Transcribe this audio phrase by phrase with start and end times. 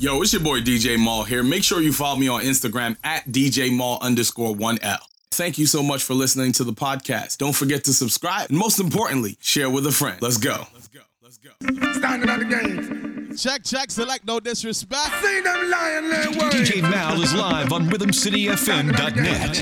[0.00, 1.42] Yo, it's your boy DJ Mal here.
[1.42, 4.98] Make sure you follow me on Instagram at DJ Mal underscore 1L.
[5.32, 7.38] Thank you so much for listening to the podcast.
[7.38, 8.48] Don't forget to subscribe.
[8.48, 10.22] And most importantly, share with a friend.
[10.22, 10.66] Let's go.
[10.72, 11.00] Let's go.
[11.20, 11.50] Let's go.
[11.94, 13.36] Standing at the gate.
[13.36, 15.10] Check, check, select, no disrespect.
[15.20, 19.58] See them lying there DJ Mal is live on RhythmCityFM.net.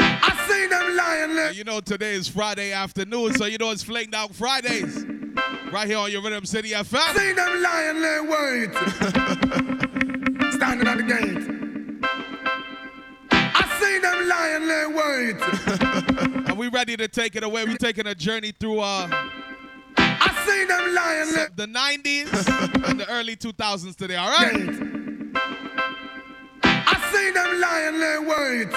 [0.00, 1.52] I see them lying there.
[1.52, 5.17] You know, today is Friday afternoon, so you know it's Fling Down Fridays.
[5.72, 6.98] Right here on your Rhythm City FM.
[6.98, 8.72] I see them lying there, wait.
[10.54, 11.44] Standing at the gate.
[13.32, 16.48] I see them lying there, wait.
[16.50, 17.64] Are we ready to take it away?
[17.64, 19.08] We're taking a journey through uh,
[19.98, 21.50] I see them lying there.
[21.54, 24.54] the 90s and the early 2000s today, all right?
[24.54, 24.80] Gate.
[26.64, 28.68] I see them lying there, wait.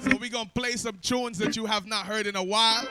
[0.00, 2.86] So we're going to play some tunes that you have not heard in a while.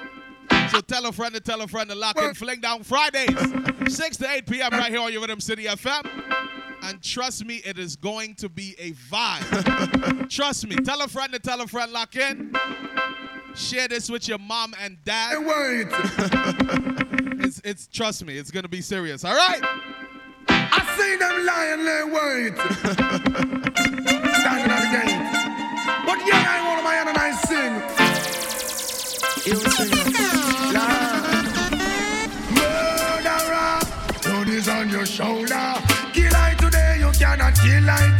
[0.71, 3.35] So tell a friend to tell a friend to lock in Fling Down Fridays,
[3.87, 4.71] 6 to 8 p.m.
[4.71, 6.07] right here on your Rhythm City FM.
[6.83, 10.29] And trust me, it is going to be a vibe.
[10.29, 10.75] trust me.
[10.77, 12.55] Tell a friend to tell a friend, lock in.
[13.55, 15.37] Share this with your mom and dad.
[15.45, 15.87] Wait.
[17.41, 19.23] It's, it's trust me, it's gonna be serious.
[19.25, 19.61] All right.
[20.49, 22.55] I see them lying there, wait.
[24.35, 25.23] Standing at the gate.
[26.05, 27.73] But yeah, I want my hand and I sing.
[29.45, 30.38] You sing.
[37.79, 38.18] Cannot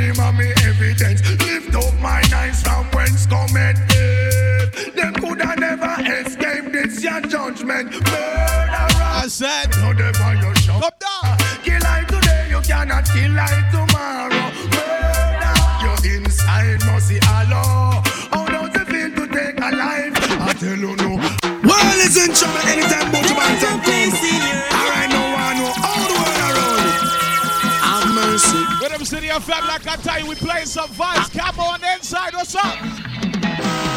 [0.00, 1.20] weakness, and me evidence.
[1.44, 4.94] Lift up my eyes from whence cometh death.
[4.94, 7.92] Them coulda never escape this your judgment.
[7.92, 8.88] Murderer.
[9.22, 10.80] I said, Blood upon your shoulder.
[10.80, 11.38] come down.
[11.64, 14.44] Kill I today, you cannot kill I tomorrow.
[14.74, 18.02] Murder, your inside must see Allah.
[18.32, 20.14] How does it feel to take a life?
[20.40, 21.16] I tell you no.
[21.60, 23.09] World is in trouble anytime
[29.10, 31.34] City FM, like I tell you, we playing some vibes.
[31.36, 32.78] Camo on the inside, what's up?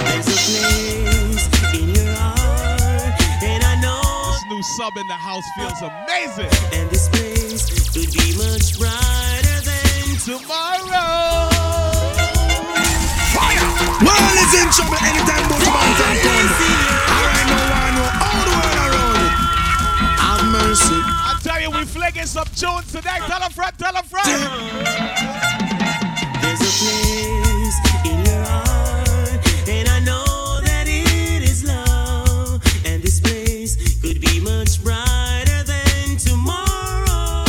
[0.10, 1.46] There's a place
[1.78, 3.14] in your heart,
[3.46, 6.50] and I know, This new sub in the house feels amazing.
[6.74, 11.54] and this place could be much brighter than Tomorrow.
[13.38, 13.70] Fire!
[14.02, 16.50] World is in trouble anytime both man can come.
[17.06, 19.30] Alright, no one know all the world around.
[20.26, 21.23] Have mercy.
[21.44, 23.18] Tell you, we're flinging some tunes today.
[23.28, 24.42] Tell a friend, tell a friend.
[26.42, 32.62] There's a place in your heart, and I know that it is love.
[32.86, 37.44] And this place could be much brighter than tomorrow.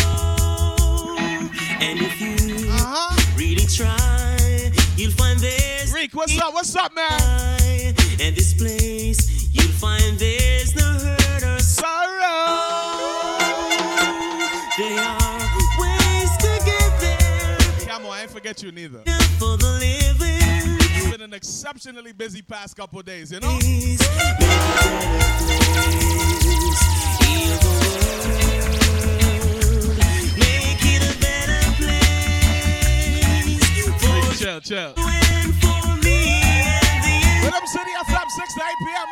[1.81, 3.15] And if you Uh-huh.
[3.37, 6.53] really try, you'll find there's Reek, what's up?
[6.53, 7.64] What's up, man?
[18.45, 18.99] Forget you neither.
[19.39, 20.77] for the living.
[20.79, 23.57] It's been an exceptionally busy past couple days, you know?
[23.59, 24.85] Please make a better
[25.41, 26.77] place.
[27.25, 28.85] Heal the world.
[30.37, 33.65] Make it a better place
[34.05, 34.93] for Chill, chill.
[34.95, 39.09] you and for me and the Rhythm City FM, 6 to 8 p.m.,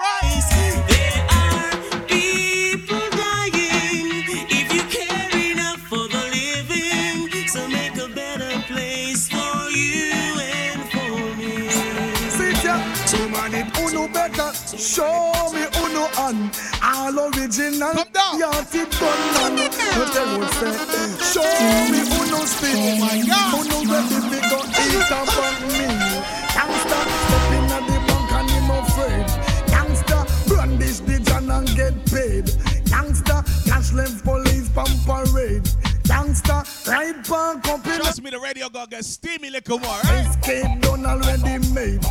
[14.93, 16.51] Show me uno on
[16.85, 17.95] all original.
[17.95, 18.39] Come down.
[18.39, 18.85] Yachty.
[18.85, 20.73] You tell what say.
[21.33, 21.49] Show
[21.89, 22.77] me uno spin.
[22.77, 23.73] Oh my God.
[23.73, 25.89] Uno ready to go eat up on me.
[26.53, 29.27] Gangsta step in at the bank and him afraid.
[29.73, 32.45] Gangsta brandish the gun and get paid.
[32.93, 35.65] Gangsta cash left police pump parade.
[36.05, 40.27] Gangsta ride park up in Trust me, the radio gonna get steamy little more, right?
[40.29, 42.05] Escape done already made.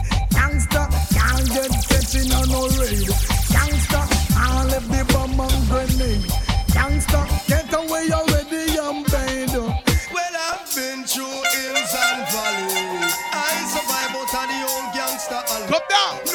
[1.41, 3.07] Gangsta can't get catching on no raid.
[3.49, 4.01] Gangsta
[4.37, 6.21] all left the bomb and grenade.
[6.69, 9.49] Gangsta get away already and paid.
[9.49, 13.15] Well, I've been through hills and valleys.
[13.33, 16.30] I survived out of the old gangster Come down.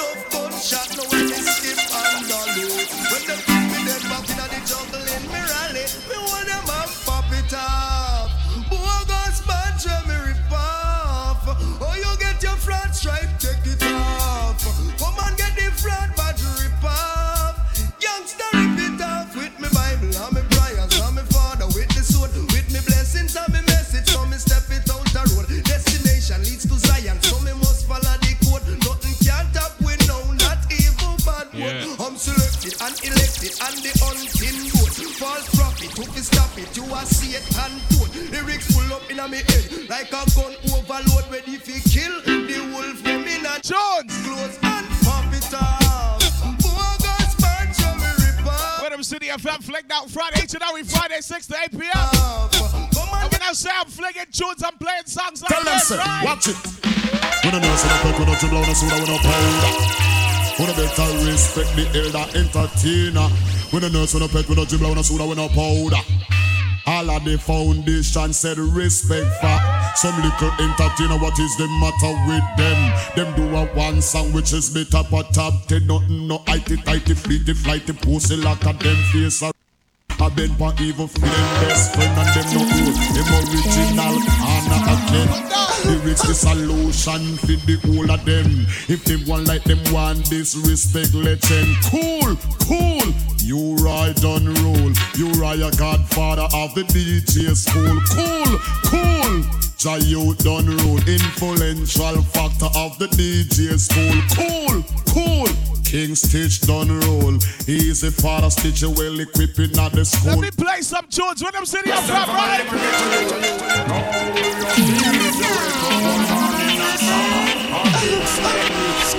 [39.36, 43.02] Me head like a gun overload, ready for kill the wolf.
[43.02, 44.12] Them in a Jones.
[44.24, 46.20] close and pop it off.
[46.64, 48.82] Bogus man, show me rip off.
[48.82, 51.90] Rhythm City FM flicked out Friday, each and every Friday, 6 to 8 p.m.
[51.92, 55.74] Come on, And when I say I'm flinging tunes, I'm playing songs like Tell them,
[55.74, 56.24] this, say, right?
[56.24, 56.56] watch it.
[57.44, 59.72] We don't know, so no cook, we don't dribble, we don't soda, we don't powder.
[60.58, 63.28] We don't better respect the elder entertainer.
[63.72, 66.00] We don't know, so no pet, we don't dribble, we don't soda, we don't powder.
[66.86, 69.58] All of the foundation said respect for
[69.96, 71.18] some little entertainer.
[71.18, 72.78] What is the matter with them?
[73.16, 75.86] Them do a one song which is bit up a top ten.
[75.86, 79.42] Nothing no itty tighty fleety flighty pussy like a them face.
[80.18, 82.96] I been for evil feeling best friend and them no good.
[83.14, 85.28] Them original and not a kid.
[85.84, 88.66] Lyrics the solution for the whole of them.
[88.88, 91.76] If them want like them want disrespect, let's end.
[91.90, 93.12] Cool, cool.
[93.40, 94.92] You ride on roll.
[95.16, 98.00] You are a godfather of the DJ school.
[98.10, 99.65] Cool, cool.
[99.86, 100.98] Jayo done roll.
[101.06, 104.18] Influential factor of the DJ school.
[104.34, 104.82] Cool,
[105.14, 105.46] cool.
[105.84, 107.38] King Stitch done roll.
[107.66, 110.26] He's a father Stitch well equipped in at the school.
[110.26, 110.42] Let school.
[110.42, 111.40] me play some tunes.
[111.40, 112.66] Rhythm City FM, right?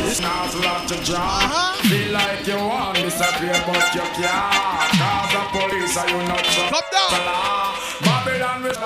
[0.04, 1.72] It's not a lot to draw.
[1.88, 4.92] Feel like you want disappear, but you can't.
[5.00, 6.68] Cause the police are you not sure.
[6.68, 7.67] Come down.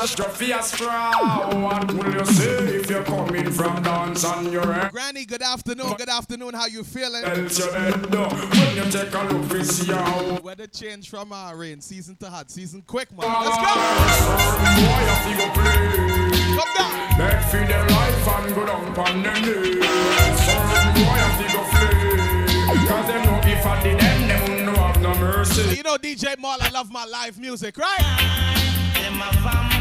[0.01, 1.61] Babylon will rush your fear straw.
[1.61, 4.91] What will you say if you're coming from dance on your end?
[4.91, 5.93] Granny, good afternoon.
[5.97, 6.53] Good afternoon.
[6.53, 7.23] How you feeling?
[7.23, 10.39] Else you end up when you take a look, we see how.
[10.41, 13.27] Weather change from uh, rain season to hot season quick, man.
[13.27, 13.73] Let's go.
[14.81, 15.81] Boy, you feel play.
[16.57, 17.17] Come down.
[17.17, 19.85] Beg for their life and go down on them knees.
[20.41, 22.87] Certain boy have to go flee.
[22.87, 25.75] Cause them know if I did them, them no have no mercy.
[25.75, 27.99] You know DJ Mal, I love my live music, right?
[28.95, 29.41] Them a vampire.
[29.41, 29.41] Murderer.
[29.41, 29.80] You know I love my live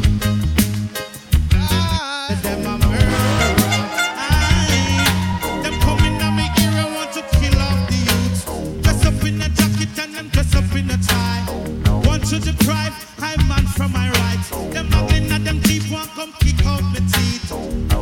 [13.47, 14.49] Man from my rights.
[14.73, 17.49] Them muggling at them teeth want come kick out my teeth.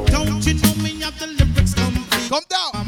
[0.07, 2.30] Don't you know me have the lyrics complete?
[2.30, 2.78] come down.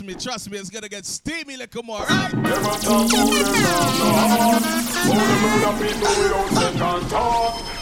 [0.00, 2.32] Trust me, trust me, it's gonna get steamy little more, right?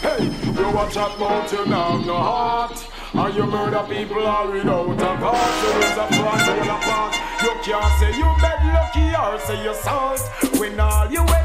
[0.01, 2.85] Hey, you watch out about you now no heart.
[3.13, 5.63] And you murder people all without a cause.
[5.63, 8.29] You lose a front, you can't say you
[8.73, 10.19] lucky or say you salt.
[10.59, 11.38] When all you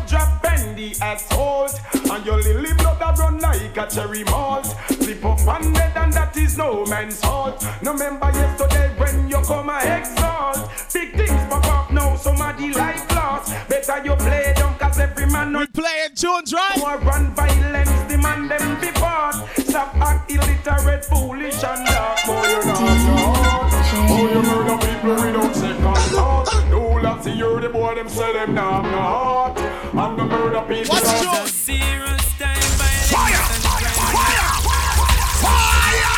[0.91, 1.81] the assault.
[2.11, 4.67] And your lily blood a run like a cherry malt.
[4.89, 7.67] Flip up and dead and that is no man's fault.
[7.83, 10.71] No remember yesterday when you come a exalt.
[10.93, 13.53] Big things pop up now, somebody like lost.
[13.69, 16.79] Better you play dumb cause every man know We playing tunes, right?
[16.79, 19.35] more run violence, demand man them be bought.
[19.57, 21.05] Stop act illiterate
[24.07, 26.49] Oh, you murder people without second thought.
[26.71, 29.59] No, lads, you the boy, them say them now I'm not.
[29.95, 30.95] I'm the murder people.
[30.95, 33.45] What's your serious time by Fire!
[34.15, 34.47] Fire!
[35.43, 36.15] Fire!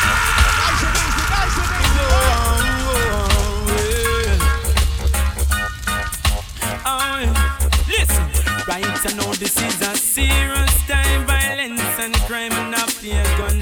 [7.87, 8.27] Listen,
[8.67, 11.25] right, I know this is a serious time.
[11.25, 13.59] Violence and crime, and I fear gun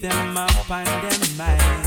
[0.00, 1.85] them up on them mind.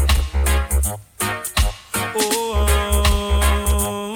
[2.22, 4.16] Oh,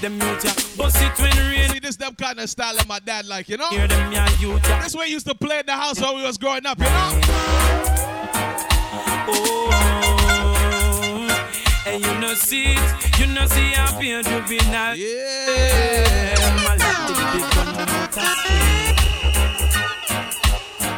[0.00, 2.98] them youth ya Bust it when rain See, this them kind of style that my
[3.00, 3.68] dad like, you know?
[3.70, 6.16] Hear them ya youth ya This way we used to play in the house when
[6.16, 7.20] we was growing up, you know?
[9.32, 9.70] Oh,
[11.86, 16.34] and you know see it You know see how fear juvenile Yeah.
[16.64, 18.30] My the big gun the motor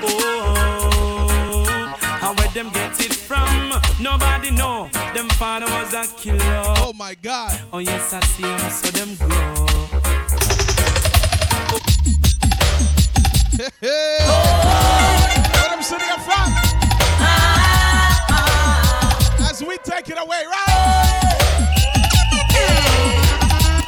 [0.05, 3.81] Oh, how where them get it from?
[4.01, 4.91] Nobody know.
[5.43, 6.63] Them father was a killer.
[6.79, 7.61] Oh my God.
[7.73, 9.67] Oh yes, I see him, so them grow.
[13.81, 16.53] Where them city are from?
[19.51, 20.69] As we take it away, right?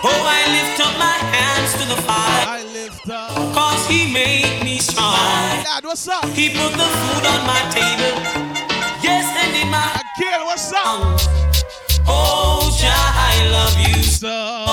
[0.02, 3.30] Oh, I lift up my hands to the Father, I lift up.
[3.54, 5.14] cause He made me strong.
[5.62, 6.25] Dad, what's up?
[6.30, 8.18] He put the food on my table.
[9.00, 10.80] Yes, and in my Akil, what's up?
[10.82, 11.43] Oh, Jah, I
[13.54, 14.02] love you.
[14.02, 14.63] So,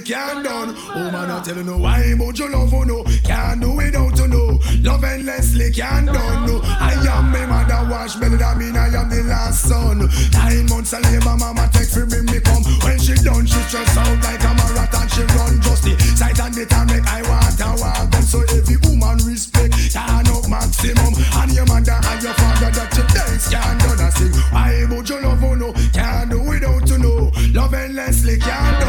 [0.00, 0.74] can't done.
[0.94, 3.04] Oh man, I tell you no why but you love you know.
[3.24, 4.58] Can't do without you know.
[4.82, 6.46] Love endlessly can't done.
[6.46, 8.36] No, I am me mother wash belly.
[8.36, 10.08] That mean I am the last son.
[10.32, 12.62] Nine months of labor, mama for bring me come.
[12.84, 15.08] When she done, she stress out like a marathon.
[15.08, 18.14] She run just the sight and the time make I want to walk.
[18.22, 21.14] So every woman respect, turn up maximum.
[21.42, 24.34] And your mother and your father that you dance can't do that sing.
[24.52, 25.72] Why would you love you know?
[25.92, 27.32] Can't do without you know.
[27.52, 28.87] Love endlessly can't done.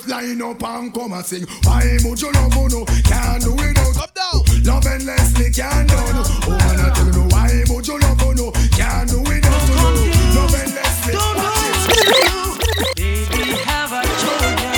[0.00, 1.46] Just line up and come and sing.
[1.64, 2.84] Why would you love you no?
[3.04, 3.96] Can't do without.
[4.02, 4.64] Up down.
[4.64, 6.24] Love endlessly can't done.
[6.46, 8.50] Oh man, I tell you no why would you love you no?
[8.72, 10.40] Can't do without you no.
[10.40, 11.14] Love endlessly.
[11.14, 12.96] Watch it.
[12.96, 14.76] Baby, have I told you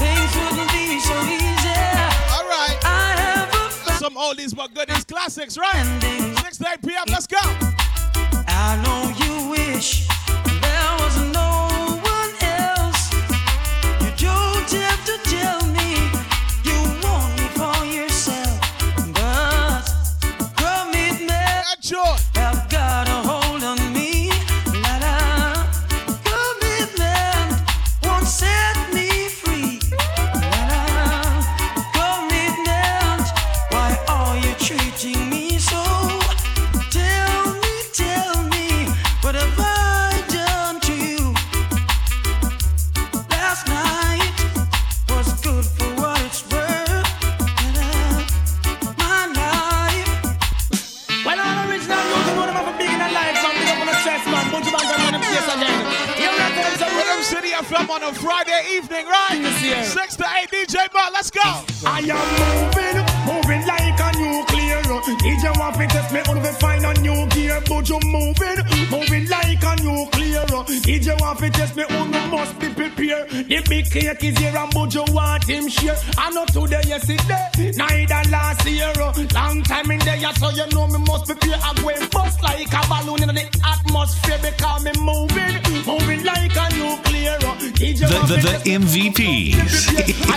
[0.00, 1.76] things wouldn't be so easy?
[2.32, 2.78] All right.
[2.84, 5.72] I have a Some oldies but goodies classics, right?
[5.72, 6.38] friend.
[6.38, 7.04] 6 to 8 p.m.
[7.08, 7.38] Let's go.
[8.48, 10.06] I know you wish
[70.86, 71.00] nuclear.
[71.00, 73.30] DJ want to test me out, me must be prepared.
[73.30, 75.96] The big cake is here and but you want him share.
[76.18, 78.92] I know today, yesterday, neither last year.
[79.34, 81.58] Long time in there, so you know me must prepare.
[81.62, 86.56] I go and bust like a balloon in the atmosphere because me moving, moving like
[86.56, 87.38] a nuclear.
[87.76, 88.72] DJ The, want the, to the test me
[89.12, 89.86] MVPs.
[90.30, 90.36] I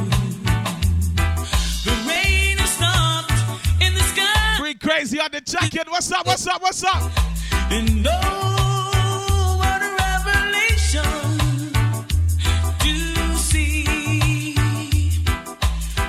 [4.91, 5.89] crazy on the check-in.
[5.89, 6.25] What's up?
[6.25, 6.61] What's up?
[6.61, 7.11] What's up?
[7.71, 11.03] and oh, what a revelation
[12.79, 14.55] to see.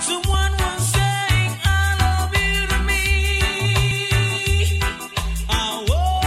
[0.00, 3.04] Someone was saying, "I love you" to me.
[5.48, 6.26] I want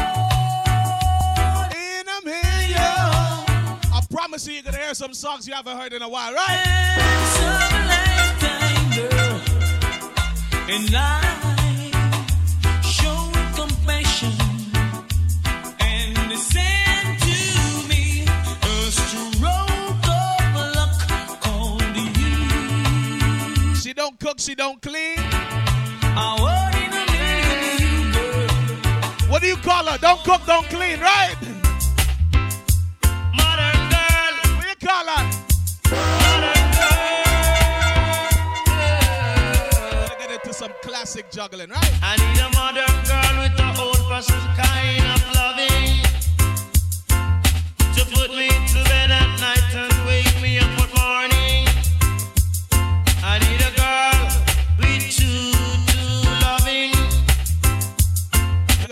[1.76, 2.80] In a million.
[3.94, 6.64] I promise you, you're gonna hear some songs you haven't heard in a while, right?
[7.36, 8.92] some lifetime,
[24.06, 25.18] don't cook, she don't clean.
[25.18, 28.48] I want in a million, girl.
[29.32, 29.98] What do you call her?
[29.98, 31.36] Don't cook, don't clean, right?
[33.34, 35.24] Modern girl, What do you call her?
[36.22, 36.66] modern
[40.06, 40.20] girl.
[40.20, 41.94] Get into some classic juggling, right?
[42.04, 46.06] I need a modern girl with a old-fashioned kind of loving
[47.96, 49.66] to put me to bed at night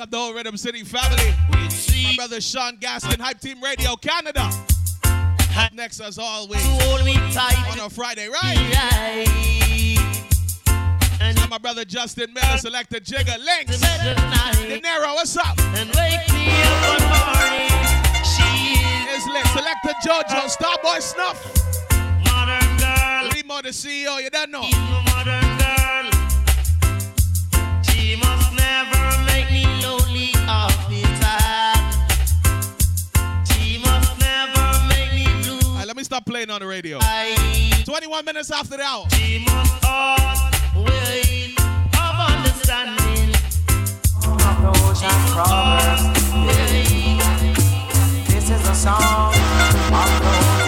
[0.04, 1.34] up the whole Rhythm City family.
[1.50, 4.50] My brother Sean Gaston, Hype Team Radio Canada.
[5.72, 9.26] Next, as always, to hold me on a Friday, right?
[11.22, 13.80] And my brother Justin Miller, Selector Jigger, Links.
[13.80, 15.58] bed at night De Niro, what's up?
[15.60, 17.72] and wake me up at morning.
[18.26, 18.76] She
[19.16, 19.46] is lit.
[19.48, 21.40] Selector JoJo, Starboy Snuff.
[22.26, 23.30] modern girl.
[23.34, 25.53] Limo, the CEO, you don't know.
[36.14, 37.00] Stop playing on the radio.
[37.02, 39.08] I, 21 minutes after the hour.
[48.28, 50.63] This is a song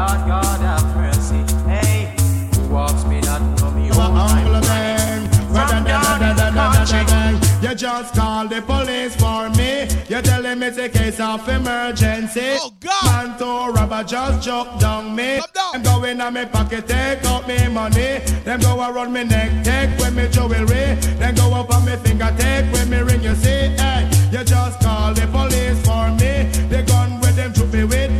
[0.00, 1.44] Lord God have mercy.
[1.68, 2.14] Hey,
[2.54, 3.42] who walks me that?
[3.60, 5.28] Know me old time.
[5.52, 7.68] From down in the country.
[7.68, 9.82] You just call the police for me.
[10.08, 12.56] You tell them it's a case of emergency.
[12.62, 13.04] Oh, God.
[13.04, 15.38] Man to robber just choke down me.
[15.38, 15.72] Come down.
[15.72, 18.20] Them go in on me pocket, take out me money.
[18.44, 20.96] Them go around me neck, take with me jewelry.
[21.20, 23.22] Then go up on me finger, take with me ring.
[23.22, 26.48] You see, hey, you just call the police for me.
[26.70, 28.19] The gun with them shoot me with is a M3.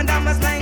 [0.00, 0.59] And I'm a slang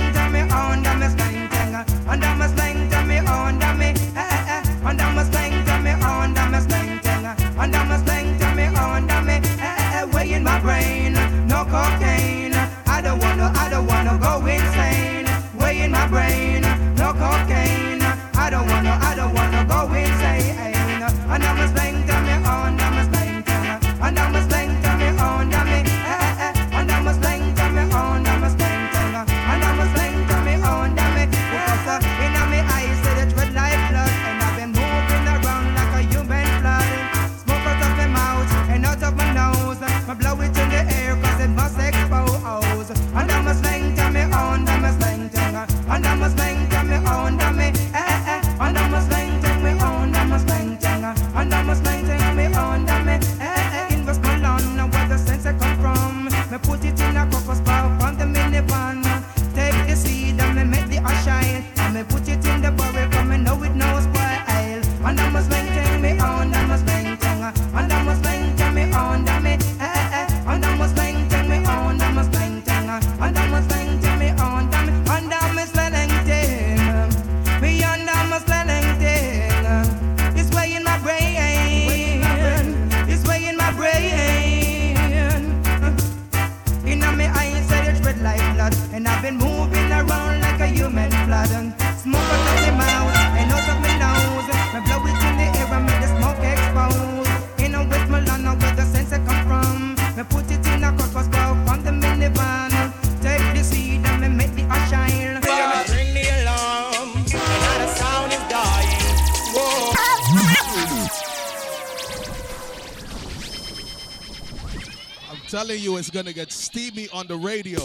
[115.79, 117.79] you it's gonna get steamy on the radio.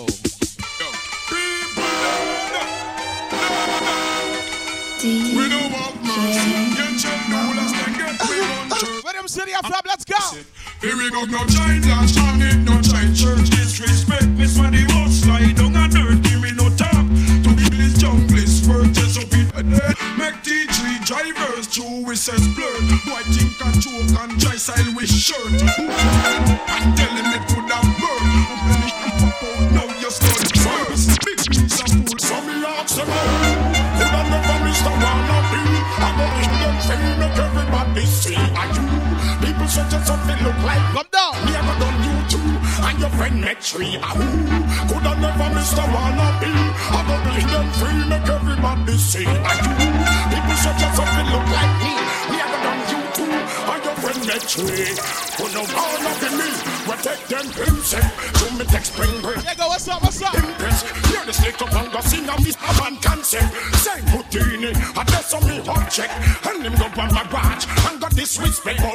[5.04, 6.54] We don't want mercy.
[6.74, 8.38] Get your dollars, then get me
[9.18, 10.16] on City FM, let's go.
[10.80, 11.83] Here we go, no giant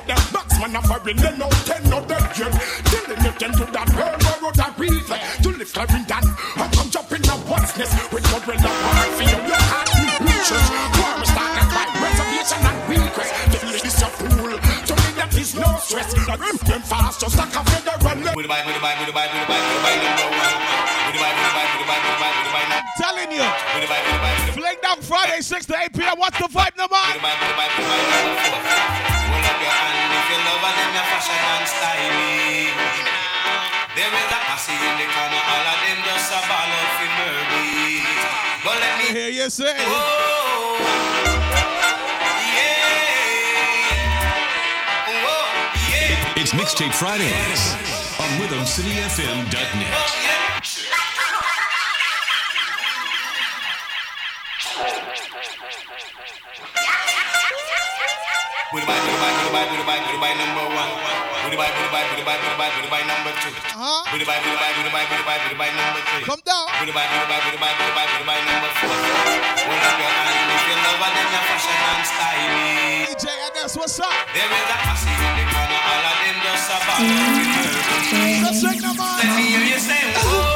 [0.06, 0.34] disrespect.
[0.34, 2.54] But the boxman of a they no ten no dead yet.
[2.86, 5.08] Telling you them to that murder road that breathe.
[5.44, 6.24] To lift her in that.
[6.56, 7.74] I come jump in the what's.
[8.14, 10.66] With God when the heart feel your heart reaches.
[11.00, 13.34] Warm start at my reservation and request.
[13.52, 14.52] The ladies are fool.
[14.60, 16.14] To me that is no stress.
[16.28, 18.00] I run them fast just like a federal.
[22.98, 23.46] Telling you.
[24.54, 26.18] Fling down Friday, 6 to 8 p.m.
[26.18, 26.96] What's the vibe, number?
[31.20, 32.72] Fashion and styling.
[33.96, 38.08] There is a posse in the corner, all of them just a ball of Murray.
[38.64, 39.76] But let me hear you say.
[39.80, 39.86] Oh,
[45.26, 45.48] oh,
[46.38, 47.76] it's Mixtape Fridays
[48.20, 50.49] on RhythmCityFM.net.
[72.00, 73.12] and styling.
[73.12, 74.14] DJ and that's what's up.
[74.34, 77.20] There is a in the corner, all of them just a ball of
[77.52, 78.40] Murray.
[78.44, 79.20] Let's sing them on.
[79.20, 80.49] Let me hear you say, whoa,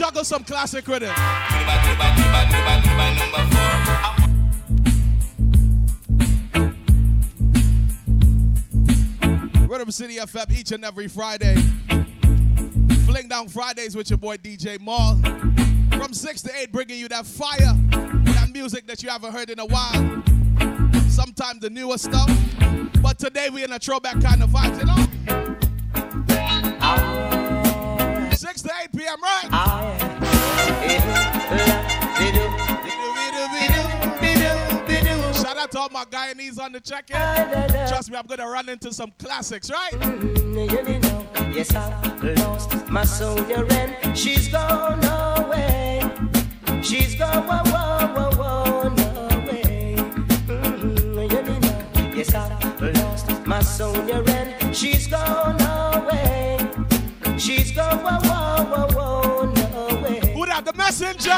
[0.00, 0.98] it some classic four.
[9.68, 11.56] Rhythm City FM each and every Friday.
[13.06, 15.16] Fling down Fridays with your boy DJ Mal.
[15.98, 19.58] From 6 to 8, bringing you that fire, that music that you haven't heard in
[19.58, 20.22] a while.
[21.08, 22.30] Sometimes the newer stuff.
[23.02, 25.15] But today we in a throwback kind of vibes, you know?
[29.06, 29.48] 6 to 8 p.m., right?
[35.34, 37.16] Shout out to all my Guyanese on the check-in.
[37.88, 39.92] Trust me, I'm gonna run into some classics, right?
[41.54, 46.02] Yes, I've lost my soldier and she's gone away.
[46.82, 48.36] She's gone away.
[50.48, 51.14] Mm,
[51.62, 52.14] know.
[52.14, 56.65] Yes, I've lost my soldier and she's gone away.
[57.46, 60.32] She's gone whoa, whoa, whoa, whoa, away.
[60.34, 60.64] Who that?
[60.64, 61.30] The messenger?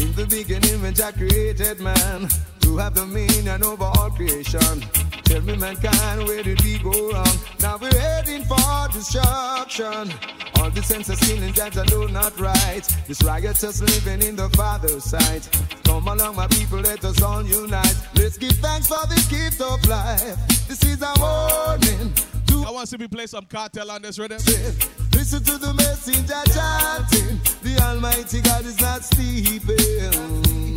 [0.00, 2.28] In the beginning, when Jah created man
[2.60, 4.80] to have dominion over all creation.
[5.24, 7.36] Tell me, mankind, where did we go wrong?
[7.62, 10.14] Now we're heading for destruction.
[10.60, 12.82] All the sense of that and judge are not right.
[13.08, 15.48] This riotous living in the Father's sight.
[15.82, 17.96] Come along, my people, let us all unite.
[18.14, 20.36] Let's give thanks for this gift of life.
[20.68, 22.14] This is our warning.
[22.62, 24.38] I want to see me play some Kartel on this rhythm.
[25.12, 27.40] Listen to the messenger chanting.
[27.62, 30.76] The Almighty God is not sleeping.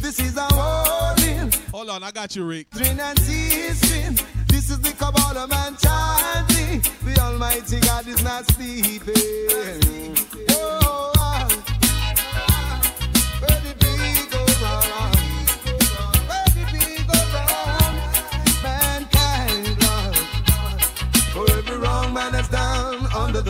[0.00, 1.52] This is our warning.
[1.72, 2.70] Hold on, I got you, Rick.
[2.70, 4.18] Doctrine and teaching.
[4.46, 6.80] This is the Kabbalah man chanting.
[7.04, 10.16] The Almighty God is not sleeping.
[10.50, 11.12] Oh,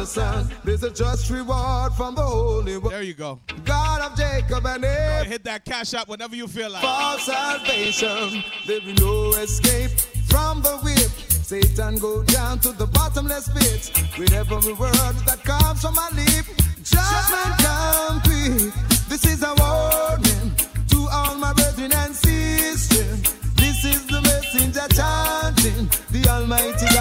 [0.04, 2.92] the there's a just reward from the Holy One.
[2.92, 3.40] There you go.
[3.64, 5.26] God of Jacob and Abraham.
[5.26, 6.82] Hit that cash up whenever you feel like.
[6.82, 9.90] For salvation, there will be no escape
[10.28, 11.11] from the whip.
[11.42, 14.92] Satan go down to the bottomless pit with every word
[15.26, 16.46] that comes from my lip.
[16.82, 18.72] Judgment come quick.
[19.08, 20.54] This is a warning
[20.90, 23.22] to all my brethren and sisters.
[23.56, 25.88] This is the messenger chanting.
[26.11, 26.97] The Almighty God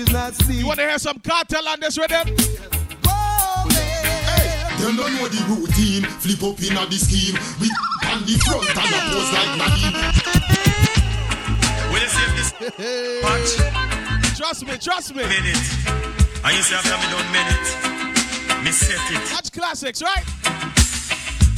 [0.00, 0.58] is not sleeping.
[0.58, 2.26] You want to hear some Kartel on this rhythm?
[4.80, 6.04] Them don't know the routine.
[6.20, 7.36] Flip up in the scheme.
[7.60, 7.68] We
[8.08, 9.92] on the front and a pose like Nadine.
[11.92, 12.50] Will you save this?
[13.22, 13.52] Watch.
[14.36, 15.22] Trust me, trust me.
[15.22, 15.60] Minute.
[16.44, 17.68] And you say after me done minute.
[18.64, 19.20] Me set it.
[19.32, 20.24] Watch classics, right?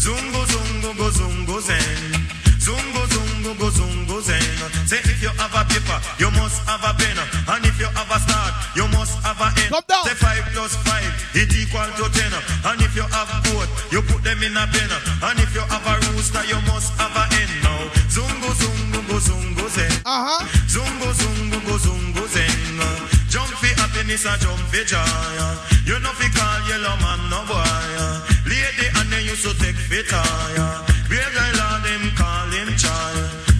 [0.02, 2.26] Zungo, zungo, go, zungo, zen.
[2.58, 4.11] Zungo, zungo, go, zungo, zen.
[4.86, 7.18] Say if you have a paper, you must have a pen.
[7.48, 9.70] And if you have a start, you must have a end.
[9.72, 10.04] Come down.
[10.06, 12.32] Say five plus five, it equal to ten.
[12.68, 14.90] And if you have both, you put them in a pen.
[15.22, 17.50] And if you have a rooster, you must have a hen.
[17.62, 19.92] Now, zungo, zungo, go, zungo, zen.
[20.04, 20.40] Uh-huh.
[20.66, 22.52] Zungo, zungo, go, zungo, zen.
[23.32, 25.00] Jump for happiness, a jump for joy.
[25.88, 27.64] You know fi call Yellowman no boy.
[28.44, 30.84] Lady and then you so take fit tire.
[31.08, 31.24] Beer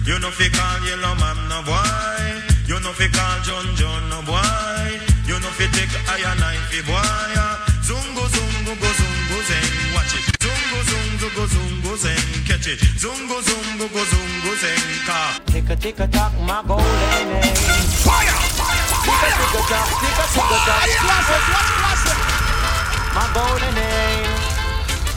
[0.05, 2.27] You know fi call Yellowman no boy.
[2.67, 4.99] You know fi call John John no boy.
[5.23, 7.63] You know fi take iron knife fi boy.
[7.87, 9.63] Zungo zungo go zungo zen.
[9.95, 10.25] Watch it.
[10.43, 12.19] Zungo zungo go zungo zen.
[12.43, 12.79] Catch it.
[12.99, 14.75] Zungo zungo go zungo zen.
[15.07, 15.39] Car.
[15.45, 17.55] Tick a tick a tock, my golden age.
[18.03, 18.39] Fire!
[19.07, 20.83] Tick a tick a tock, tick a tick a tock.
[20.99, 22.19] Classic, watch classic.
[23.15, 24.43] My golden age.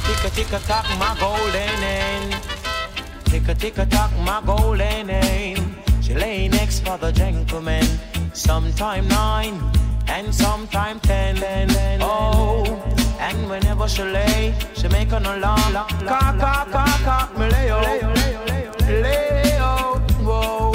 [0.06, 2.35] Tick a tick a tock, my golden age.
[3.26, 5.60] Tick a tick a tock, my golden age.
[6.00, 7.84] She lay next for the gentleman.
[8.32, 9.60] Sometime nine
[10.08, 11.36] and sometime ten.
[12.00, 12.64] Oh,
[13.18, 15.72] and whenever she lay, she make an alarm.
[15.72, 17.80] Cock, cock, cock, cock, me lay oh.
[19.02, 20.72] Lay oh, whoa.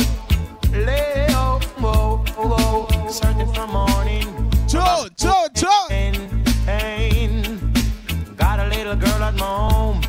[0.77, 3.09] Lay oh, whoa, whoa.
[3.09, 4.27] Searching for morning.
[4.67, 5.87] Joe, Joe, Joe.
[8.35, 10.01] Got a little girl at my home.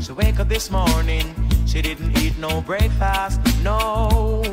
[0.00, 1.41] She wake up this morning.
[1.72, 3.40] She didn't eat no breakfast.
[3.62, 4.52] No.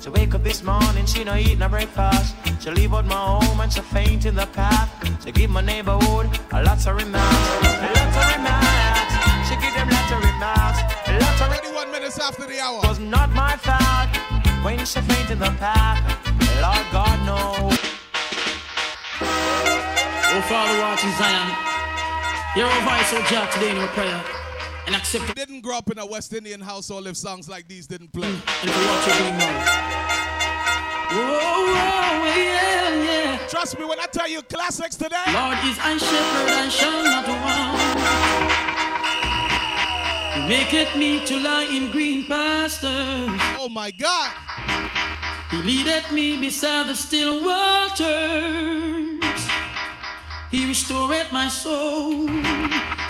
[0.00, 1.04] She wake up this morning.
[1.04, 2.34] She no eat no breakfast.
[2.58, 4.88] She leave out my home and she faint in the path.
[5.22, 7.36] She give my neighborhood a lots of remarks.
[7.84, 9.14] A lots of remarks.
[9.44, 10.80] She give them lots of remarks.
[11.08, 12.80] A lots of 21 minutes after the hour.
[12.84, 14.08] was not my fault
[14.64, 16.00] when she faint in the path.
[16.64, 17.78] Lord God knows.
[19.20, 21.48] Oh, Father, watch in Zion.
[22.56, 24.37] Hear our voice, oh God, today in your prayer.
[24.88, 25.36] And accept.
[25.36, 28.26] Didn't grow up in a West Indian household if songs like these didn't play.
[28.26, 29.66] And for what you're doing now.
[31.10, 33.36] Oh, oh, yeah, yeah.
[33.48, 35.16] Trust me when I tell you classics today.
[35.26, 37.76] Lord is I shepherd, I shall not want.
[40.34, 43.38] He maketh me to lie in green pastures.
[43.60, 44.32] Oh my God.
[45.50, 49.18] He leadeth me beside the still waters.
[50.50, 52.26] He restored my soul.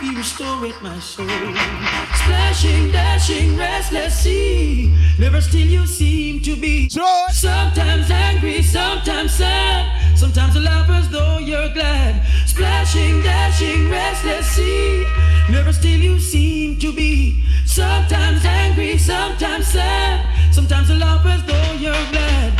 [0.00, 1.28] He restored my soul.
[1.28, 4.92] Splashing, dashing, restless sea.
[5.20, 6.88] Never still you seem to be.
[6.88, 7.26] Joy.
[7.30, 10.18] Sometimes angry, sometimes sad.
[10.18, 12.26] Sometimes laugh as though you're glad.
[12.46, 15.06] Splashing, dashing, restless sea.
[15.48, 17.44] Never still you seem to be.
[17.66, 20.26] Sometimes angry, sometimes sad.
[20.52, 22.52] Sometimes laugh as though you're glad.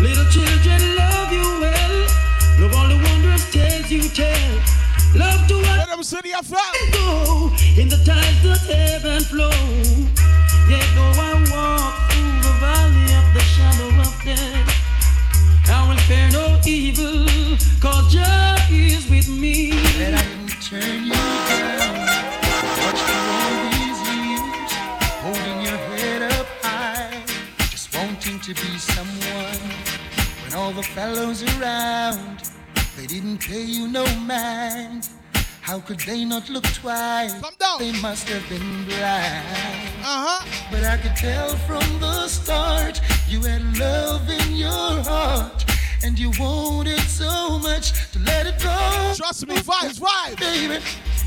[0.00, 1.55] Little children love you
[5.16, 6.92] Love to watch Rhythm City FM.
[6.92, 7.50] go
[7.80, 9.50] in the tides that ebb and flow.
[10.68, 14.68] Yet though I walk through the valley of the shadow of death,
[15.72, 17.24] I will fear no evil,
[17.80, 19.70] cause Jah is with me.
[19.98, 21.12] That I didn't turn you
[21.48, 21.96] down.
[22.82, 24.72] Watched you all these years,
[25.24, 27.22] holding your head up high,
[27.70, 29.64] just wanting to be someone.
[30.44, 32.45] When all the fellows around,
[33.06, 35.08] they didn't pay you no mind.
[35.60, 37.34] How could they not look twice?
[37.78, 39.46] They must have been blind.
[40.02, 40.44] Uh-huh.
[40.70, 45.64] But I could tell from the start you had love in your heart.
[46.02, 49.12] And you wanted so much to let it go.
[49.16, 50.38] Trust me, vibes, vibes.
[50.38, 50.84] Baby,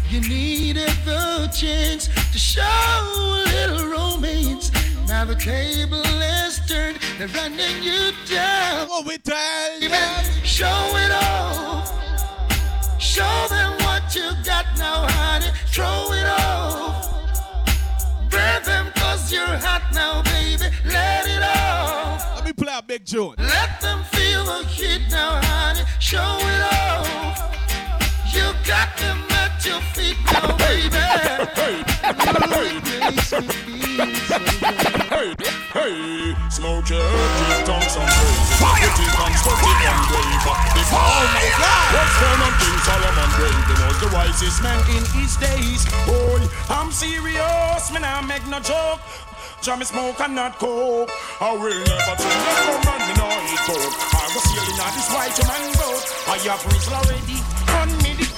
[0.10, 4.72] you needed the chance to show a little romance.
[5.10, 6.04] Now the table
[6.46, 8.88] is turned, they're running you down.
[8.90, 10.24] What we tell Baby, them.
[10.44, 11.92] show it off.
[13.02, 15.48] Show them what you got now, honey.
[15.66, 17.10] Throw it off.
[18.30, 20.66] Burn them cause you're hot now, baby.
[20.86, 22.36] Let it off.
[22.36, 23.34] Let me play a big tune.
[23.40, 25.82] Let them feel the heat now, honey.
[26.00, 27.50] Show it off.
[28.32, 30.98] You got them at your feet now, baby.
[31.58, 31.84] Hey,
[33.90, 34.99] hey,
[36.60, 38.60] smoke your earth, tongue some crazy.
[38.84, 40.44] It is constructive and brave.
[40.76, 41.88] The Oh my God!
[41.96, 43.64] What's going on, King Solomon brave?
[43.70, 45.88] He was the wisest man in his days.
[46.06, 49.00] Boy, I'm serious, man, I make no joke.
[49.62, 51.12] Jam smoke and not coke.
[51.42, 53.96] I will never change the woman, me no eat coke.
[54.14, 56.04] I go sailing on this white man boat.
[56.28, 57.40] I have reached already,
[57.76, 58.32] one minute.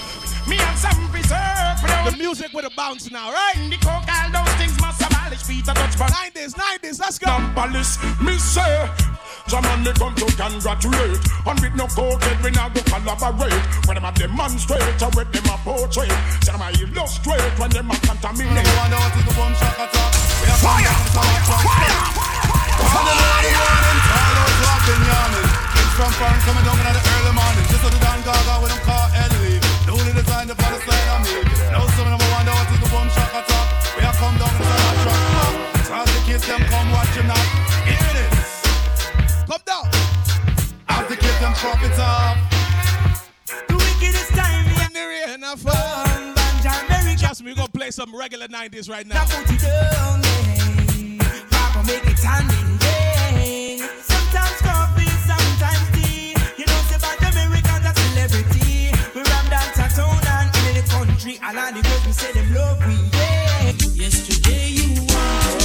[0.48, 1.78] Me have some preserve.
[2.06, 3.58] The music with a bounce now, right?
[3.70, 4.51] The coke, all those
[5.42, 5.66] must abolish.
[5.66, 7.36] Peter touch for 90s, 90s, let's go.
[7.36, 8.90] Abolish, me say.
[9.48, 14.06] Jaman me come to congratulate And with no head we not go collaborate When them
[14.06, 16.14] a demonstrate or when them a portrait
[16.46, 20.14] Say them a illustrate when them a contaminate One out is the bomb shock attack
[20.40, 22.00] We are fire, fire, fire
[22.96, 25.50] On the morning morning, all those who have been yawning
[25.84, 28.72] It's from fun coming down in the early morning Just so the Dan Gaga with
[28.72, 31.36] them car Ellie The only design the other side of me
[31.76, 31.92] Now
[36.42, 37.36] kids them come watch him now
[37.86, 38.62] Hear this
[39.48, 39.88] Come down
[40.90, 42.38] As the kids them drop it off
[43.68, 46.32] The wickedest time When the rain a fall
[47.18, 49.24] Trust me, we're gonna play some regular 90s right now.
[49.26, 51.46] Put it down, yeah.
[51.50, 53.88] Papa make it standing, yeah.
[54.02, 56.36] Sometimes coffee, sometimes tea.
[56.58, 58.92] You know, say about Americans a celebrity.
[59.16, 61.40] We ram dance a town and in the country.
[61.44, 63.72] And all the girls we say them love we, yeah.
[63.94, 65.61] Yesterday you wanted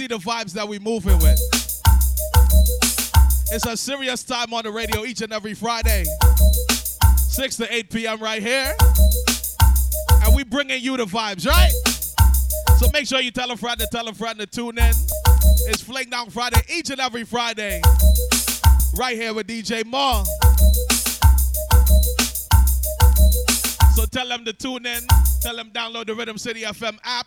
[0.00, 1.38] see the vibes that we moving with.
[3.52, 6.06] It's a serious time on the radio each and every Friday.
[7.18, 8.18] 6 to 8 p.m.
[8.18, 8.72] right here.
[10.24, 11.72] And we bringing you the vibes, right?
[12.78, 14.94] So make sure you tell a friend to tell a friend to tune in.
[15.68, 17.82] It's Fling Down Friday each and every Friday.
[18.96, 20.24] Right here with DJ Mal.
[23.94, 25.02] So tell them to tune in.
[25.42, 27.26] Tell them download the Rhythm City FM app.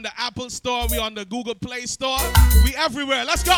[0.00, 0.86] On the Apple Store.
[0.90, 2.16] We on the Google Play Store.
[2.64, 3.22] We everywhere.
[3.26, 3.52] Let's go.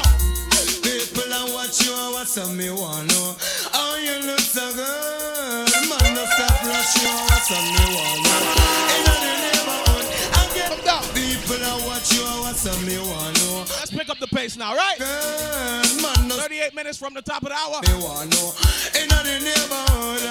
[0.83, 3.37] People are watch you and what's up me want know
[3.71, 8.27] How you look so good Man, no stop rush you and what's up me want
[8.27, 8.43] know
[8.91, 13.59] In the neighborhood I get People are watch you and what's up me want know
[13.79, 14.99] Let's pick up the pace now, right?
[14.99, 17.79] Good man, no 38 minutes from the top of the hour.
[17.87, 18.51] me want know
[18.99, 20.27] In the neighborhood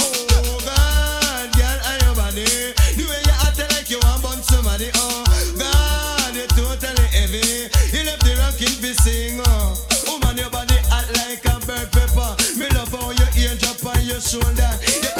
[0.00, 2.80] Oh God, girl, are your body
[3.50, 5.24] Act like you want somebody Oh.
[5.58, 7.66] God, you're totally heavy.
[7.90, 8.36] You left the
[10.06, 11.58] Woman, your body hot like a
[12.56, 13.26] Me love how your
[13.58, 14.70] drop on your shoulder.
[14.86, 15.19] You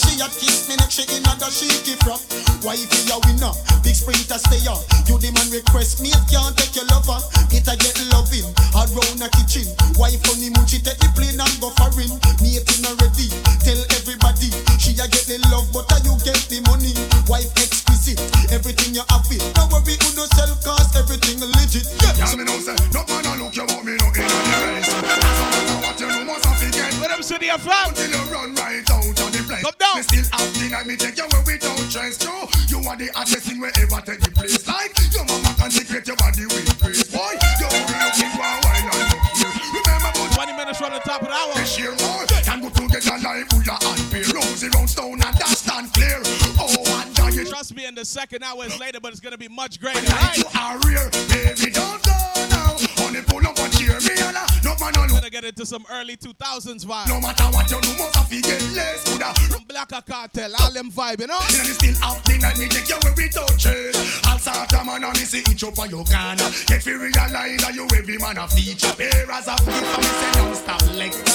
[0.00, 2.20] She had kiss me neck, she in a she give rock.
[2.64, 3.52] Wifey a winner,
[3.84, 4.80] big sprinter stay up.
[5.06, 6.39] You demand request me, girl.
[48.50, 50.00] hours later, but it's gonna be much greater.
[50.00, 50.36] Right?
[50.36, 52.18] You are real, baby, don't go
[52.50, 52.76] now.
[53.04, 55.06] Only pull up and cheer me, and no man no.
[55.06, 57.08] Gonna get into some early 2000s vibes.
[57.08, 59.04] No matter what you do, most of you get less.
[59.04, 59.34] Coulda.
[59.50, 61.38] From Blacker Kartel, all them vibe, you know.
[61.50, 64.20] You know this still happening, and me take you where we don't chase.
[64.24, 66.50] I'll start a man on me see each up on your corner.
[66.66, 68.92] Get free realize that you every man a feature.
[68.96, 71.29] Bearers a good, and me say don't stop like.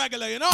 [0.00, 0.48] regular, you know?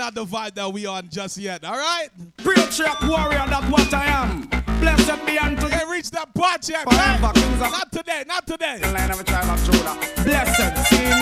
[0.00, 2.08] not the vibe that we on just yet, all right?
[2.38, 4.48] Preacher warrior, that's what I am.
[4.80, 5.72] Blessed be unto you.
[5.76, 7.30] Hey, reach that part yet, Forever,
[7.60, 8.80] Not today, not today.
[8.80, 9.92] Line of a tribe of Judah.
[10.24, 11.12] Blessed, sing.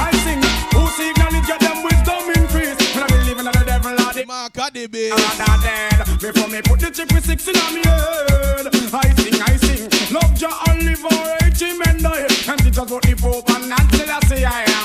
[0.00, 0.40] I sing.
[0.72, 2.80] Who seek knowledge of them wisdom increase.
[2.96, 5.12] When I believe in the devil, I The mark of the beast.
[5.12, 6.00] I'm dead.
[6.18, 8.64] Before me put the chip with six in on me head.
[8.96, 9.92] I sing, I sing.
[10.08, 12.24] Love your live for eighty men die.
[12.48, 14.82] And teach us what the Pope and Nancy, I say I am.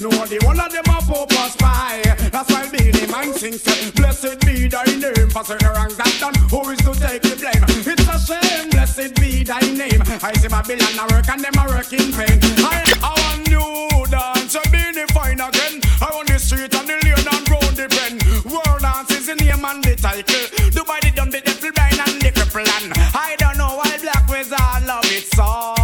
[0.00, 2.07] No, the one of them are Pope or spy.
[2.38, 3.64] That's why Beenie Man sings,
[3.98, 6.38] Blessed be thy name for certain wrongs that done.
[6.54, 7.66] Who is to take the blame?
[7.82, 9.98] It's a shame, blessed be thy name.
[10.22, 12.38] I see Babylon a work and them a work in vain.
[12.62, 15.82] I, I want new dance, a Beenie fine again.
[15.98, 18.22] Around the street and the lane and round the bend.
[18.46, 20.46] World dance is the name and the title.
[20.70, 24.30] Dubai the dumb, the devil blind and the cripple and I don't know why black
[24.30, 25.74] wizard love it so.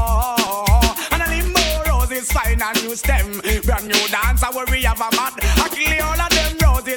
[1.11, 3.43] And I need more roses fine and new stem.
[3.67, 5.11] Brand new dance, I worry have a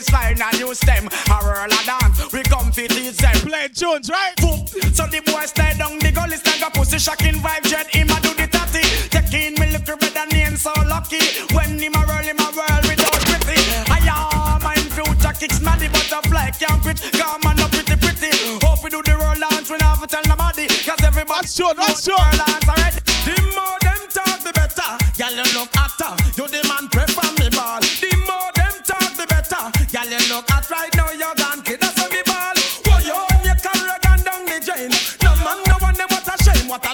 [0.05, 1.07] fine and new stem.
[1.07, 3.35] A whirl a dance, we come fit teach them.
[3.41, 4.35] Play tunes, right?
[4.37, 4.69] Boop.
[4.93, 8.17] So the boy stay down the gully, stand a pussy shocking vibe, jet him a
[8.21, 8.83] do the tatty.
[9.09, 11.21] Taking me look better name so lucky.
[11.53, 13.57] When him a roll him a whirl without pretty.
[13.89, 17.01] I am my future kicks man the butterfly can't quit.
[17.17, 18.31] Come on up pretty pretty.
[18.61, 20.67] Hope we do the roll dance, we never tell nobody.
[20.85, 23.06] Cause everybody That's true, that's roll dance already.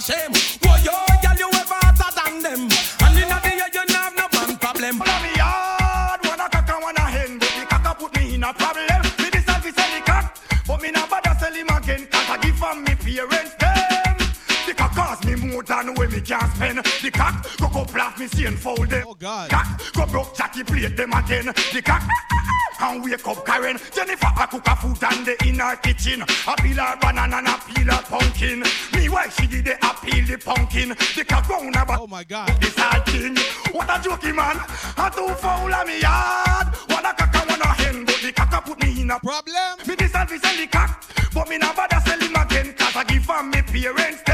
[0.04, 0.33] Shame,
[15.74, 16.78] cost me more than when me can spend.
[16.78, 19.06] The cock go go blast me see and fold them.
[19.08, 19.50] Oh, God.
[19.50, 21.46] Cock go broke Jackie plate them again.
[21.46, 22.04] The cock
[22.80, 23.78] and wake up Karen.
[23.94, 26.22] Jennifer a cook a food and the in her kitchen.
[26.22, 28.64] A peel her banana and a peel her pumpkin.
[28.94, 30.90] Me why she did it a peel the pumpkin.
[30.90, 32.50] The cock round about Oh my God.
[32.62, 33.38] this thing.
[33.72, 34.58] What a jokey man.
[34.98, 36.68] A foul me yard.
[36.90, 39.20] One a cock and one a hen, but the cock a put me in a
[39.20, 39.78] Problem?
[39.88, 41.04] me this and sell the cock,
[41.34, 44.33] but me bother sell him again Cause I give from me parents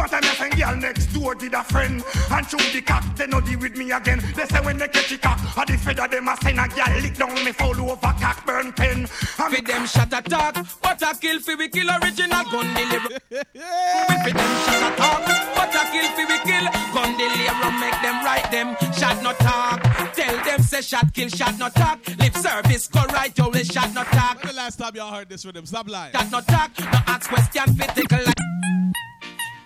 [0.00, 3.04] them One time I send girl next door did a friend And show the cock,
[3.16, 5.78] they no deal with me again They say when they catch the cock, I the
[5.78, 9.08] feather them a send a girl lick down me fall over cock burn pen And
[9.54, 13.08] Fi them shot attack, but a kill fi we kill original gun deliver.
[13.30, 17.70] Fi them shot attack, but I kill fi we kill gun deliver.
[17.80, 19.82] Make them right them shot no talk.
[20.14, 21.98] Tell them say shot kill shot no talk.
[22.18, 24.42] Lip service go right you will shot no talk.
[24.42, 25.66] When the last time y'all heard this rhythm?
[25.66, 26.12] Stop lying.
[26.12, 26.70] Shot no talk.
[26.78, 28.34] No ask question fi tickle like.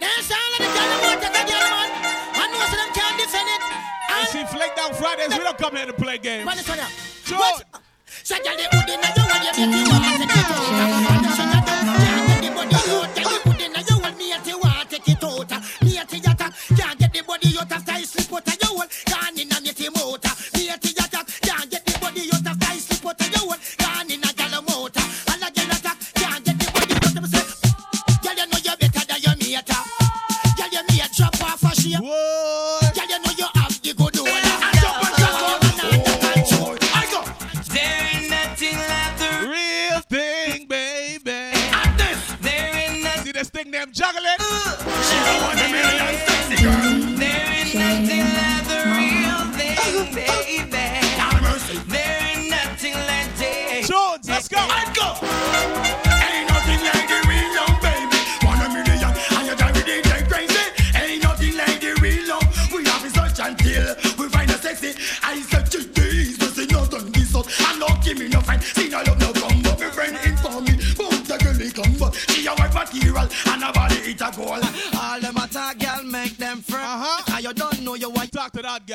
[0.05, 1.89] Dance all of the girl them want take a man.
[2.37, 3.63] I know so them can't defend it.
[3.65, 6.45] You see, Fling Down Fridays, we don't come here to play games.
[6.45, 6.85] Man, it's on ya.
[7.25, 10.61] So girl, the hood inna your wall, you make me want to take it out.
[11.33, 11.73] So you don't
[12.05, 13.17] can't get the body out.
[13.17, 15.49] Girl, the hood inna your wall, me at you want take it out.
[15.81, 18.89] Me at you can't get the body out after you slip out of your wall.
[19.09, 19.39] Gone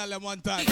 [0.10, 0.69] Them one time.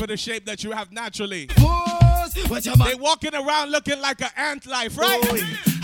[0.00, 1.44] For the shape that you have naturally.
[1.44, 5.20] They walking around looking like an ant life, right?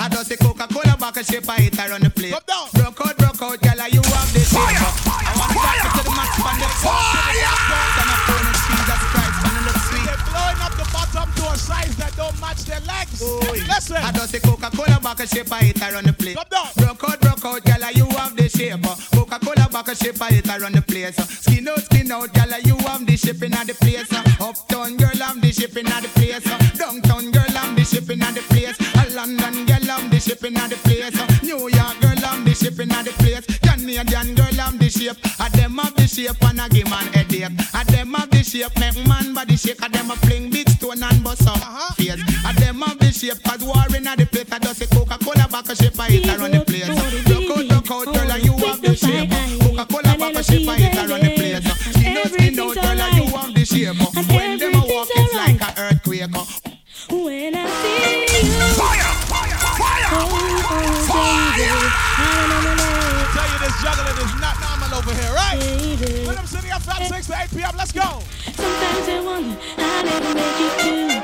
[0.00, 2.32] I just say Coca-Cola back and shape I hit her on the plate.
[2.32, 2.68] Come down.
[2.72, 6.16] Broke out, broke out, girl, you have this fire, I want to it to the
[6.16, 7.44] max on the fire.
[8.00, 10.08] And I phone and Jesus Christ, and it looks sweet.
[10.08, 13.20] They're blowing up the bottom to a size that don't match their legs.
[13.20, 14.00] Listen.
[14.00, 16.40] I just say Coca-Cola back and shape I hit her on the plate.
[16.40, 16.72] Come down.
[16.76, 18.80] Broke out, broke out, girl, you have the shape.
[19.12, 21.16] Coca-Cola back and shape I hit her on the place.
[21.44, 22.65] Skin out, skin out, girl, you
[22.96, 24.10] have the shipping at the place.
[24.12, 24.48] Uh.
[24.48, 26.46] Uptown girl, I'm the shipping at the place.
[26.46, 26.58] Uh.
[26.76, 28.76] Downtown girl, I'm the shipping at the place.
[28.96, 31.12] A London girl, I'm the shipping at the place.
[31.12, 31.26] Uh.
[31.42, 33.44] New York girl, I'm the shipping at the place.
[33.60, 35.18] Canadian girl, I'm the shape.
[35.40, 37.52] A them have the shape and I give man headache.
[37.74, 39.82] A them have the shape, make man body shake.
[39.84, 41.94] A them a fling big stone and bust up uh-huh.
[41.94, 42.16] face.
[42.16, 44.48] And them have the shape, cause war in the place.
[44.52, 46.88] I just say Coca-Cola back a shape, I hit around the place.
[47.28, 49.28] Look out, look out, girl, and you have the shape.
[49.60, 51.35] Coca-Cola back a shape, I hit around the place.
[53.76, 54.32] You have the shape.
[54.32, 56.32] When them a walk, it's like a earthquake.
[57.10, 58.56] When I see you.
[58.72, 59.12] Fire!
[59.28, 59.52] Fire!
[59.76, 60.08] Fire!
[63.36, 65.60] Tell you this juggling is not normal over here, right?
[65.60, 67.76] Rhythm City FM 6 to 8 p.m.
[67.76, 68.22] Let's go.
[68.56, 71.20] Sometimes I wonder I never make it to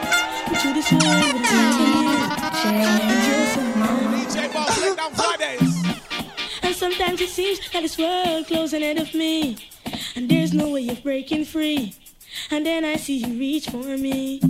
[0.61, 2.13] to this world without you.
[4.29, 5.73] DJ Mal, Fling Down Fridays.
[6.63, 9.57] And sometimes it seems that this world closing ahead of me,
[10.17, 11.95] and there's no way of breaking free.
[12.51, 14.41] And then I see you reach for me.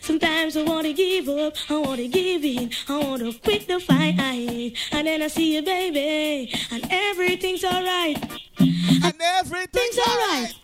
[0.00, 4.16] Sometimes I wanna give up, I wanna give in, I wanna quit the fight.
[4.18, 4.76] I hate.
[4.90, 8.18] And then I see you, baby, and everything's alright.
[8.58, 10.54] And everything's alright.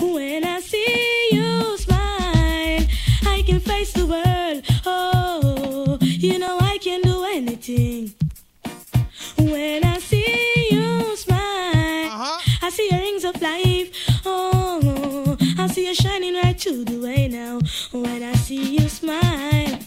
[0.00, 2.86] When I see you smile,
[3.26, 4.64] I can face the world.
[4.86, 8.14] Oh, you know I can do anything.
[9.38, 12.33] When I see you smile, uh-huh.
[12.64, 13.90] I see your rings of life.
[14.24, 17.58] Oh, I see you shining right through the way now.
[17.92, 19.78] When I see you smile,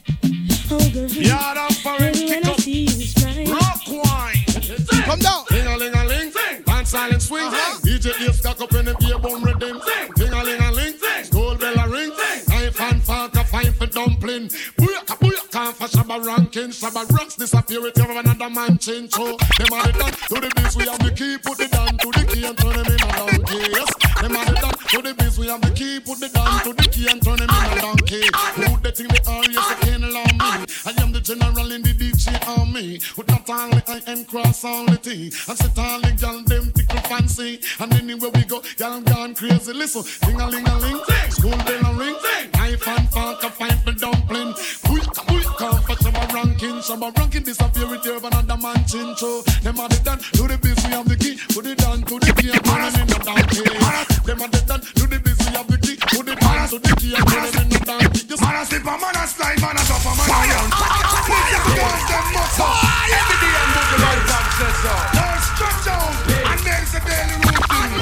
[0.70, 2.60] oh girl, Yard of forest, when kick I up.
[2.62, 3.46] see you smile.
[3.48, 5.06] Rock wine.
[5.06, 5.44] Come down.
[5.50, 6.32] Ding a ling a ling.
[6.66, 7.50] One silent swing.
[7.82, 9.82] DJ ear stuck up in the beer bum rhythm.
[10.16, 10.94] Ding a ling a ling.
[11.24, 12.12] School bell a ring.
[12.48, 14.50] Knife and fork a fine for dumpling.
[14.78, 15.18] Booyaka
[15.58, 16.70] booyaka for Shabba ranking.
[16.70, 19.12] Shabba ranks disappear with you another man change.
[19.14, 19.26] So
[19.58, 20.76] them are the done to the biz.
[20.76, 21.38] We have the key.
[21.38, 23.72] Put the down to the key and turn them in a donkey.
[23.72, 23.90] Yes.
[24.22, 25.40] Them are the done to the biz.
[25.40, 26.00] We have the key.
[26.00, 28.24] Put the down to the key and turn them in a donkey.
[28.56, 29.44] Who they think they are?
[29.50, 30.66] Yes, they can't allow me.
[30.86, 33.00] I am the general in the DJ army.
[33.16, 35.32] With not only I am cross only thing.
[35.48, 37.60] And sit all the gal them tickle fancy.
[37.80, 39.74] And anywhere we go, gal gone crazy.
[39.74, 41.02] Listen, ding a ling a ling.
[41.30, 42.16] School bell a ring.
[42.54, 44.54] Knife and fork a fight for dumpling.
[44.84, 46.78] Booyaka booyaka for Shabba ranking.
[46.82, 49.16] Shabba ranking disappear with you another man chin.
[49.16, 50.58] So them are the done to the.
[50.62, 51.38] We have the key.
[51.54, 53.64] Put it down to the key and turn them in a donkey.
[54.26, 55.18] Them are the done to the.
[55.18, 55.98] We have the key.
[55.98, 58.28] Put it down to the key and turn them in a donkey.
[58.28, 60.70] Just Man a slip a man a slide, man a drop a man a young.
[61.78, 62.76] Girls them must up.
[63.08, 64.94] Every day I'm looking like that says so.
[65.18, 66.14] Don't stretch out
[66.54, 67.94] and there's a daily routine.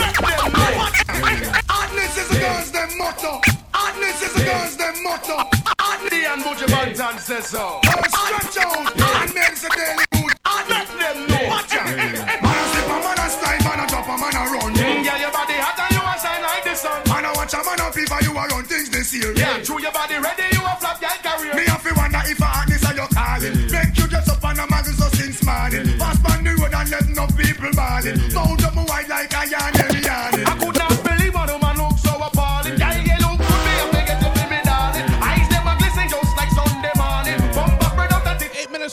[1.72, 3.42] Hotness is the girls them motto.
[3.74, 5.75] Hotness is the girls them motto.
[5.96, 7.80] And Buju Banton says so.
[7.84, 10.36] Don't stretch out and there's a daily routine.
[10.68, 11.48] Let them know.
[11.48, 11.88] Watch out.
[11.88, 14.74] Man a slip a man a slide, man a drop a man a run.
[14.76, 17.00] Girl, your body hot and you a shine like the sun.
[17.08, 19.32] Man a watch a man a fever, you a run things this year.
[19.38, 21.56] Yeah, true your body ready, you a flop girl career.
[21.56, 23.56] Me have to wonder if a hotness are you calling.
[23.72, 25.96] Make you dress up on a magazine so since morning.
[25.96, 28.20] Pass on the road and let no people balling.
[28.36, 29.72] Mount up my white like a yarn,
[30.04, 30.44] yarn.
[30.44, 30.75] I could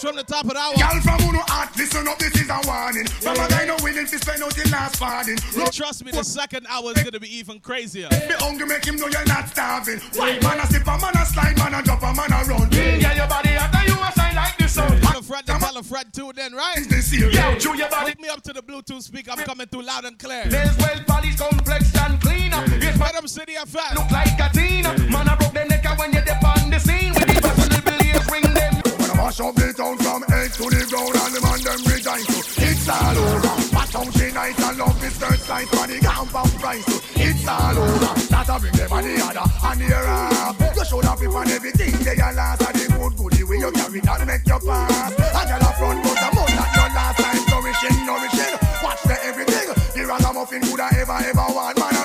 [0.02, 0.74] from the top of the hour.
[0.74, 3.06] Y'all from Uno Art, listen up, this is a warning.
[3.22, 5.38] From a guy no willing to spend out the last farthing.
[5.70, 8.08] Trust me, the second hour is gonna be even crazier.
[8.10, 10.00] Be hungry, make him know you're not starving.
[10.18, 12.68] Why man a sip, a man a slide, man a drop, a man a run.
[12.68, 15.00] Girl, your body hot and you a shine like the sun.
[15.00, 16.84] Tell a friend to tell a friend too, then right?
[16.90, 18.10] This year, Yeah, true your body.
[18.10, 19.30] Hook me up to the Bluetooth speaker.
[19.30, 20.44] I'm coming through loud and clear.
[20.46, 22.50] There's well polished, complex and clean.
[22.50, 23.94] Yes, man, Rhythm City FM.
[23.94, 24.82] look like a teen.
[25.10, 27.14] Man, I broke the neck and when you dip on the scene.
[27.14, 28.81] With the personal beliefs, ring them.
[29.22, 32.42] Mash up the town from edge to the ground and the man them resign to.
[32.58, 33.54] It's all over.
[33.70, 36.98] Watch how she nice and love this skirt slice for the compound price to.
[37.22, 38.18] It's all over.
[38.18, 41.94] That I bring them on the other and the up You should have on everything.
[42.02, 45.14] They are last And the good goodie way you carry that make you pass.
[45.14, 46.70] And a front but a mouth that.
[46.74, 48.54] Your last time Nourishing, nourishing.
[48.82, 49.70] Watch the everything.
[49.94, 51.78] The ragamuffin could I ever ever want.
[51.78, 52.01] Man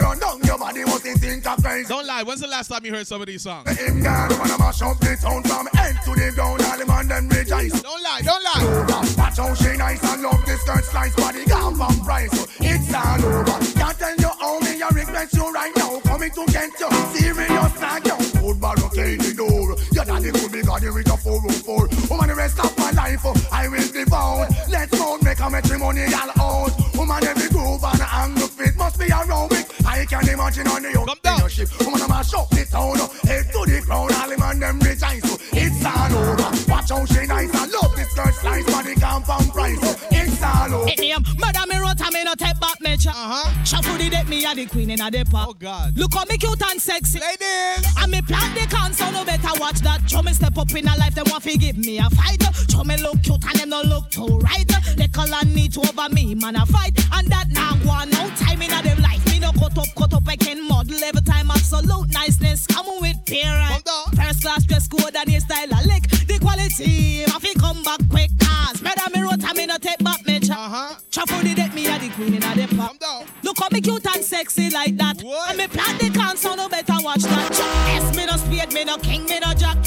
[1.47, 2.23] must think of crazy Don't lie.
[2.23, 3.69] When's the last time you heard some of these songs?
[3.77, 6.85] him gone when I mash up the town from end to the ground, all the
[6.85, 7.81] man them rejoice.
[7.81, 8.21] Don't lie.
[8.23, 9.15] Don't lie.
[9.17, 12.33] Watch how she nice and love skirt slice body from price.
[12.59, 13.59] It's all over.
[13.79, 15.99] Can't tell you how me regret you right now.
[16.01, 18.17] Coming to get you serious like you.
[18.59, 19.75] Barricade the door.
[19.91, 22.09] Your daddy could be got with a 404.
[22.09, 23.23] Woman, the rest of my life
[23.53, 24.55] I will be bound.
[24.69, 26.86] Let's go make a matrimonial out.
[27.08, 29.86] Woman, every groove and angle fit must be aerobic.
[29.86, 31.70] I can't imagine on the in your ship.
[31.80, 32.97] Woman, I'm a shop the town.
[33.24, 35.24] Head to the ground, all the man them rejoice.
[35.53, 36.66] It's all over.
[36.89, 39.77] Watch how she nice and love this skirt slice for the compound price.
[40.09, 40.89] It's all over.
[40.89, 43.09] It name murder me rot me no take back me cha.
[43.09, 43.63] Uh-huh.
[43.65, 45.49] Shuffle the deck me a the queen in a the pop.
[45.49, 45.97] Oh God.
[45.97, 47.19] Look how me cute and sexy.
[47.19, 47.85] Ladies.
[47.99, 50.09] And me plant the can so no better watch that.
[50.09, 52.41] Show me step up in a life them want to give me a fight.
[52.71, 54.71] Show me look cute and them no look too right.
[54.95, 56.95] They call and need to over me man a fight.
[57.11, 59.25] And that now go on no time in a them life.
[59.27, 61.51] Me no cut up, cut up, I can model every time.
[61.51, 63.83] Absolute niceness, come with parent.
[64.15, 66.07] First class dress code and your style a lick.
[66.27, 68.30] The quality, I fi come back quick.
[68.39, 70.53] Cause murder me I me no take back me cha.
[70.53, 70.95] Uh-huh.
[71.09, 72.95] Chaffo the deck, me a the queen in a the pop.
[73.43, 75.23] Look how me cute and sexy like that.
[75.23, 77.49] And me plant the so no better watch that.
[77.88, 79.78] Yes, me no spade, me no king, me no jack.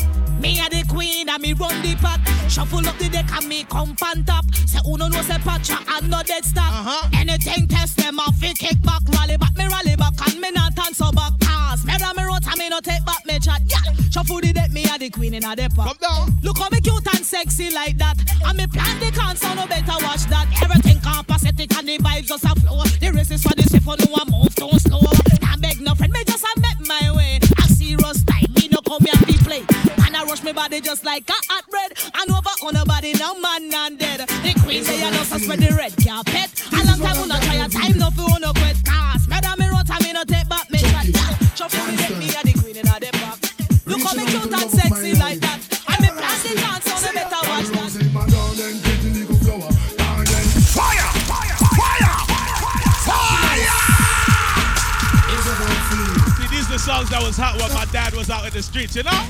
[0.40, 2.20] Me a the queen and me run the pack.
[2.50, 4.44] Shuffle up the deck and me come pan top.
[4.66, 6.72] Say uno no say patcha and no dead stock.
[6.72, 7.08] Uh-huh.
[7.14, 11.12] Anything test them off, kick back, rally back, me rally back and me not so
[11.12, 11.32] back.
[11.40, 13.19] Cause me me road and me no take back
[14.20, 15.96] Yeah, shuffle the deck, me a the queen in a the pop.
[16.42, 18.16] Look how me cute and sexy like that.
[18.44, 20.46] And me plan the so no better watch that.
[20.62, 22.82] Everything compacetic and the vibes just a flow.
[23.00, 25.00] The race is for the safe, oh, no one move too slow.
[25.40, 27.40] Can't beg no friend, me just a make my way.
[27.58, 29.64] A serious time, me no come here be play.
[30.04, 31.92] And I rush me body just like a hot bread.
[32.20, 34.20] And over on a body, no man and dead.
[34.20, 36.52] The queen say I know so spread the red carpet.
[36.72, 38.76] A long time we not try a time, no for no quit.
[38.84, 39.69] Cause me
[44.10, 45.60] Look how me cute and sexy like that.
[45.86, 47.90] And me plan the dance, so no better watch that.
[50.74, 51.10] Fire!
[51.30, 51.62] Fire!
[53.06, 53.70] Fire!
[56.36, 58.96] See, these the songs that was hot when my dad was out in the streets,
[58.96, 59.26] you know?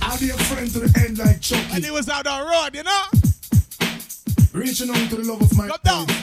[0.00, 1.62] I'll be a friend to the end like Chucky.
[1.74, 3.04] And he was out on the road, you know?
[4.54, 6.06] Reaching out to the love of my Come down.
[6.06, 6.14] The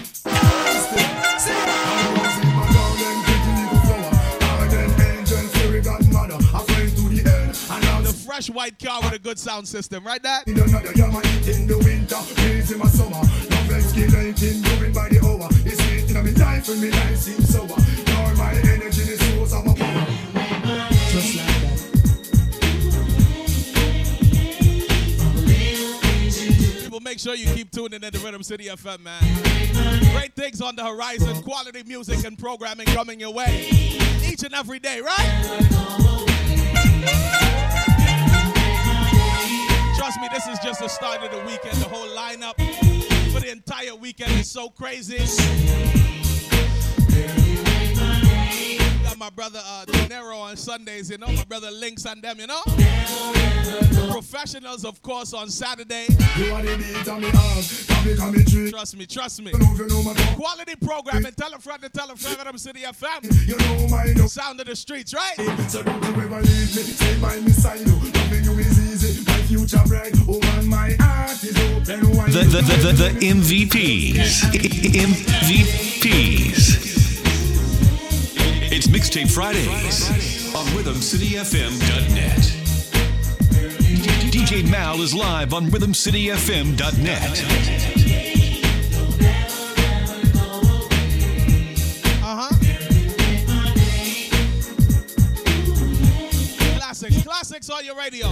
[8.41, 10.47] fresh white car with a good sound system, right, Dad?
[10.47, 13.21] In another yama in the winter, in my summer.
[13.51, 15.47] Love like moving by the hour.
[15.63, 17.67] It's sweet in my life and my life seems sour.
[17.67, 20.05] You're my energy, the source of my power.
[21.11, 21.77] Just like that.
[26.81, 29.21] People, make sure you keep tuning in to Rhythm City FM, man.
[30.13, 33.67] Great things on the horizon, quality music and programming coming your way
[34.23, 35.81] each and every day, right?
[40.01, 41.77] Trust me, this is just the start of the weekend.
[41.77, 42.55] The whole lineup
[43.31, 45.19] for the entire weekend is so crazy.
[49.03, 52.39] Got my brother uh, De Niro on Sundays, you know, my brother Links and them,
[52.39, 52.63] you know.
[54.11, 56.07] Professionals, of course, on Saturday.
[58.71, 59.51] Trust me, trust me.
[59.51, 61.33] Quality programming.
[61.33, 62.37] Tell a friend to tell a friend.
[62.39, 63.47] Rhythm City FM.
[63.47, 65.37] You know my Sound of the streets, right?
[69.51, 69.91] So don't you ever leave me.
[69.91, 69.91] Stay by me side.
[69.91, 69.91] you.
[69.91, 69.91] Loving you is easy.
[69.91, 70.13] My future bright.
[70.27, 71.99] Oh man, my heart is open.
[72.31, 74.41] The, the, the, the, the MVPs.
[75.41, 76.81] MVPs.
[78.71, 80.09] It's Mixtape Fridays
[80.55, 82.61] on RhythmCityFM.net.
[84.31, 87.43] DJ Mal is live on RhythmCityFM.net.
[92.23, 92.49] Uh-huh.
[96.77, 98.27] Classics, classics on your radio.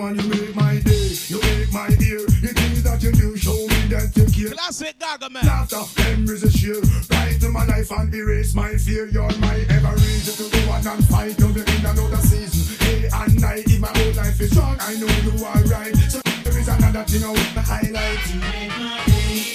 [0.00, 1.12] Man, you make my day.
[1.28, 2.24] You make my ear.
[2.40, 4.56] The things that you do show me that you care.
[4.56, 5.44] Classic Gaga man.
[5.44, 6.80] Laughter, memories is sheer.
[7.08, 9.08] Bright to my life and erase my fear.
[9.08, 12.64] You're my ever reason to go on and fight till the end another season.
[12.80, 15.94] Day and night, if my whole life is wrong, I know you are right.
[16.08, 18.24] So there is another thing I want to highlight.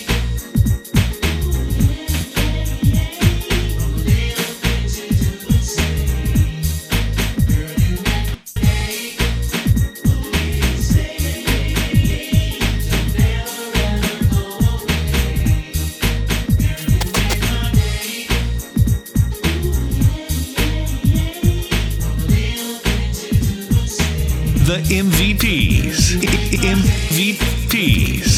[0.05, 0.14] The
[25.15, 26.19] MVPs.
[26.59, 28.35] MVPs.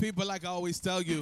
[0.00, 1.20] People, like I always tell you,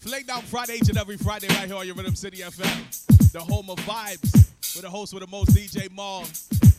[0.00, 3.38] Fling Down Friday each and every Friday right here on your Rhythm City FM, the
[3.38, 4.32] home of vibes,
[4.74, 6.24] with the host with the most, DJ Mal,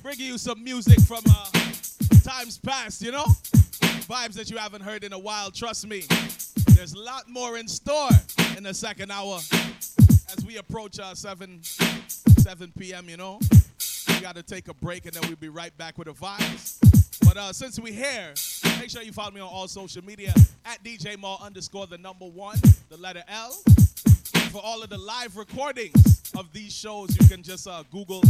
[0.02, 1.46] bringing you some music from uh,
[2.30, 3.24] times past, you know?
[4.10, 6.04] Vibes that you haven't heard in a while, trust me.
[6.76, 8.10] There's a lot more in store
[8.58, 9.40] in the second hour
[10.36, 13.40] as we approach our 7, 7 p.m., you know?
[14.08, 16.80] We got to take a break and then we'll be right back with the vibes.
[17.24, 18.34] But uh, since we're here,
[18.80, 20.34] make sure you follow me on all social media
[20.66, 22.58] at DJ Mal underscore the number one,
[22.90, 23.52] the letter L.
[24.52, 28.22] For all of the live recordings of these shows, you can just uh, Google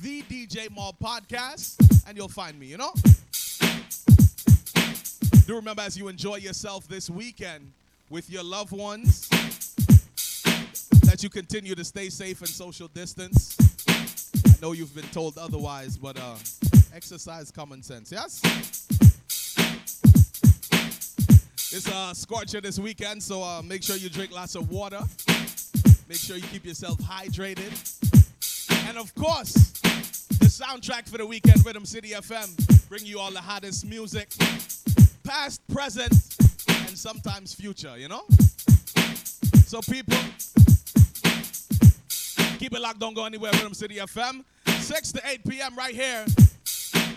[0.00, 1.76] the DJ Mal podcast
[2.06, 2.92] and you'll find me, you know?
[5.46, 7.72] Do remember as you enjoy yourself this weekend
[8.12, 9.26] with your loved ones
[11.00, 13.56] that you continue to stay safe and social distance.
[14.46, 16.34] I know you've been told otherwise, but uh,
[16.94, 18.42] exercise common sense, yes?
[21.74, 25.00] It's a scorcher this weekend, so uh, make sure you drink lots of water.
[26.06, 27.72] Make sure you keep yourself hydrated.
[28.88, 29.54] And of course,
[30.38, 34.28] the soundtrack for the weekend, Rhythm City FM, bring you all the hottest music,
[35.24, 36.12] past, present,
[37.02, 38.22] sometimes future, you know?
[39.66, 40.16] So people,
[42.60, 44.44] keep it locked, don't go anywhere, Rhythm City FM.
[44.66, 45.74] 6 to 8 p.m.
[45.74, 46.24] right here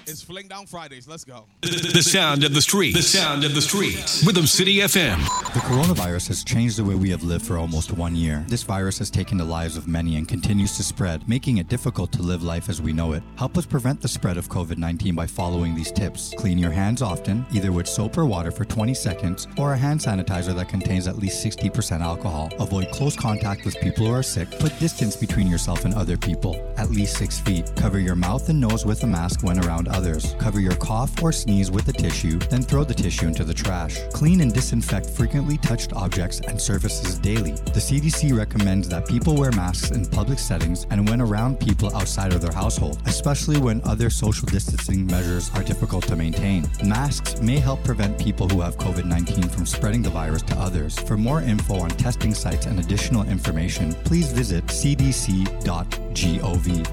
[0.07, 1.07] is Fling Down Fridays.
[1.07, 1.45] Let's go.
[1.61, 2.93] The, the sound of the street.
[2.93, 4.21] The sound of the street.
[4.25, 5.17] Rhythm City FM.
[5.53, 8.45] The coronavirus has changed the way we have lived for almost one year.
[8.47, 12.11] This virus has taken the lives of many and continues to spread, making it difficult
[12.13, 13.23] to live life as we know it.
[13.37, 16.33] Help us prevent the spread of COVID 19 by following these tips.
[16.37, 19.99] Clean your hands often, either with soap or water for 20 seconds, or a hand
[19.99, 22.51] sanitizer that contains at least 60% alcohol.
[22.59, 24.51] Avoid close contact with people who are sick.
[24.59, 27.71] Put distance between yourself and other people, at least 6 feet.
[27.75, 30.35] Cover your mouth and nose with a mask when around others.
[30.37, 33.97] Cover your cough or sneeze with a tissue, then throw the tissue into the trash.
[34.13, 37.53] Clean and disinfect frequently touched objects and surfaces daily.
[37.53, 42.33] The CDC recommends that people wear masks in public settings and when around people outside
[42.33, 46.67] of their household, especially when other social distancing measures are difficult to maintain.
[46.83, 50.99] Masks may help prevent people who have COVID 19 from spreading the virus to others.
[50.99, 55.63] For more info on testing sites and additional information, please visit cdc.gov.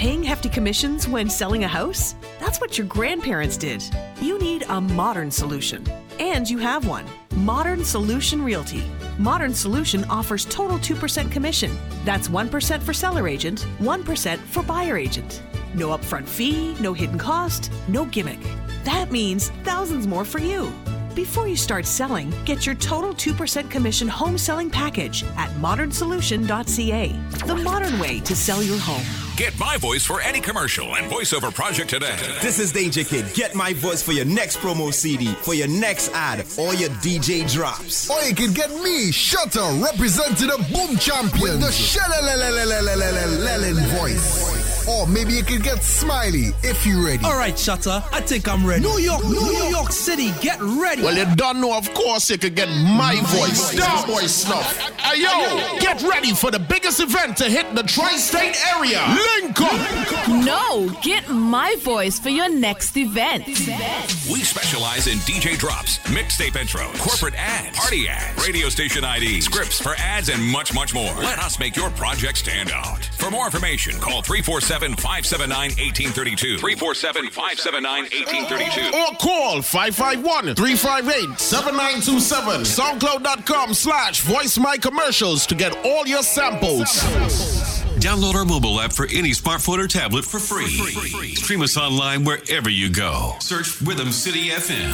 [0.00, 2.14] Paying hefty commissions when selling a house?
[2.38, 3.84] That's what your grandparents did.
[4.18, 5.86] You need a modern solution.
[6.18, 8.82] And you have one Modern Solution Realty.
[9.18, 11.76] Modern Solution offers total 2% commission.
[12.06, 15.42] That's 1% for seller agent, 1% for buyer agent.
[15.74, 18.40] No upfront fee, no hidden cost, no gimmick.
[18.84, 20.72] That means thousands more for you.
[21.14, 27.20] Before you start selling, get your total 2% commission home selling package at modernsolution.ca.
[27.46, 29.29] The modern way to sell your home.
[29.40, 32.14] Get my voice for any commercial and voiceover project today.
[32.42, 33.24] This is Danger Kid.
[33.32, 37.50] Get my voice for your next promo CD, for your next ad, or your DJ
[37.50, 38.10] drops.
[38.10, 44.86] Or you can get me, Shutter, representing the Boom Champion, the Shellalalalalalalalalalan voice.
[44.86, 47.24] Or maybe you can get Smiley if you're ready.
[47.24, 48.82] All right, Shutter, I think I'm ready.
[48.82, 49.92] New York, New, York.
[49.92, 51.02] City, get ready.
[51.02, 53.72] Well, you don't know, of course, you could get my, voice.
[53.72, 54.78] Star Snuff.
[54.98, 59.00] Ayo, get ready for the biggest event to hit the tri state area
[59.38, 60.28] up.
[60.44, 63.46] No, get my voice for your next event.
[63.46, 69.80] We specialize in DJ drops, mixtape intros, corporate ads, party ads, radio station ID, scripts
[69.80, 71.14] for ads, and much, much more.
[71.16, 73.04] Let us make your project stand out.
[73.04, 76.58] For more information, call 347 579 1832.
[76.58, 78.96] 347 579 1832.
[78.96, 82.62] Or call 551 358 7927.
[82.62, 87.79] SoundCloud.com slash voice my commercials to get all your samples.
[88.00, 91.34] Download our mobile app for any smartphone or tablet for free.
[91.34, 93.34] Stream us online wherever you go.
[93.40, 94.90] Search Rhythm City FM.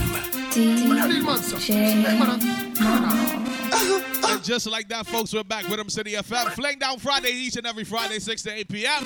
[4.28, 6.50] And just like that, folks, we're back with Rhythm City FM.
[6.52, 9.04] Fling down Friday each and every Friday, 6 to 8 p.m.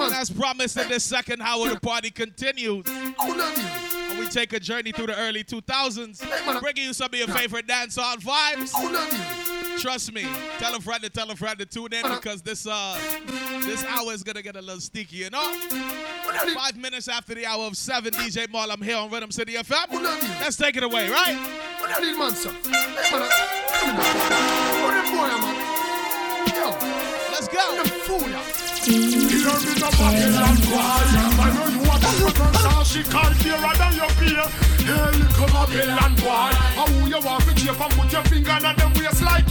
[0.00, 2.84] And as promised in this second hour, the party continues.
[2.88, 7.66] And we take a journey through the early 2000s, bringing you some of your favorite
[7.66, 9.47] dancehall vibes.
[9.80, 10.22] Trust me,
[10.58, 12.98] tell a friend to tell a friend to tune in because this uh
[13.64, 15.52] this hour is gonna get a little sticky, you know.
[16.54, 20.02] Five minutes after the hour of seven, DJ Mal, I'm here on Rhythm City FM.
[20.40, 21.36] Let's take it away, right?
[27.30, 27.82] Let's go.
[32.08, 33.02] Me to professor She
[33.76, 34.08] than your
[35.52, 37.74] Babylon boy How you want to cheer?
[37.74, 39.50] Put your finger on them waist like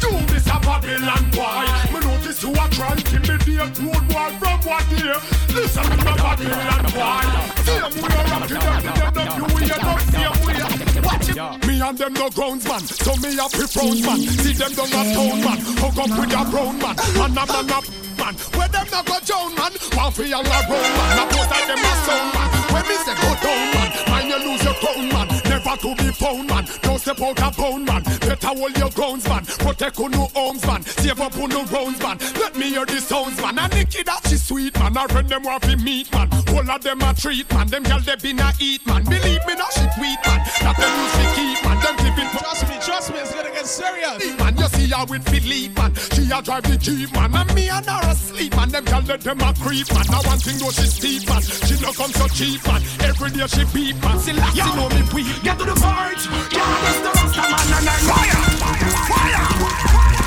[0.00, 4.58] Do this a Babylon boy Me notice you are trying to intimidate Road boy from
[4.64, 5.20] what here
[5.52, 7.24] Listen to the Babylon boy
[7.64, 8.08] Same way
[8.48, 9.76] you rock it up Them no you you
[10.08, 10.87] same way
[11.28, 14.88] It Me and them no grounds man So me a pre-pros man See them down
[14.88, 17.84] a town man Hook up with a brown man And a man up
[18.18, 18.34] man.
[18.58, 19.72] Where them not go down, man.
[19.94, 21.16] One for your road, man.
[21.16, 22.48] Now post like them a sound, man.
[22.72, 23.88] When me say go down, man.
[24.10, 25.37] Man, you lose your crown, man.
[25.58, 26.64] Never to be found, man.
[26.82, 28.02] Don't step out a pound, man.
[28.04, 29.44] Better hold your grounds, man.
[29.44, 30.82] Protect on no homes, man.
[30.84, 32.16] Save up on no rounds, man.
[32.38, 33.58] Let me hear the sounds, man.
[33.58, 34.96] And Nikki, that she sweet, man.
[34.96, 36.28] I friend them want to meet, man.
[36.54, 37.66] All of them a treat, man.
[37.66, 39.02] Them girl they been a eat, man.
[39.02, 40.40] Believe me, now she tweet, man.
[40.62, 41.82] That them to keep, man.
[41.82, 42.47] Them keep it.
[42.88, 44.16] Trust me, it's gonna get serious.
[44.40, 45.92] Man, you see her with Philippe, man.
[46.16, 47.36] She a drive the jeep, man.
[47.36, 48.72] And me and her asleep, man.
[48.72, 50.08] Them girl let them a creep, man.
[50.08, 51.44] Now one thing though she steep, man.
[51.44, 52.80] She no come so cheap, man.
[53.04, 54.16] Every day she beat, man.
[54.24, 55.28] She like she know me weak.
[55.44, 56.16] Get to the point.
[56.48, 59.44] Yeah, this the Rasta man and I'm fire, fire, fire.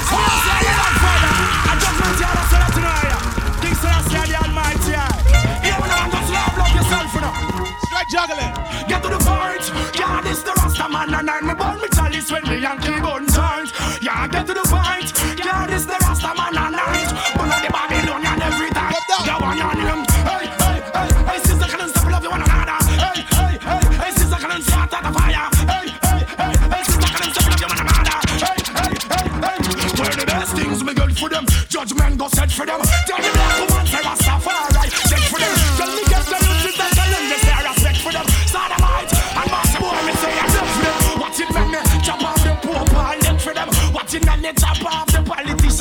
[0.06, 0.78] Fire.
[1.66, 3.10] I just want you to say that tonight.
[3.58, 5.02] King the Almighty.
[5.66, 7.34] Yeah, we don't just love, love yourself, you know.
[7.90, 8.54] Straight juggling.
[8.86, 9.66] Get to the point.
[9.98, 11.91] Yeah, this the Rasta man and I'm born me
[12.22, 13.72] chalice when me and King gun times.
[14.02, 15.14] Yeah, get to the point.
[15.38, 18.94] Yeah, this the Rasta man and I'm But not the Babylonian every time.
[19.42, 20.06] One on him.
[20.30, 22.78] Hey, hey, hey, hey, sister, can stop love you one another?
[22.94, 25.50] Hey, hey, hey, hey, sister, can start the fire?
[25.66, 28.18] Hey, hey, hey, hey, sister, can stop love you one another?
[28.46, 29.58] Hey, hey, hey, hey.
[29.98, 31.46] Where the best things me good for them.
[31.70, 32.82] Judgment go set for them.
[33.08, 33.41] Tell the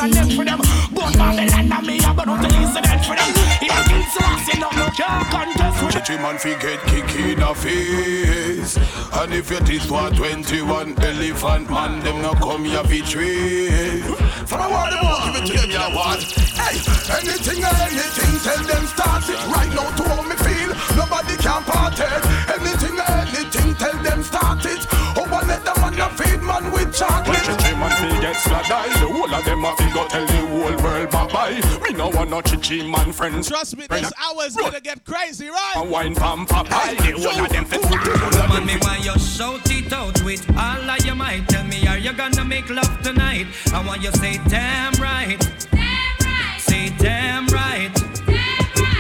[0.00, 0.58] politician neck for them.
[0.94, 3.30] But Babylon and me a go to incident for them.
[3.60, 6.22] If I kill Selassie, no no can't contest with them.
[6.22, 8.76] Man fi get kick in the face
[9.14, 14.04] And if your teeth were 21 elephant man Them no come here fi trade
[14.44, 16.20] For a while them won't give it to them, you what?
[16.60, 16.76] Hey,
[17.16, 20.70] anything or anything, tell them start it right now to how me feel.
[20.92, 22.22] Nobody can part it.
[22.52, 24.84] Anything or anything, tell them start it.
[25.16, 27.40] Oh, one let them man a feed man with chocolate.
[27.48, 29.79] Chichi man fi get sladai The whole of them a fi go
[30.10, 33.86] tell the whole world bye bye Me no want no chichi man friends Trust me,
[33.88, 35.74] this hour is gonna get crazy, right?
[35.76, 39.70] A wine pam papai The whole of them fi Come on, me why you shout
[39.70, 41.48] it out with all of your might.
[41.48, 43.46] Tell me, are you gonna make love tonight?
[43.72, 45.38] I want you say damn right.
[45.70, 46.58] Damn right.
[46.58, 47.92] Say damn right.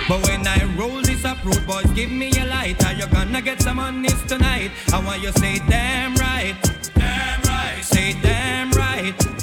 [0.08, 2.84] But when I roll this up, road boys, give me a light.
[2.86, 4.70] Are you gonna get some on this tonight?
[4.92, 6.54] I want you say damn right.
[6.94, 7.80] Damn right.
[7.82, 9.39] Say damn right.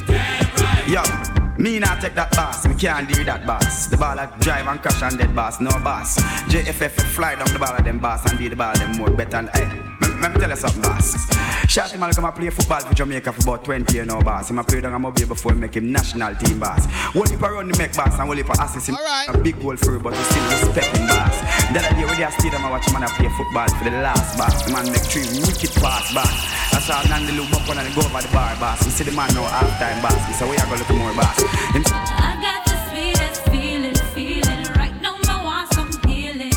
[1.58, 1.64] Right.
[1.64, 3.88] Me not take that boss, me can't do that boss.
[3.88, 6.20] The ball that drive and crash and dead boss, no boss.
[6.50, 9.32] JFF fly down the ball of them boss and do the ball them more better
[9.32, 9.66] than eh.
[9.66, 9.82] hey.
[10.22, 11.28] Let me tell you something, boss.
[11.66, 14.50] Shotty man come and play football for Jamaica for about 20 years now, boss.
[14.50, 16.86] Him a play down a mobile before he make him national team, boss.
[17.14, 18.96] One heap run the make, boss, and one heap assist him.
[18.96, 19.30] Alright.
[19.30, 21.38] A big goal for him, but we still respect him, boss.
[21.74, 24.38] The other day when they stadium, I watch man a play football for the last,
[24.38, 24.66] boss.
[24.66, 26.67] The man make three wicked pass, boss.
[26.88, 28.86] That's how Nandy look up on and go over the bar, boss.
[28.86, 30.26] We see the man now half time, boss.
[30.26, 31.36] He say, we are going to look more, boss.
[31.76, 35.20] Him I got the sweetest feeling, feeling right now.
[35.28, 36.54] I want some healing.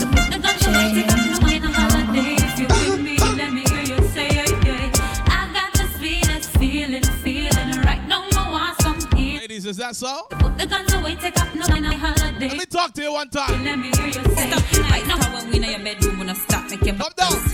[0.00, 2.40] So put the gun away, take up no in a holiday.
[2.40, 2.66] If you
[2.96, 5.36] with me, let me hear you say yeah, yeah.
[5.36, 8.24] I got the sweetest feeling, feeling right now.
[8.24, 9.40] I want some healing.
[9.52, 10.28] Ladies, is that so?
[10.30, 12.48] Put the guns away, take up no in a holiday.
[12.48, 13.62] Let me talk to you one time.
[13.62, 15.18] Let me hear you say Stop right now.
[15.36, 17.47] When we in your bedroom, when I stop making Come down.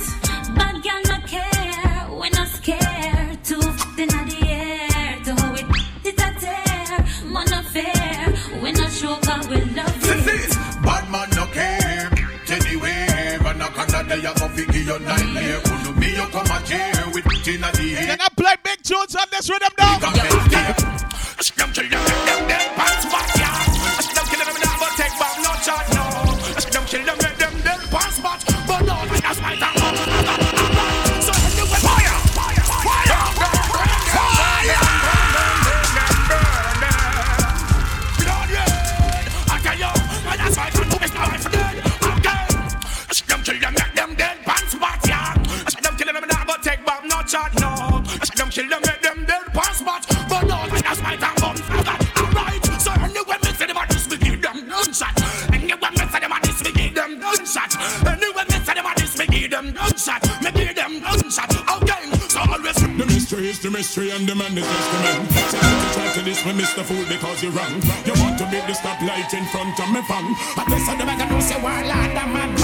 [17.49, 18.07] It in the air.
[18.07, 20.34] Can I play big tunes on this rhythm now?
[63.75, 65.27] Mystery and the man is just the man.
[65.51, 66.83] So don't try to diss me, Mr.
[66.87, 67.75] Fool, because you're wrong.
[68.07, 70.25] You want to be the stoplight in front of me fan.
[70.55, 72.55] But listen, the man can say, well, I'm man.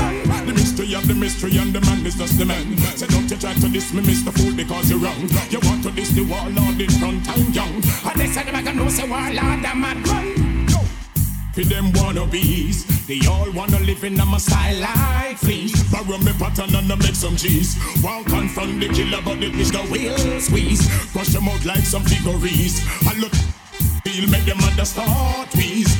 [0.46, 2.78] The mystery of the mystery and the man is just the man.
[2.94, 4.30] So don't you try to diss me, Mr.
[4.30, 5.26] Fool, because you're wrong.
[5.50, 7.82] You want to diss the warlord in front, I'm young.
[8.04, 9.98] But listen, the man can say, well, I'm man.
[11.52, 15.82] For them wannabes, they all wanna live in a my style like fleas.
[15.90, 17.74] Borrow me pattern and I make some cheese.
[18.04, 20.86] Won't confront the killer, but the bitch the wheel squeeze.
[21.10, 22.78] Crush them out like some figurines.
[23.02, 23.34] I look,
[24.06, 25.90] feel make them understand wheeze.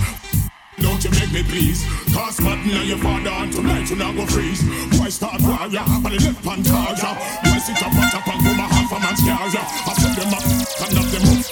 [0.78, 1.84] Don't you make me please
[2.14, 4.64] Cause bad now your father and tonight you not go freeze
[4.96, 8.60] Boy start warrior But the left hand charger Boy sit up on top and come
[8.60, 11.44] a half a man's carrier I put them up and knock them up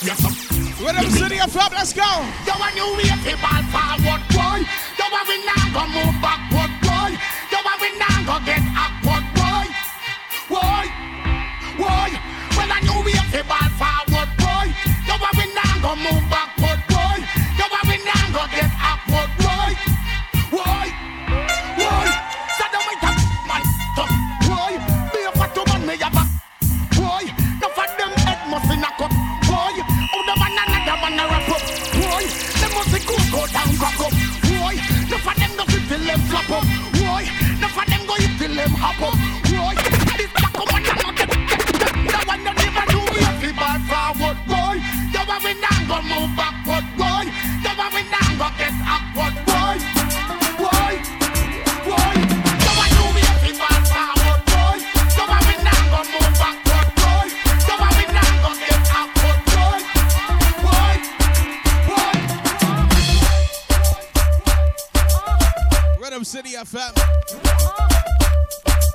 [0.00, 2.00] Yes up Rhythm City FM, let's go.
[2.48, 4.64] Yo, when you wait the ball forward, boy.
[5.10, 7.10] When we now go move backward, boy.
[7.50, 9.66] Yo, when we now go get upward, boy.
[10.48, 10.86] Boy,
[11.78, 12.10] boy.
[12.56, 14.66] Well, I knew we the ball forward, boy.
[15.06, 16.49] Yo, when we now go move backward,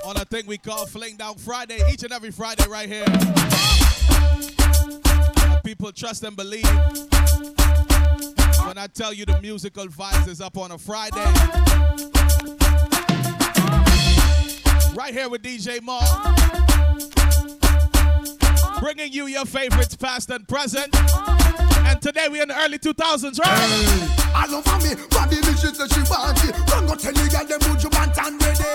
[0.05, 3.05] On a thing we call Fling Down Friday, each and every Friday right here.
[5.63, 6.69] People trust and believe.
[8.65, 11.23] When I tell you the musical vibes is up on a Friday.
[14.95, 16.01] Right here with DJ Mal.
[18.79, 20.95] Bringing you your favorites past and present.
[21.87, 24.04] And today we're in the early 2000s, right?
[24.35, 26.51] All over me, body me she say she want it.
[26.67, 28.67] Run go tell the girl them would you want and ready.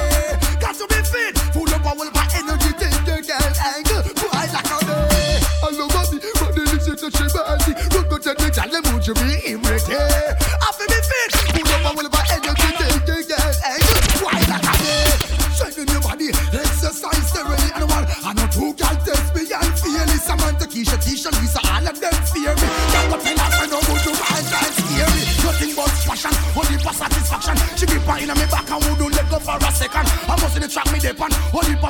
[0.56, 4.02] Got to be fit, full of power, of energy, take the girl angle.
[4.16, 5.40] Boy like a day.
[5.60, 7.76] All over me, body me she say she want it.
[7.92, 10.39] Run go tell the girl them would you be ready.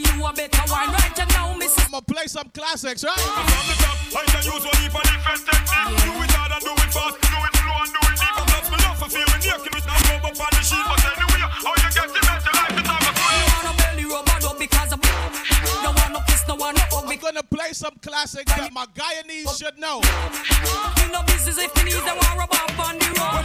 [0.00, 1.78] give you a better wine right now, miss.
[1.78, 3.14] I'm gonna play some classics, right?
[3.14, 6.02] From the top, I can use one for different techniques.
[6.02, 8.34] Do it hard and do it fast, do it slow and do it deep.
[8.34, 10.84] And that's me love for feel me naked with no rub up on the sheet.
[10.88, 14.38] But anyway, how you get the better life is have a You wanna belly rubber
[14.48, 17.06] up because of no one no kiss, no one no hug.
[17.06, 20.02] I'm gonna play some classics that my Guyanese should know.
[20.02, 23.44] You know business if you need them want rub up on the road.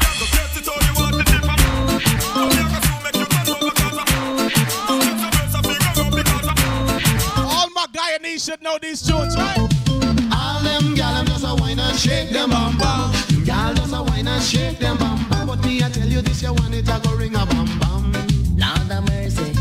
[0.99, 1.08] All
[8.39, 9.57] should know these tunes, right?
[10.31, 13.11] All them gal them just a wine and shake them bum bum.
[13.27, 15.47] Them gal just a wine and shake them bum bum.
[15.47, 18.13] But me I tell you this, you want it a go ring a bum bum.
[18.55, 19.51] Lord have mercy.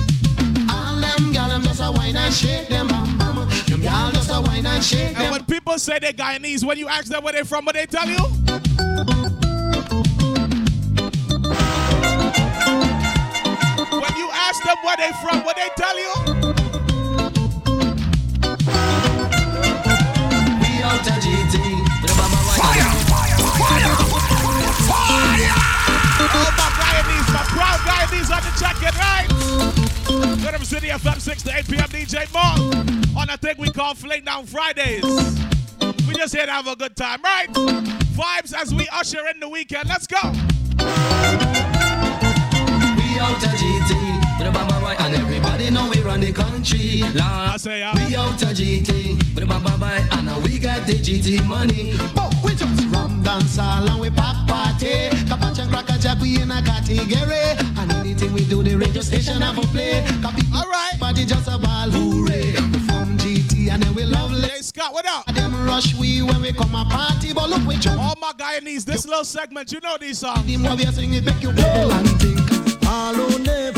[0.71, 3.49] All them gal them just a wine and shake them bum bum.
[3.67, 6.87] Them gal just a wine and shake And when people say they're Guyanese, when you
[6.87, 8.23] ask them where they're from, what they tell you?
[13.91, 16.68] When you ask them where they from, what they tell you?
[20.99, 21.55] Out a GT.
[22.59, 22.91] Fire!
[23.07, 23.39] Fire!
[24.83, 25.15] Fire!
[26.35, 29.29] All my Guyanese, my proud Guyanese on the check-in, right?
[30.45, 31.89] Rhythm City FM 6 to 8 p.m.
[31.89, 32.59] DJ Mal
[33.17, 35.05] on a thing we call Fling Down Fridays.
[36.09, 37.49] We just here to have a good time, right?
[37.53, 39.89] Vibes as we usher in the weekend.
[39.89, 40.19] Let's go.
[40.21, 40.35] We
[43.21, 44.39] out a GT.
[44.41, 45.38] With a
[45.71, 47.03] bamba boy and everybody know we run the country.
[47.21, 49.35] I say, uh, We out a GT.
[49.35, 51.95] With a bamba boy and now we got the GT money.
[52.15, 55.11] But we just rum dance all and we pack party.
[55.27, 57.57] Kapacha and cracker jack we in a category.
[57.79, 60.05] And anything we do the radio station have a play.
[60.55, 60.95] All right.
[60.99, 62.53] Party just a ball hooray.
[62.53, 64.29] We from GT and then we love
[64.59, 65.25] Hey, Scott, what up?
[65.35, 67.33] Them rush we when we come a party.
[67.33, 68.01] But look we jump.
[68.01, 70.45] All my Guyanese, this little segment, you know these songs.
[70.47, 72.41] The more we sing it make you roll and think.
[72.89, 73.78] All who never, all who never.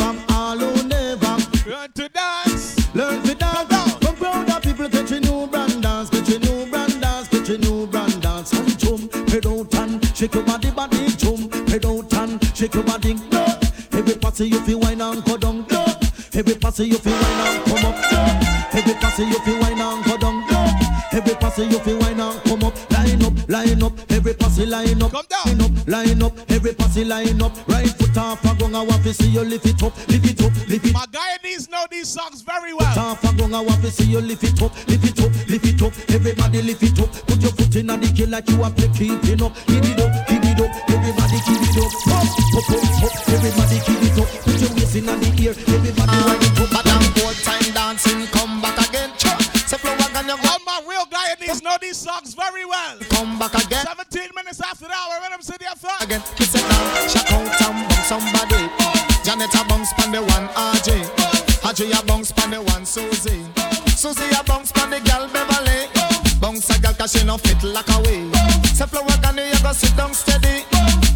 [1.71, 2.95] Learn to dance.
[2.97, 3.95] Learn to dance.
[4.05, 7.49] Come proud of people get your new brand dance, get your new brand dance, get
[7.49, 8.53] your new brand dance.
[8.55, 11.07] And jump, head out and shake your body, body.
[11.11, 13.15] Jump, head out and shake your body.
[13.31, 13.47] No.
[13.93, 15.65] Every party you feel wine and go down.
[15.71, 15.87] No.
[16.35, 17.95] Every party you feel wine and come up.
[18.11, 18.77] No.
[18.77, 20.45] Every party you feel wine and go down.
[20.51, 20.67] No.
[21.13, 22.90] Every party you feel wine and come up.
[23.61, 23.93] Line up.
[24.11, 25.12] Every party line up.
[25.12, 25.59] Come down.
[25.59, 26.32] Line up, line up.
[26.51, 27.53] Every party line up.
[27.69, 28.74] Right foot off a gong.
[28.74, 30.95] I want to see you lift it up, lift it up, lift it up.
[30.95, 32.89] My Guyanese know these songs very well.
[32.89, 35.66] Half a gong, I want to see you lift it up, lift it up, lift
[35.66, 35.93] it up.
[36.09, 37.12] Everybody lift it up.
[37.27, 39.53] Put your foot in a the like you are play keeping up.
[39.66, 40.70] Give it up, give it up.
[40.89, 41.93] Everybody give it up.
[42.16, 42.24] Up,
[42.57, 43.12] up, up, up.
[43.28, 44.28] Everybody give it up.
[44.41, 45.53] Put your waist in the ear.
[45.53, 46.00] Everybody
[51.91, 52.97] these songs very well.
[53.11, 53.83] come back again.
[53.83, 56.05] 17 minutes after the hour, Rhythm City FM.
[56.05, 58.62] Again, kiss it down, shout out and bump somebody.
[59.25, 61.03] Janet a bounce pan the one RJ.
[61.67, 63.43] RJ a bounce pan the one Susie.
[63.97, 65.91] Susie a bounce pan the gal Beverly.
[66.39, 68.23] Bounce a gal 'cause she no fit like a way.
[68.73, 70.65] Say flow again, you go sit down steady.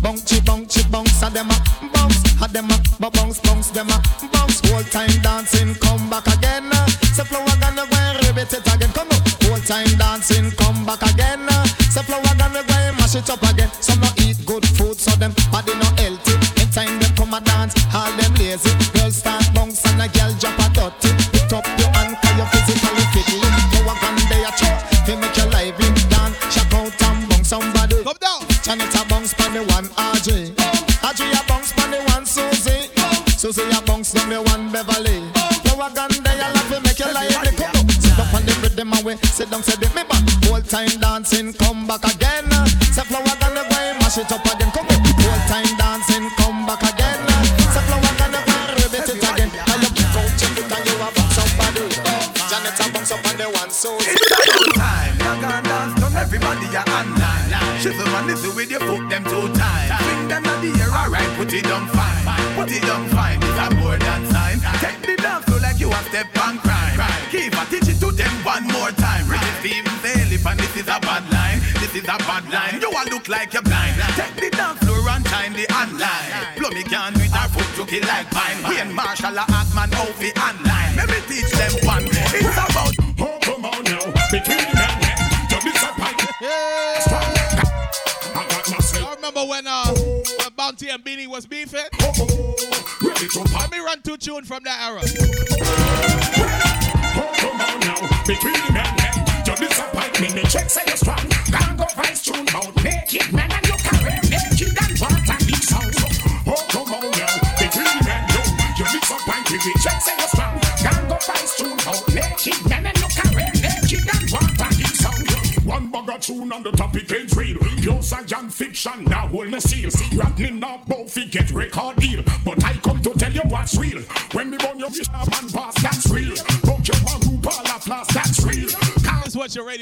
[0.02, 1.56] Bounce, bounce, bounce, a them a
[1.94, 3.98] bounce, a them a bounce, bounce, them a
[4.32, 4.58] bounce.
[4.68, 5.76] Whole time dancing,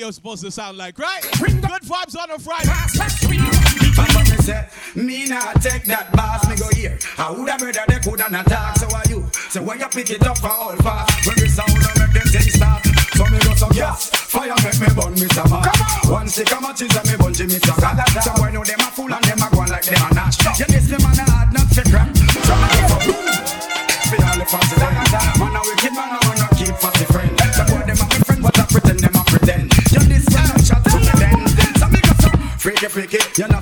[0.03, 1.23] That's what your radio's supposed to sound like, right?
[1.39, 2.69] Good vibes on a Friday.
[3.31, 4.67] Me say,
[4.97, 6.99] me not take that boss, me go here.
[7.19, 9.25] I woulda murder they coulda not talk, so are you?
[9.51, 12.27] So when you pick it up for all fast, when the sound of make them
[12.27, 12.83] things start.
[13.15, 15.71] So me go some gas, fire make me burn me some man.
[16.11, 18.03] One stick of matches and me bungee me some rat.
[18.25, 19.52] So boy know them a fool and them a go on like them a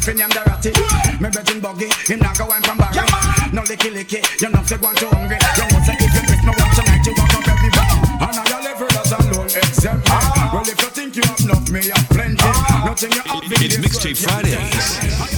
[0.01, 0.73] fin him the ratty.
[1.21, 3.05] Me virgin buggy, him not go wine from Barry.
[3.53, 5.37] No licky licky, you not fi go on too hungry.
[5.37, 7.91] You know say if you miss me once tonight, you walk up every bar.
[8.25, 10.17] And I your level as alone exempt me.
[10.53, 12.51] Well if you think you have enough, me have plenty.
[12.87, 14.87] Nothing you have in It's Mixtape world Fridays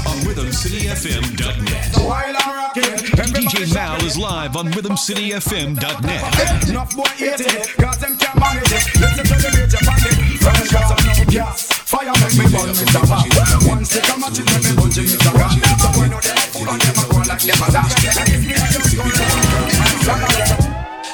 [0.06, 1.96] on RhythmCityFM.net.
[1.98, 2.94] While I'm rocking,
[3.34, 6.68] DJ Mal is live on RhythmCityFM.net.
[6.68, 8.84] Enough boy hate it, cause them can't manage it.
[9.00, 11.71] Listen to the major bandit, fresh got some no gas.
[11.92, 13.28] Fire make me burn me some back.
[13.68, 15.52] One stick of matches make me bungee me some gas.
[15.60, 18.16] So boy know them a fool and them a go like them a dash.
[18.16, 19.24] And if me a just go to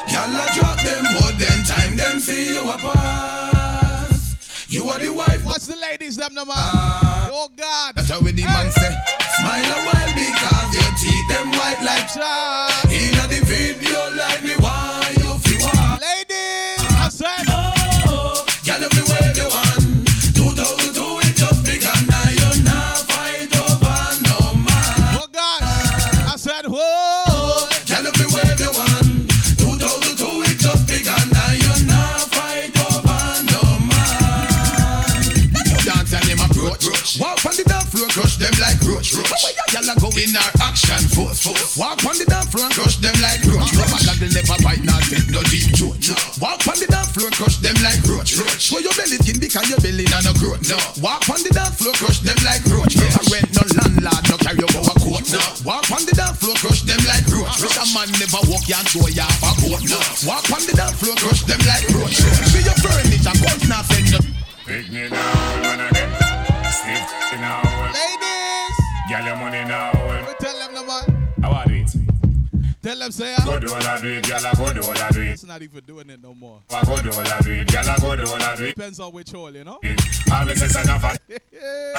[0.07, 4.39] Y'all a drop them, but then time them see you a pass.
[4.69, 5.45] You are the wife.
[5.45, 6.55] What's the ladies them no man?
[6.57, 7.29] Ah.
[7.33, 7.97] oh God.
[7.97, 8.95] That's how we the man say.
[9.35, 12.68] Smile a while because your teeth them white like chalk.
[40.19, 41.39] In our action force.
[41.39, 41.79] force.
[41.79, 43.71] Walk on the dance floor crush them like roach.
[43.79, 45.99] Rubber gaggle never bite, not take no deep throat.
[46.43, 48.35] Walk on the dance floor, crush them like roach.
[48.35, 48.59] roach.
[48.59, 50.63] Show your belly skin because your belly not no growth.
[50.67, 50.79] No.
[50.99, 52.99] Walk on the dance floor, crush them like roach.
[52.99, 55.25] Never rent no landlord, no carry over a coat.
[55.31, 55.41] No.
[55.63, 57.55] Walk on the dance floor, crush them like roach.
[57.63, 59.83] Rich a man never walk ya and show ya off a boat.
[59.87, 59.99] No.
[60.27, 62.19] Walk on the dance floor, crush them like roach.
[62.19, 62.48] See
[73.09, 75.29] Them say Go do all I do it, I go do all I do it.
[75.29, 76.61] It's not even doing it no more.
[76.69, 78.75] I go do all I do it, I go do all I do it.
[78.77, 79.81] Depends on which hole, you know.
[80.31, 81.03] All this is enough.
[81.03, 81.17] I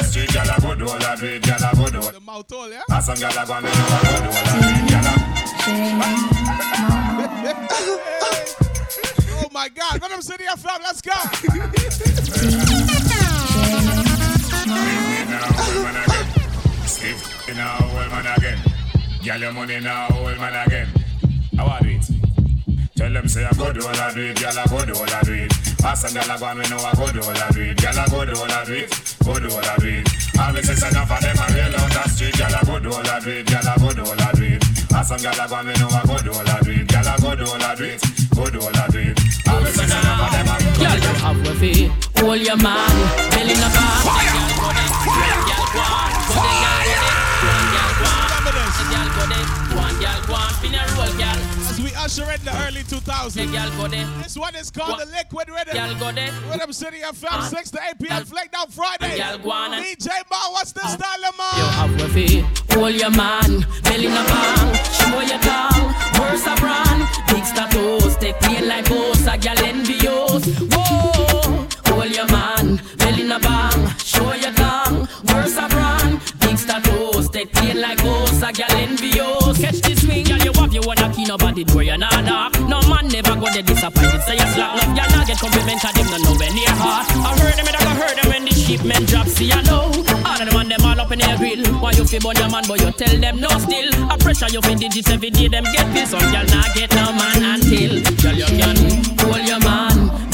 [0.04, 2.12] street, I go do all I do it, I go do all.
[2.12, 2.84] The mouth hole, yeah.
[2.92, 5.18] I some I go and I go do all I do it, girl.
[9.46, 11.12] oh my God, Rhythm City FM, let's go.
[16.86, 18.79] Steve, you know, old man again.
[19.24, 20.88] Girl, your money now, old man again.
[21.58, 22.06] How are it?
[22.96, 25.10] Tell them say I go do all I do it, girl I go do all
[25.10, 25.54] I do it.
[25.84, 27.78] Ask a girl I go and me know I go do all I do it,
[27.80, 30.08] girl I go do all I do it, go do all I do it.
[30.40, 32.92] All this is enough of them I real out the street, girl I go do
[32.92, 34.64] all I do it, girl I go do all I do it.
[34.92, 36.88] Ask a girl I go and me know I go do all I do it,
[36.88, 38.00] girl I go do all I do it,
[38.36, 39.20] go do all I do it.
[39.48, 41.92] All this is enough of them I real Girl, you have with it.
[42.20, 42.92] Hold your man,
[43.32, 44.00] belly in the bar.
[44.04, 46.09] Go there, girl,
[52.00, 53.52] usher in the early 2000s.
[53.52, 54.08] girl go there.
[54.24, 55.74] This one is called the Liquid Rhythm.
[55.76, 56.32] Girl go there.
[56.50, 57.48] Rhythm City FM, ah.
[57.52, 58.26] 6 to 8 p.m.
[58.26, 59.18] Fling down Friday.
[59.18, 59.72] Girl go on.
[59.84, 60.88] DJ Ma, what's the ah.
[60.88, 61.74] style of You man?
[61.80, 62.74] have with it.
[62.74, 64.68] Hold your man, belly in the bang.
[64.98, 65.88] Show your tongue,
[66.20, 67.02] worse a brand.
[67.28, 70.46] Big status, take pain like boss, a girl envious.
[70.72, 73.90] Whoa, hold your man, belly in the bang.
[73.98, 76.22] Show your tongue, worse a brand.
[76.40, 79.60] Big status, take pain like boss, a girl envious.
[79.60, 79.99] Catch this
[80.98, 82.58] your one key, nobody door you not knock.
[82.68, 85.94] No man never go there disappointed, say you slack love, you not get compliment, cause
[85.94, 87.06] them not nowhere near heart.
[87.14, 89.92] I heard them, I heard them when the shipment drop, see I know.
[90.26, 91.66] All of them and them all up in their grill.
[91.80, 93.90] Why you feel burn your man, but you tell them no still.
[94.10, 96.10] I pressure you for digits every day, them get this.
[96.12, 98.02] Some girl not get no man until.
[98.22, 98.78] Girl, you can
[99.22, 100.29] hold your man,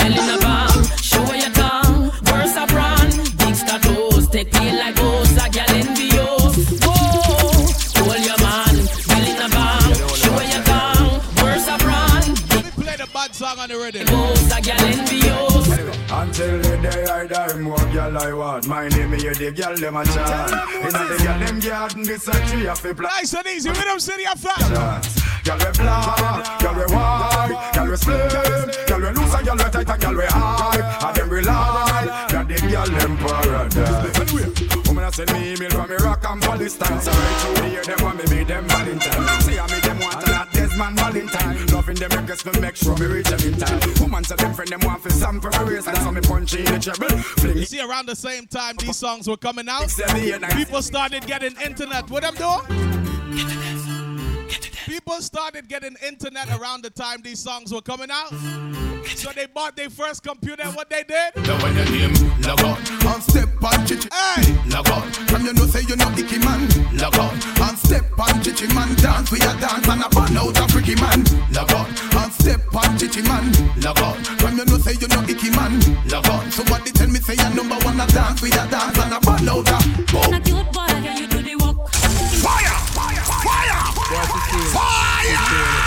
[13.93, 15.67] envious.
[16.09, 18.67] Until the day I die, more girl I want.
[18.67, 20.51] My name is the girl them a chant.
[20.81, 23.13] Inna the girl them garden, this a tree of a plant.
[23.13, 25.03] Nice and easy, Rhythm City of fat.
[25.43, 28.29] Girl we black, girl we white, girl we slim,
[28.87, 31.07] girl we loose and girl we tight and girl we high.
[31.07, 34.74] And them rely that the girl them paradise.
[34.95, 37.01] Woman a send me email from Iraq and Palestine.
[37.01, 39.41] So right through the year them want me be them Valentine.
[39.41, 41.65] See I me them want a lot Desmond Valentine.
[41.67, 43.81] Loving them request me make sure me reach them in time.
[43.99, 45.85] Woman say them friend them want for some for a race.
[45.85, 47.09] And so me punch in the treble.
[47.17, 50.51] Fling You see, around the same time these songs were coming out, Seven, eight, nine.
[50.51, 52.09] people started getting internet.
[52.09, 53.84] What them doing?
[55.07, 58.33] People started getting internet around the time these songs were coming out.
[59.15, 60.63] So they bought their first computer.
[60.63, 61.35] and What they did?
[61.45, 62.77] Now when your name log on
[63.13, 66.65] and step on chichi Hey, log on From you know say you know icky man
[66.97, 70.57] log on and step on chichi man dance we a dance and a burn out
[70.57, 71.21] a freaky man
[71.53, 73.45] log on and step on chichi man
[73.85, 75.77] log on From you know say you know icky man
[76.09, 79.13] log on Somebody tell me say you number one a dance we a dance and
[79.13, 79.77] a burn out a
[80.09, 81.91] boom a cute boy, can you do the walk?
[82.41, 82.73] Fire!
[82.97, 83.34] Fire!
[84.15, 85.84] Fire!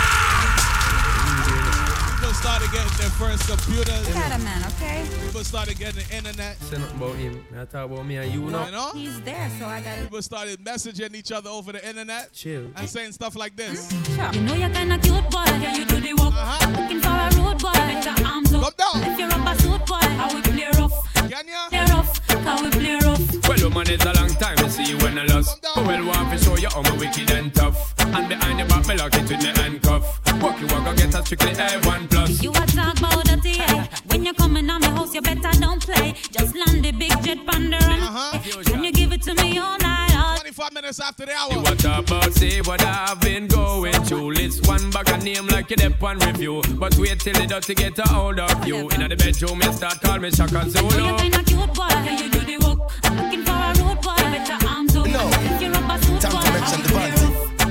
[2.49, 4.13] People started getting their first computers.
[4.13, 5.05] Got a man, okay?
[5.25, 6.57] People started getting the internet.
[6.61, 7.45] Say nothing about him.
[7.59, 8.69] I talk about me and you, You know.
[8.71, 8.91] know?
[8.93, 10.01] He's there, so I gotta.
[10.01, 12.67] People started messaging each other over the internet Chill.
[12.75, 13.91] and saying stuff like this.
[14.33, 16.33] You know you're kinda cute boy, can you do the walk?
[16.33, 16.69] Uh-huh.
[16.81, 18.73] Looking for a rude boy, better arms up.
[18.79, 21.13] If you're up a suit boy, how we play rough?
[21.29, 21.69] Can ya?
[21.69, 23.47] Play rough, how we play rough?
[23.47, 25.61] Well, woman, it's a long time to see you when I lost.
[25.75, 27.93] But well, want to show you how me wicked and tough.
[27.99, 30.19] And behind your back, me lock it with me handcuff.
[30.41, 32.38] Walk you walk, go get a strictly A1 plus.
[32.41, 33.87] You a talk about the yeah.
[34.07, 36.13] When you coming on my house, you better don't play.
[36.31, 38.63] Just land the big jet ponder and uh-huh.
[38.63, 40.15] Can you give it to me all night?
[40.15, 41.51] All 25 minutes after the hour.
[41.51, 44.31] You what about say what I've been going through?
[44.33, 46.61] List one bag of name like you dep on review.
[46.75, 48.89] But wait till the dirty get a hold of you.
[48.89, 51.17] In the bedroom, you start call me Shaka You Zulu.
[51.17, 52.91] kinda cute boy, can you do the walk?
[53.03, 55.05] I'm looking for a rude boy, better arms up.
[55.07, 55.27] No.
[55.29, 57.25] If you're up a suit Time boy, to mention the vanity.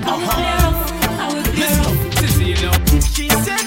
[0.04, 0.90] how we play rough?
[1.18, 2.14] How we play rough?
[2.18, 2.72] Cecilia.
[3.14, 3.57] She said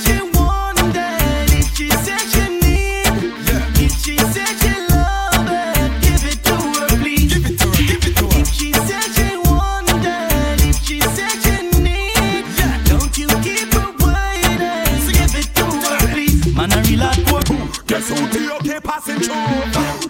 [18.74, 20.01] the passing through?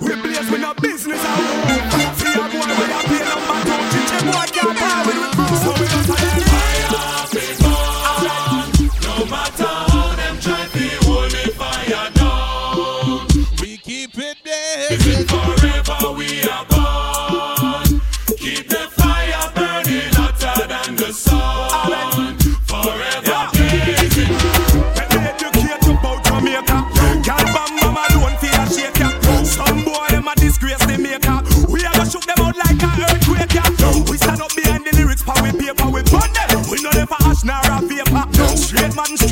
[37.02, 38.56] Never ash nor a vapor.
[38.56, 39.31] Straight man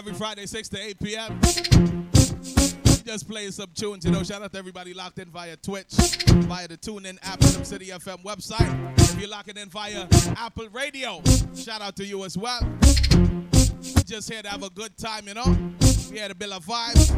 [0.00, 1.40] every Friday, 6 to 8 p.m.
[3.04, 4.22] Just playing some tunes, you know.
[4.22, 8.24] Shout out to everybody locked in via Twitch, via the TuneIn app, Rhythm City FM
[8.24, 8.98] website.
[8.98, 10.08] If you're locking in via
[10.38, 11.20] Apple Radio,
[11.54, 12.66] shout out to you as well.
[14.06, 15.58] Just here to have a good time, you know.
[16.10, 17.10] We had a bill of vibes.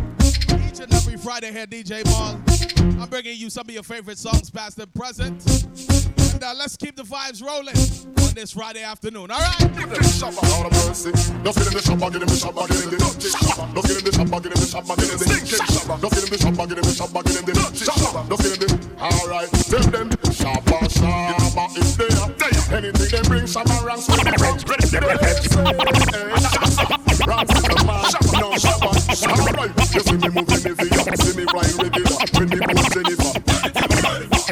[0.69, 2.41] Each and every Friday here, DJ Ball.
[3.01, 5.41] I'm bringing you some of your favorite songs, past and present.
[6.43, 7.77] Uh, let's keep the vibes rolling
[8.19, 9.31] on this Friday afternoon.
[9.31, 9.63] All right.
[10.11, 11.13] Shopper, Lord of mercy.
[11.15, 13.71] Just get in the shopper, get in the shopper, get in the dirty shopper.
[13.71, 16.03] Just get in the shopper, get in the shopper, get in the stinking shopper.
[16.03, 18.27] Just get in the shopper, get in the shopper, get in the dirty shopper.
[18.27, 18.75] Just get in the.
[18.99, 22.27] All right, tell them shopper, shopper is there.
[22.75, 24.67] Anything they bring, shopper ranks with the ranks.
[24.67, 25.47] Ready, ready, ready.
[27.23, 28.03] Ranks with the man,
[28.43, 28.91] no shopper.
[28.91, 32.19] All right, you see me moving the video, see me flying regular.
[32.35, 33.31] When the boom Jennifer.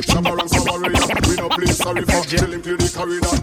[0.06, 1.29] Shopper ranks over here.
[1.80, 2.20] Sorry for.
[2.28, 3.36] Tell him clear the corridor.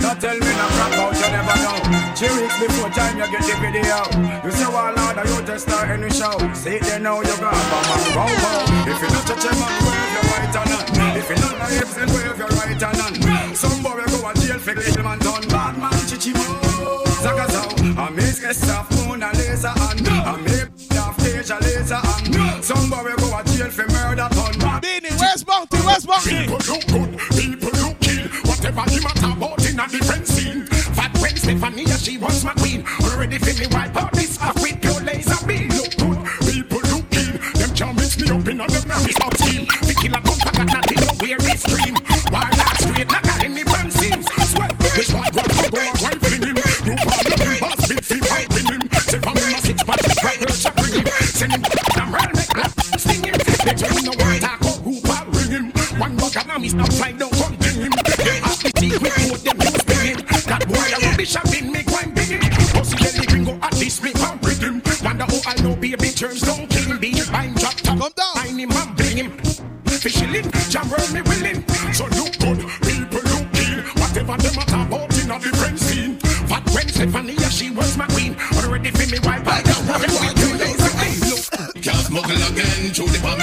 [0.00, 1.76] Don't tell me no crap out, you never know.
[2.16, 4.00] Three weeks before time you get the video.
[4.40, 6.32] You say well Lord, you just start any show.
[6.56, 7.84] See it there now, you got a man
[8.16, 8.88] row row.
[8.88, 11.20] If you not touch a man, wave your right hand.
[11.20, 13.56] If you not my hips, then wave your right hand.
[13.56, 15.44] Some boy go a jail for little man done.
[15.52, 17.04] Bad man, chichi mo.
[17.20, 17.68] Zaga zow.
[18.00, 20.00] I miss get soft moon and laser on.
[20.08, 22.62] I make off stage a laser on.
[22.64, 24.51] Some boy go a jail for murder done.
[25.22, 25.78] Where's Bounty?
[25.86, 26.34] Where's Bounty?
[26.34, 28.26] People look good, people look kill.
[28.42, 30.66] Whatever the matter about in a different scene.
[30.98, 32.82] Fat when Stephanie, she was my queen.
[33.06, 35.70] Already feel me wipe out this off with pure laser beam.
[35.78, 36.18] Look good,
[36.50, 37.38] people look kill.
[37.54, 39.62] Them can't mix me up in a them nervous up team.
[39.86, 41.94] The killer come back and nothing know where it stream.
[42.34, 44.26] Why not straight like a any man seems.
[44.26, 46.58] Sweat, this one go go go right fling him.
[46.82, 48.82] You call big boss, big feet right in him.
[49.06, 51.06] Say from him a six pack, right check bring him.
[51.30, 51.62] Send him
[51.94, 53.38] down round make clap, sting him.
[53.62, 54.21] They tell him
[56.32, 57.92] One buck of mommy stop flying down, come bring him.
[58.40, 60.18] Ask the team with both them you spin him.
[60.48, 62.40] That boy a rubbish a bin make one big him.
[62.72, 64.82] Pussy belly gringo at this me come bring him.
[65.04, 66.98] Wonder who I know baby terms don't kill him.
[67.00, 68.32] Be fine drop top, come down.
[68.32, 69.30] Find him and bring him.
[69.84, 71.68] Fishing, jam round me willing.
[71.92, 73.84] So look good, people look kill.
[74.00, 76.16] Whatever them a talk about in a different scene.
[76.48, 78.40] Fat when Stephanie, she was my queen.
[78.56, 81.18] Already feel me wipe out the one with two days of pain.
[81.28, 81.44] Look,
[81.84, 83.42] Can't smuggle again, through the bomb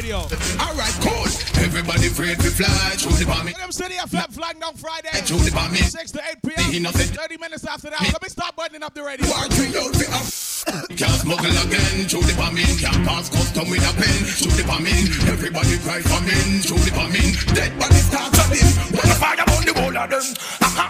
[0.00, 0.60] turning up the radio.
[0.60, 1.28] Alright, cool.
[1.60, 3.54] Everybody afraid to fly through the bomb in.
[3.54, 5.12] Rhythm City FM Fling down Friday.
[5.24, 5.84] Through the bomb in.
[5.84, 6.84] 6 to 8 p.m.
[6.92, 8.00] 30 minutes after that.
[8.00, 9.26] Let me start buttoning up the radio.
[10.96, 12.76] Can't smuggle again, through the bomb in.
[12.78, 15.04] Can't pass custom with a pen, through the bomb in.
[15.28, 17.32] Everybody cry for men, through the bomb in.
[17.54, 18.70] Dead body start coming.
[18.92, 20.24] When I fire on the wall of them,
[20.60, 20.88] uh-huh.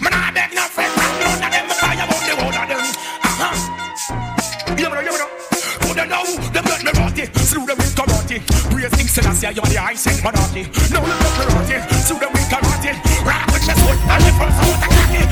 [0.00, 2.84] Man, I beg no friend, none of them fire on the wall of them,
[3.24, 4.76] uh-huh.
[4.76, 5.57] You know, you know.
[5.98, 6.22] Who they know?
[6.52, 8.38] Them let me rotty, slew them with karate.
[8.70, 10.62] Praise King Selassie, you are the high-sent monarchy.
[10.94, 12.94] Now them let me rotty, slew them with karate.
[13.26, 15.22] Rock with the sword, and the first out the cocky.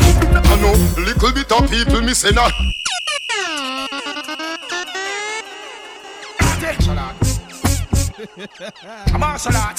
[0.42, 0.74] I know
[1.04, 2.50] little bit of people me say nah.
[9.12, 9.78] I'm martial art.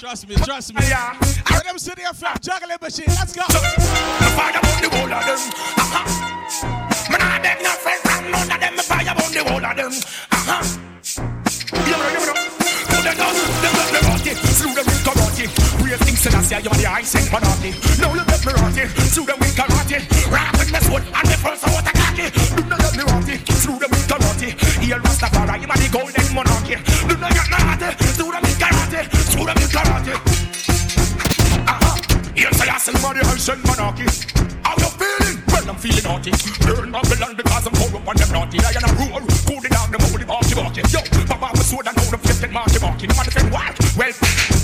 [0.00, 0.80] Trust me, trust me.
[0.88, 1.16] Yeah.
[1.50, 3.04] Let Rhythm City FM juggling machine.
[3.08, 3.42] Let's go.
[3.42, 6.77] Fire on the wall of them,
[7.38, 9.92] beg no friend, none of them me fire on the wall of them,
[10.32, 10.62] uh-huh.
[11.88, 12.36] Know, you know.
[12.88, 13.32] Who they know?
[13.32, 15.46] Them let me rotty, slew them with karate.
[15.80, 17.70] Praise King Selassie, you are the high-sent monarchy.
[17.96, 19.98] Now you let me rotty, slew them with karate.
[20.04, 22.28] With the sword, and the first out the cocky.
[22.28, 24.48] Do not let me rotty, slew them with karate.
[24.84, 26.76] Here Rastafari, him a the golden monarchy.
[27.08, 29.00] Do not get me rotty, slew them with karate.
[29.32, 30.14] Slew them with karate.
[31.72, 31.96] Uh-huh.
[32.36, 34.06] Here say I send money, I send monarchy.
[34.60, 35.27] How you feeling?
[35.68, 36.32] I'm feeling naughty.
[36.64, 38.58] Burn Babylon because I'm corrupt and them naughty.
[38.64, 40.80] I am a rule, cool it down, them holy marky marky.
[40.88, 43.06] Yo, Papa was sword and now the flipped marky marky.
[43.06, 43.76] No defend why?
[43.92, 44.14] Well,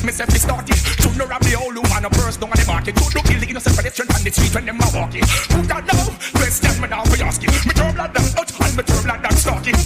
[0.01, 0.81] myself is started.
[1.05, 2.97] To know of the old woman, a first down on the market.
[2.97, 5.27] To kill the innocent pedestrian on the street when them are walking.
[5.53, 6.09] Who that know?
[6.41, 7.53] Question me now for asking.
[7.69, 9.77] Me turn blood down out and me turn blood down stalking.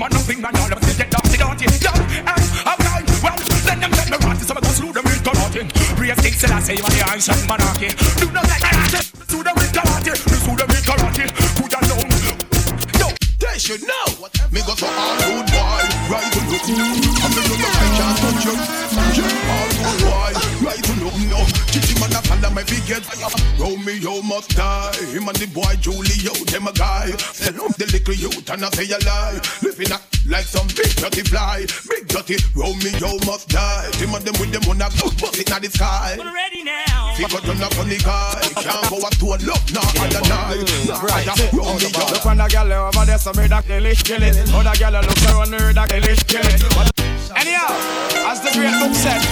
[0.00, 1.66] Man, nothing man, all of us get dirty, dirty.
[1.84, 3.06] Yo, and I'm blind.
[3.20, 3.36] Well,
[3.68, 4.40] then them let me rot.
[4.40, 5.68] So I go slew them with karate.
[6.00, 7.92] Praise King Selassie, you are the ancient monarchy.
[8.16, 9.11] Do not let me rot.
[10.82, 11.26] Karate.
[11.56, 11.72] Put.
[13.00, 14.28] Yo, They should know.
[14.50, 16.62] Me go for all good boy, right to look.
[16.62, 18.54] I'm the number I can't touch you.
[19.48, 21.16] All good boy, look.
[21.30, 21.40] No,
[21.72, 23.04] Chichi man a follow me fi get.
[23.58, 24.92] Romeo must die.
[25.14, 27.14] Him and the boy Julio, them a guy.
[27.14, 29.38] Tell him the little youth and I say a lie.
[29.62, 31.66] Living a, like some big dirty fly.
[31.88, 33.90] Big dirty Romeo must die.
[34.02, 36.18] Him and them with them on a good bust it in the sky.
[36.18, 37.14] Ready now.
[37.14, 38.34] Figure turn a funny guy.
[38.58, 40.66] Can't go a to a love, nah, other night.
[40.88, 41.88] Nah, other Romeo.
[42.10, 44.34] Look on the girl over there, so me da kill it, kill it.
[44.50, 46.62] Other girl looks around her, da kill it, kill it.
[47.36, 47.70] Anyhow,
[48.26, 49.22] as the great book said,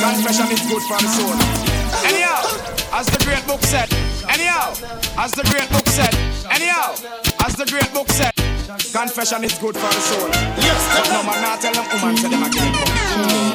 [0.00, 1.83] confession is good for the soul.
[2.02, 2.42] Anyhow,
[2.92, 3.88] as the great book said.
[4.28, 4.74] Anyhow,
[5.18, 6.14] as the great book said.
[6.50, 6.94] Anyhow,
[7.44, 8.34] as the great book said.
[8.92, 10.28] Confession is good for the soul.
[10.58, 12.74] Yes, but no man not tell them woman say them a kill it.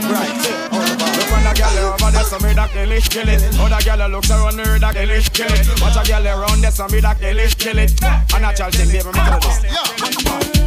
[0.07, 0.35] Right.
[0.71, 3.41] Look on the girl over there, so me da kill it, kill it.
[3.59, 5.81] Other girl looks around her, da kill it, kill it.
[5.81, 7.91] Watch a girl around there, so me da kill it, kill it.
[8.03, 10.58] A natural thing, baby, me tell this.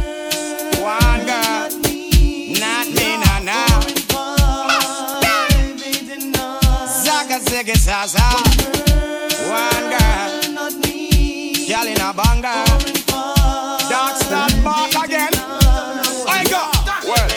[7.63, 8.19] Zaga, ziggy, zaza.
[9.47, 10.31] One girl,
[11.67, 12.63] girl in a banger.
[13.87, 15.31] Dark start back again.
[16.27, 17.07] I go.
[17.07, 17.29] Well.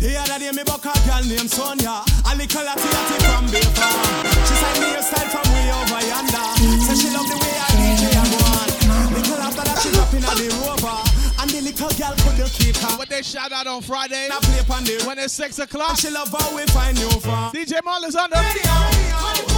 [0.00, 3.60] The other day me buck a girl named Sonia A little latty latty from Bay
[3.76, 6.48] Farm She sent me a style from way over yonder
[6.88, 10.08] Say she love the way I DJ a go on Little after that she drop
[10.16, 10.96] in a the rover
[11.36, 14.60] And the little girl couldn't keep her What they shout out on Friday I play
[14.60, 15.98] upon the when it's 6 o'clock.
[15.98, 19.49] She love how we find you from DJ Mal is on the How with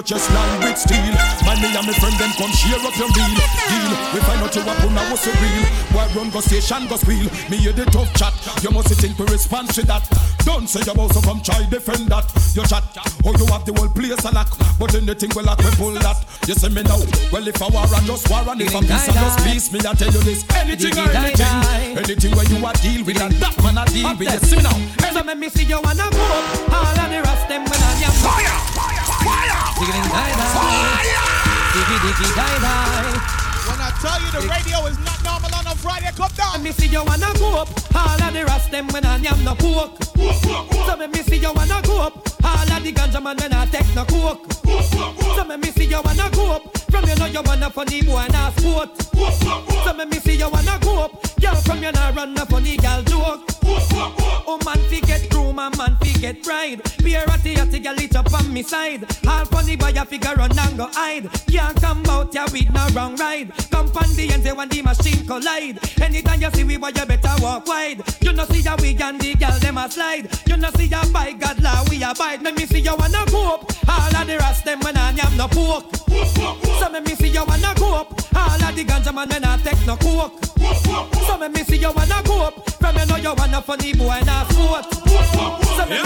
[0.00, 1.12] You your chest line with steel.
[1.44, 3.36] My me and my friend them come share up your meal.
[3.68, 3.92] Deal.
[4.16, 5.64] We find out you a puna was so real.
[5.92, 7.28] Why run go station go squeal?
[7.52, 8.32] Me hear the tough chat.
[8.64, 10.08] You must think we respond to that.
[10.48, 12.24] Don't say you about so come try defend that.
[12.56, 12.80] You chat.
[13.28, 14.48] Oh you have the whole place a lock.
[14.80, 16.16] But anything will lock we pull that.
[16.48, 17.04] You see me now.
[17.28, 19.84] Well if I war and just war and if I peace and just peace, me
[19.84, 20.48] I tell you this.
[20.56, 21.52] Anything or anything.
[21.92, 24.32] Anything where you a deal with and that man a deal with.
[24.32, 24.80] You see me now.
[25.30, 26.72] Let me see you wanna up.
[26.72, 27.68] All of the rest them
[32.02, 33.20] Diggy die die.
[33.68, 36.52] When I tell you the radio is not normal on a Friday, come down.
[36.52, 37.68] Let me see you wanna go up.
[37.94, 40.02] All of the rest them when I am no pork.
[40.16, 42.14] So let me see you wanna go up.
[42.42, 44.50] All of the ganja man when I take no coke.
[44.64, 46.78] So let me see you wanna go up.
[46.90, 48.90] From you know you wanna funny boy and a sport.
[49.84, 51.12] So let me see you wanna go up.
[51.38, 53.49] Girl from you nah run a funny girl joke.
[53.72, 56.82] Oh man fi get through, my man fi get pride.
[57.04, 59.04] Be a ratty ratty girl it up on me side.
[59.26, 61.28] All funny boy a figure run and go hide.
[61.46, 63.52] Can't come out ya with no wrong ride.
[63.70, 65.78] Come on the end say when the machine collide.
[66.00, 68.02] Anytime you see we boy you better walk wide.
[68.20, 70.28] You know see ya we and the girl them a slide.
[70.46, 72.42] You know see ya by God law we abide.
[72.42, 73.72] Let me see you wanna go up.
[73.88, 75.94] All of the rest them when I am no pork.
[75.96, 78.12] So let me see you wanna go up.
[78.34, 80.44] All of the ganja man when I take no coke.
[81.26, 82.70] So let me see you wanna go up.
[82.80, 84.84] From you know you wanna funny boy and a sport.
[84.94, 85.98] So let me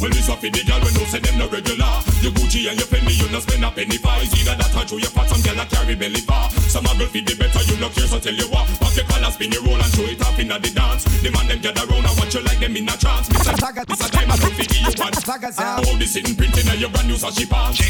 [0.00, 1.88] Well, this up in the girl when no say them no regular.
[2.20, 4.12] Your Gucci and your Fendi, you no spend a penny for.
[4.20, 6.50] It's either that or through your pot, some girl a carry belly bar.
[6.68, 8.68] Some a girl feed the better, you no care, so tell you what.
[8.76, 11.04] Pop your collar, spin your roll and show it up in the dance.
[11.24, 13.28] The man them gather round and watch you like them in a trance.
[13.32, 13.52] Miss a,
[13.88, 15.12] miss a diamond, don't figure you one.
[15.16, 17.80] Oh, this sitting printing on your brand new Sashi pants.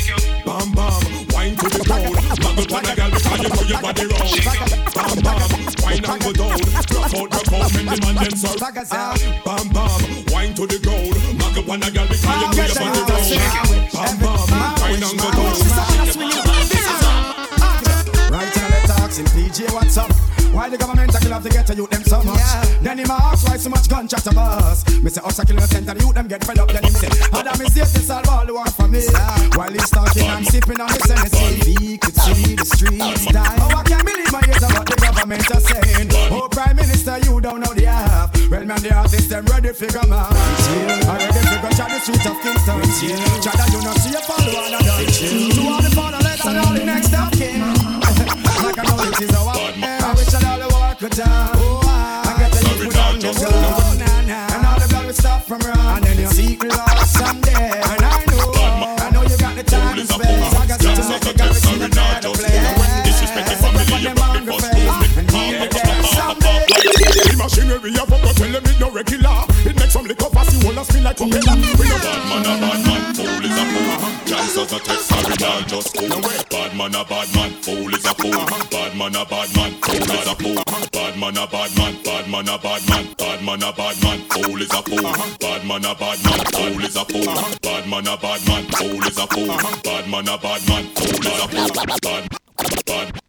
[0.46, 1.02] Bam bam,
[1.46, 2.16] wine to the ground.
[2.42, 4.42] Muggle on a girl because you know your body round.
[4.94, 5.50] Bam bam,
[5.82, 6.58] wine and go down.
[6.74, 8.50] Rock out, rock out, when the man them so.
[8.58, 10.00] Bam bam,
[10.32, 11.14] wine to the ground.
[11.38, 13.70] Muggle on a girl because you know your body round.
[13.94, 14.42] Bam bam,
[14.80, 15.54] wine and go down.
[18.26, 20.15] Right now let's ask PJ what's up
[20.56, 22.40] Why the government a kill off the ghetto youth them so much?
[22.80, 25.84] Then him ask why so much gunshot to bust Me say us a kill innocent
[25.84, 26.72] and the youth them get fed up.
[26.72, 29.04] Then him say Adam is here to solve all the war for me.
[29.52, 33.68] While he's talking I'm sipping on the Tennessee He could see the streets die Oh
[33.68, 36.08] I can't believe my ears what the government are saying.
[36.32, 38.32] Oh Prime Minister you don't know the half.
[38.48, 42.00] Well man the artists them ready for come out I ready for go try the
[42.00, 42.80] streets of Kingston.
[43.44, 46.72] Try that you not see a follow on another To all the fatherless and all
[46.72, 47.95] the next of kin
[48.76, 51.24] like I know it is our I wish that all the war could die.
[51.24, 54.28] I I get the youth put on gun.
[54.28, 55.78] And all the blood will stop from run.
[55.78, 57.80] And then you seek lost someday.
[57.80, 58.52] And I know,
[59.00, 60.54] I know you got the time and space.
[60.54, 62.60] I got to make the girl see the better play.
[63.04, 64.76] Disrespect the family, you rock the first
[67.16, 69.44] The machinery of up, tell them it no regular.
[69.64, 70.28] It makes some liquor
[70.76, 71.56] pass a spin like propeller.
[71.56, 73.88] We no Bad man, a bad man, fool is a fool.
[74.26, 76.20] Chances a text, sorry, now just cool.
[76.50, 78.44] Bad man, a bad man, fool is a fool.
[78.70, 80.62] Bad man, a bad man, fool is a fool.
[80.92, 84.18] Bad man, a bad man, bad man, a bad man, bad man, a bad man,
[84.28, 85.02] fool is a fool.
[85.40, 87.26] Bad man, a bad man, fool is a fool.
[87.62, 89.48] Bad man, a bad man, fool is a fool.
[89.82, 91.70] Bad man, a bad man, fool is a fool.
[92.02, 92.28] Bad,
[92.86, 93.20] bad.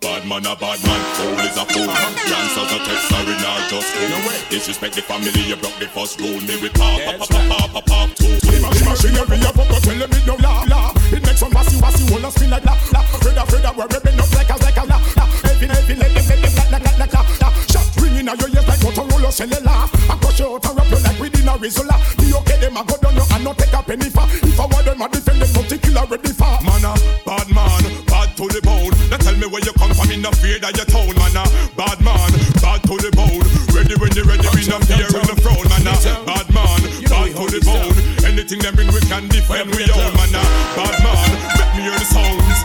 [0.00, 1.90] Bad man a bad man, fool is a fool.
[1.90, 4.48] Youngsters a text, sorry, not just cool.
[4.48, 6.38] Disrespect the family, you broke the first rule.
[6.46, 8.30] Me with pop, pop, pop, pop, pop, pop, two.
[8.38, 10.94] The machinery of up, tell them it no la la.
[11.10, 13.02] It makes some massive, massive, all a spin like la la.
[13.18, 15.24] Freda, Freda, we're ripping up like a, like a la la.
[15.42, 17.50] Heavy, heavy, let them, let them, like, like, like, la la.
[17.66, 19.82] Shot ringing out your ears like Motorola cellular.
[19.82, 21.98] I crush you out and wrap you like within a Rizzola.
[22.22, 24.30] The okay, them a go down, you and not take a penny for.
[24.46, 26.54] If I want them a defend them, not to kill a ready for.
[26.62, 26.94] Man a
[27.26, 28.06] bad man,
[28.38, 28.94] to the bone.
[29.10, 31.42] Now tell me where you come from, in the fear that you town, man a
[31.74, 32.30] bad man,
[32.62, 33.42] bad to the bone.
[33.74, 35.98] Ready when you ready, we no fear in the throne, man ah.
[35.98, 36.78] a bad man,
[37.10, 37.98] bad to the bone.
[38.22, 40.42] Anything them bring, we can defend we own, man a
[40.78, 41.28] bad man.
[41.58, 42.62] Let me hear the sounds.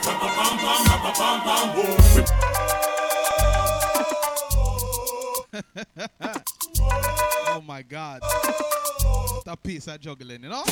[7.50, 8.22] oh my God.
[8.22, 10.64] What a piece of juggling, you know?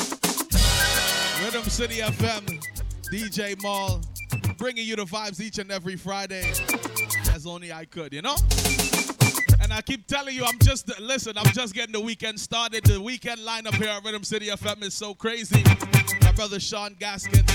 [1.42, 2.46] Rhythm City FM,
[3.12, 4.00] DJ Mal,
[4.58, 6.44] bringing you the vibes each and every Friday
[7.34, 8.36] as only I could, you know?
[9.62, 12.84] And I keep telling you, I'm just, listen, I'm just getting the weekend started.
[12.84, 15.64] The weekend lineup here at Rhythm City FM is so crazy.
[16.22, 17.48] My brother Sean Gaskin,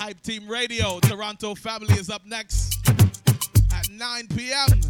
[0.00, 4.80] Hype Team Radio, Toronto Family is up next at 9 p.m.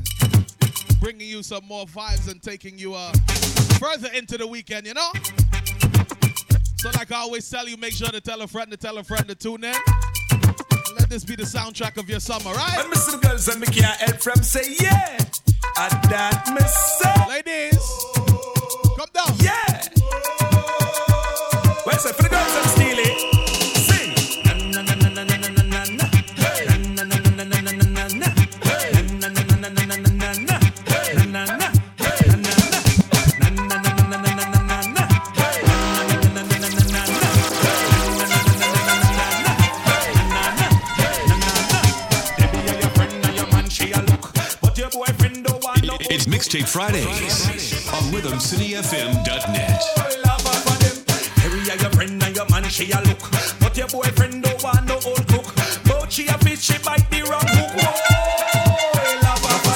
[1.01, 3.13] Bringing you some more vibes and taking you uh,
[3.79, 5.11] further into the weekend, you know?
[6.77, 9.05] So, like I always tell you, make sure to tell a friend to tell a
[9.05, 9.75] friend to tune in.
[10.95, 12.79] And let this be the soundtrack of your summer, right?
[12.79, 13.21] And Mr.
[13.21, 15.19] Girls and me can't help from say yeah.
[15.77, 17.29] At that me say.
[17.29, 17.83] Ladies,
[18.97, 19.37] come down.
[19.39, 19.83] Yeah.
[21.85, 22.84] Well, say for the girls and
[46.55, 49.83] Mixtape Fridays on RhythmCityFM.net.
[51.43, 53.19] Harry, your friend and your man, she a look.
[53.59, 55.53] But your boyfriend don't want no old cook.
[55.83, 57.75] But she a bitch, she bite the wrong hook.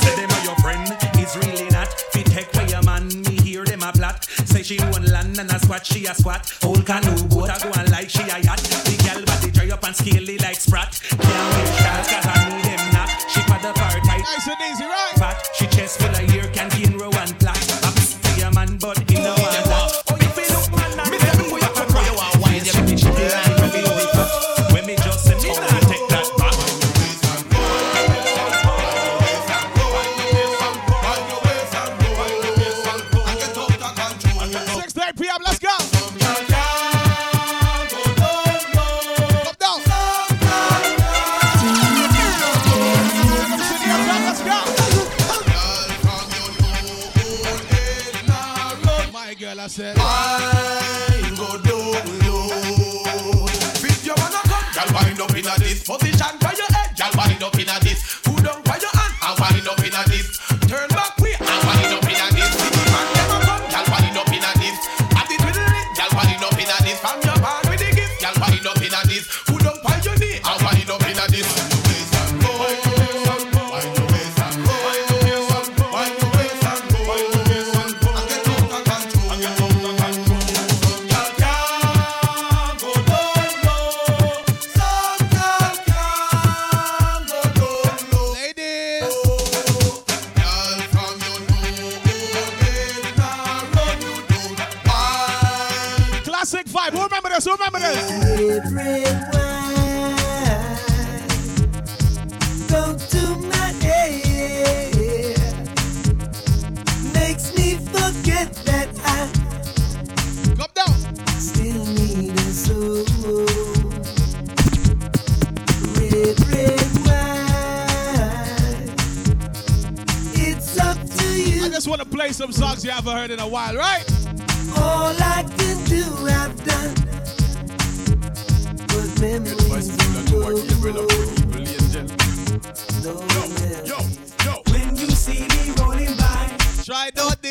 [0.04, 0.88] Say your friend,
[1.34, 1.88] really not.
[2.12, 4.24] Fit your man, me hear a plot.
[4.46, 6.52] Say she one land and a squat, she a squat.
[6.62, 7.70] Old canoe, boat go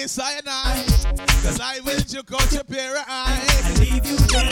[0.08, 3.66] Sinai, I, cause I will choke out your pair of eyes.
[3.66, 4.48] I leave you there.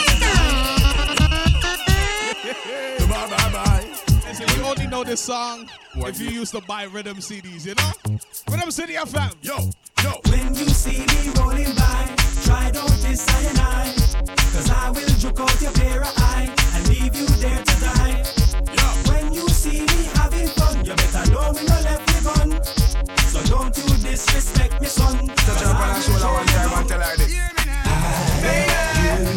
[3.08, 3.88] bye bye bye.
[4.34, 6.10] So you only know this song what?
[6.10, 8.18] if you used to buy rhythm CDs, you know?
[8.50, 9.32] Rhythm City FM.
[9.40, 9.56] Yo,
[10.04, 10.20] yo.
[10.30, 12.14] When you see me rolling by,
[12.44, 13.96] try don't discyanide.
[14.52, 18.22] Cause I will juke out your pair of eye and leave you there to die.
[18.76, 19.10] Yo.
[19.10, 22.85] When you see me having fun, you better know we no left the gun.
[23.36, 25.28] So don't you disrespect me, son.
[25.44, 27.34] So jump on her shoulder one time and tell her this.
[28.40, 28.72] Baby,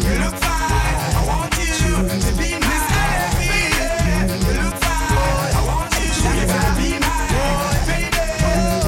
[0.08, 0.80] you look fine.
[1.16, 2.80] I want you to be my
[3.36, 3.60] baby.
[4.40, 5.52] You look fine.
[5.52, 6.30] I want you to
[6.80, 8.08] be my baby.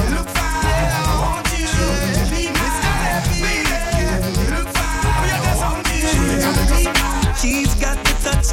[0.01, 0.89] You look fine.
[0.97, 2.65] I want you to be my.
[4.33, 5.29] You look fine.
[7.37, 8.49] She's got the touch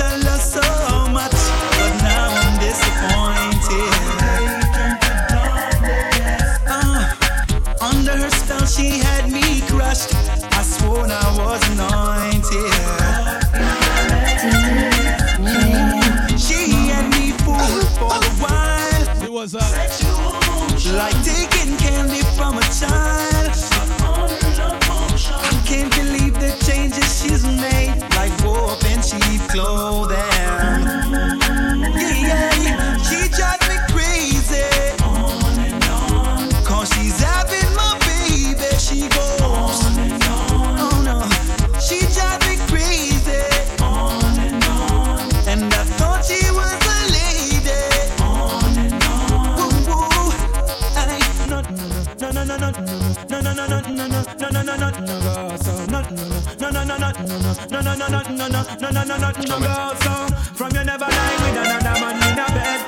[57.70, 60.26] No, no, no, no, no, no, no, no, no, no, no go so.
[60.58, 62.80] From you never lie with another man in a bed.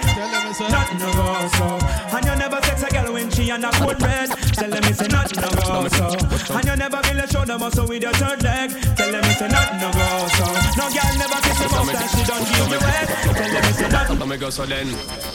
[0.70, 2.16] Not no go so.
[2.16, 4.28] And you never sex a girl when she on a cold red.
[4.28, 6.54] Tell them it's not no go so.
[6.54, 8.70] And you never feel really show the muscle with your third leg.
[8.96, 10.46] Tell them it's not no go so.
[10.74, 13.21] No girl never kiss a mouth and she don't give you head
[14.32, 14.86] me go so then.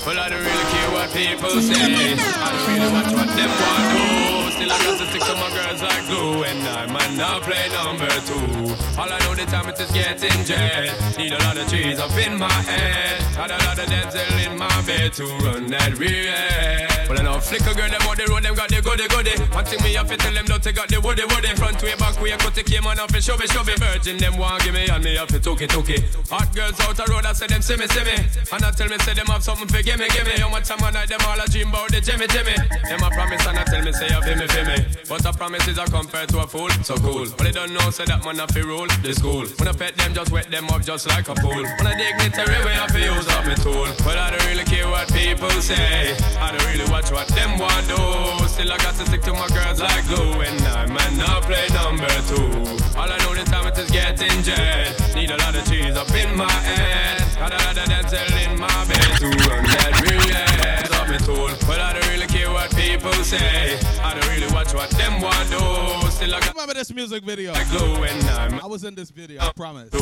[0.05, 2.15] Well, I don't really care what people say.
[2.17, 4.51] I don't really watch what them want to do.
[4.57, 6.43] Still, I got to stick to my girls like glue.
[6.43, 8.73] And I might not play number two.
[8.99, 11.17] All I know the time it is getting jet.
[11.17, 13.21] Need a lot of trees up in my head.
[13.35, 16.96] Got a lot of dental in my bed to run that real.
[17.07, 19.31] Well, I know flicker girl, them on the road, them got the goody goody.
[19.55, 21.55] One thing me have to tell them, don't take out the woody woody.
[21.55, 23.79] Front way, back way, cut the came on off and shove it, shove it.
[23.79, 26.03] Virgin, them want give me, and me have to took it, took it.
[26.29, 28.17] Hot girls out the road, I say them see me, see me.
[28.51, 30.35] And I tell me, say them have something for gimme, gimme.
[30.35, 32.55] How much time I night, them all a dream about the Jimmy, Jimmy.
[32.87, 34.77] Them a promise, and I tell me, say, feel me, feel me.
[35.07, 37.23] But a promise is a compared to a fool, so cool.
[37.39, 39.47] But they don't know, say that man have to rule the school.
[39.57, 41.63] When I pet them, just wet them up just like a pool.
[41.63, 43.87] When I dignitary way, I feel use up my tool.
[44.03, 46.11] But I don't really care what people say.
[46.43, 48.47] I don't really watch what them want do.
[48.47, 50.41] Still I got to stick to my girls like glue.
[50.41, 52.49] And I might not play number two.
[52.97, 54.89] All I know this time it is getting jet.
[55.13, 57.21] Need a lot of cheese up in my head.
[57.37, 61.17] Got a lot of dental in my bed to run that real head up my
[61.17, 61.51] tool.
[61.67, 63.77] But I don't really care what people say.
[64.01, 66.09] I don't really watch what them want do.
[66.09, 67.53] Still I got Remember this music video?
[67.53, 68.03] like glue.
[68.03, 69.93] And I'm I was in this video, I promise.
[69.93, 70.01] All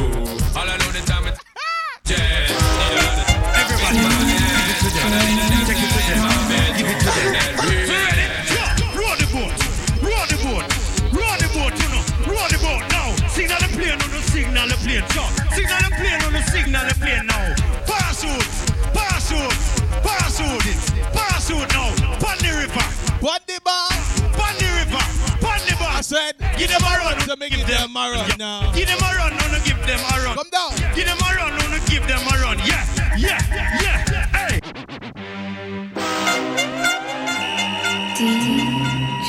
[0.69, 1.39] I know this time it's
[26.05, 28.71] so said, give them a run, to make give them a run now.
[28.73, 30.35] Give them a run, give them a run.
[30.35, 30.71] Come down.
[30.95, 32.57] Give them a run, no, no, give them a run.
[32.59, 32.85] Yeah,
[33.17, 33.39] yeah,
[33.81, 34.25] yeah.
[34.35, 34.61] Hey.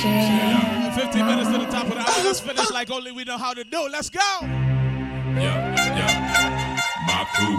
[0.05, 2.25] Yeah, 15 minutes to the top of the hour.
[2.25, 3.89] Let's finish like only we know how to do.
[3.91, 4.21] Let's go.
[4.43, 6.77] Yeah, yeah.
[7.07, 7.57] My crew,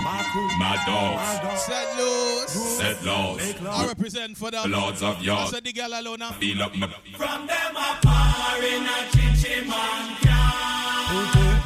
[0.57, 2.77] my dogs, Set loose.
[2.77, 3.55] set laws.
[3.65, 6.31] I represent for the Lords of I said the girl alone now.
[6.31, 10.36] Feel up my From them a par in a chichi man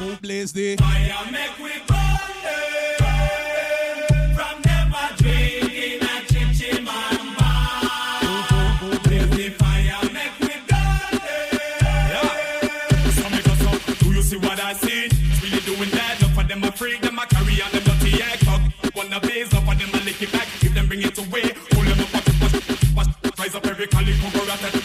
[0.02, 0.10] can.
[0.10, 2.98] Who blaze the Fire make we burn them.
[4.34, 8.20] From them a drink in a chichi man bar.
[9.04, 12.26] Blaze the fire make we burn them.
[13.12, 13.70] So me go so,
[14.04, 15.08] do you see what I see?
[15.42, 18.44] Really doing that, enough of them a freak, them a carry on them dirty act
[18.44, 18.60] fuck.
[18.94, 20.48] Wanna blaze, enough of them a lick it back.
[20.62, 22.52] If them bring it away, pull them up, push, push,
[22.94, 24.81] push, rise up every calico, go rat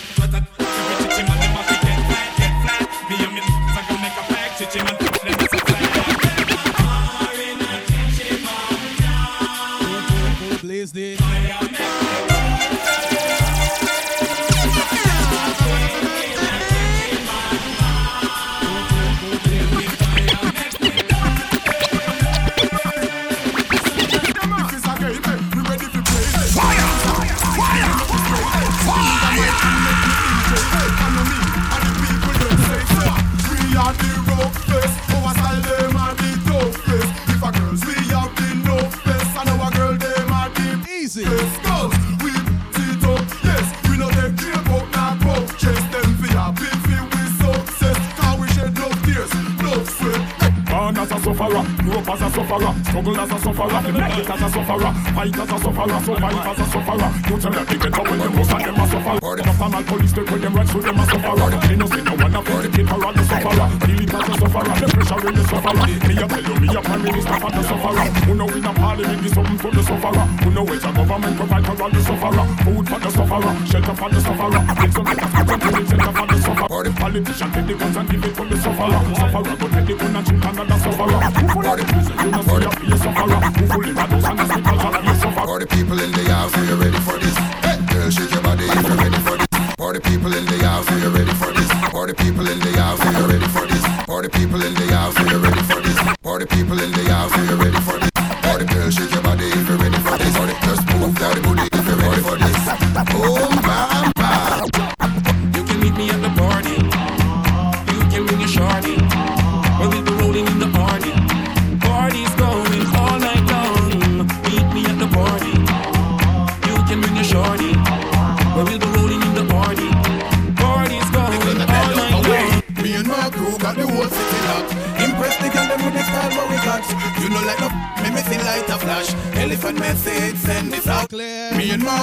[51.38, 54.93] sufferer, grew up as a sufferer, struggle as a sufferer, make it as a sufferer,
[55.14, 57.11] fight as a sufferer, survive as a sufferer.
[57.30, 59.27] You tell them they better when them most of them a suffer.
[59.36, 61.52] The formal police take with them right through them a sufferer.
[61.68, 63.68] They no one up for the paper or the sufferer.
[63.84, 65.88] Feel it as a sufferer, the pressure in the sufferer.
[66.08, 68.08] Me a tell you, me a prime minister for the sufferer.
[68.24, 70.26] Who know in a parliament give something for the sufferer.
[70.48, 72.45] Who know it's a government provide for all the sufferer.
[72.64, 74.62] Food for the sufferer, shelter for the sufferer.
[74.88, 76.84] It's a make a sufferer, put it shelter for the sufferer.
[76.88, 78.99] The politician take the guns and give it to the sufferer.
[79.12, 81.20] Sufferer go take the gun and shoot another sufferer.
[81.36, 83.40] Who full of the prison, you know see a be a sufferer.
[83.44, 85.48] Who full of the and hospitals and be a sufferer.
[85.52, 87.66] For the people in the house, are you ready for this?
[88.68, 91.68] For people in the house, are you ready for this?
[91.69, 93.81] The people in the house, are you ready for this?
[93.81, 95.95] The people in the house, are you ready for this?
[95.95, 98.07] The people in the house, are you ready for this?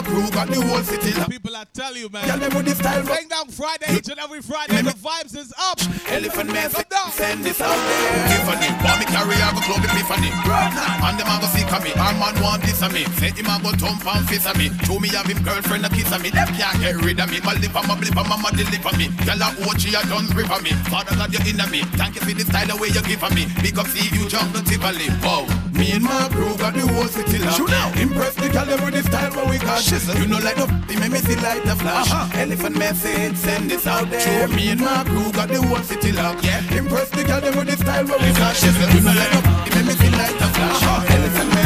[0.04, 1.12] Crew got the whole city.
[1.28, 2.28] People are I tell you, man.
[2.28, 4.84] Girl, them with the style, Bang down Friday, each and every Friday.
[4.84, 5.80] The vibes is up.
[6.12, 8.28] Elephant Man, send this out there.
[8.28, 10.28] Tiffany, want me carry her go club Epiphany.
[10.28, 11.90] And them a go of me.
[11.96, 13.08] Our man want this of me.
[13.16, 14.68] Say him a go thump and fist of me.
[14.84, 16.28] Show me have him girlfriend a kiss of me.
[16.28, 17.40] Them can't get rid of me.
[17.40, 19.08] My lip and my blip and mama deliver me.
[19.24, 20.76] Girl a watch you a done grip of me.
[20.92, 21.80] Father God you inna me.
[21.96, 23.48] Thank you for the style the way you give of me.
[23.64, 25.08] Big up see you jungle Tivoli.
[25.24, 25.63] Wow.
[25.74, 27.98] Me and my crew got the whole city locked.
[27.98, 29.80] Impress the girl with the style what we got.
[29.82, 30.14] Shizzle.
[30.20, 32.10] You know like the f- make me see like the flash.
[32.10, 32.38] Uh-huh.
[32.40, 34.20] Elephant message, send this out there.
[34.20, 36.44] Show me and my crew got the whole city locked.
[36.44, 36.62] Yeah.
[36.72, 38.54] Impress the girl with the style what we got.
[38.54, 38.86] Shizzle.
[38.94, 41.10] You know like the f- make me see like the flash.
[41.10, 41.63] Elephant message,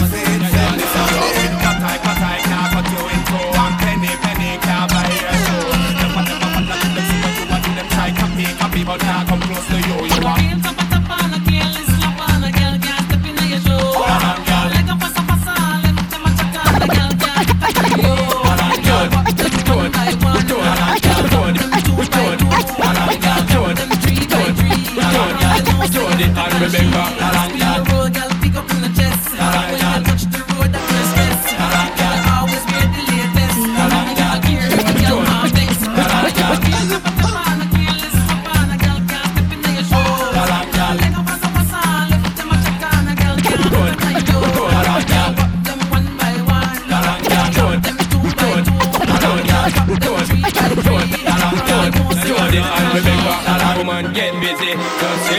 [53.79, 54.75] Woman, get busy.
[54.75, 55.38] Just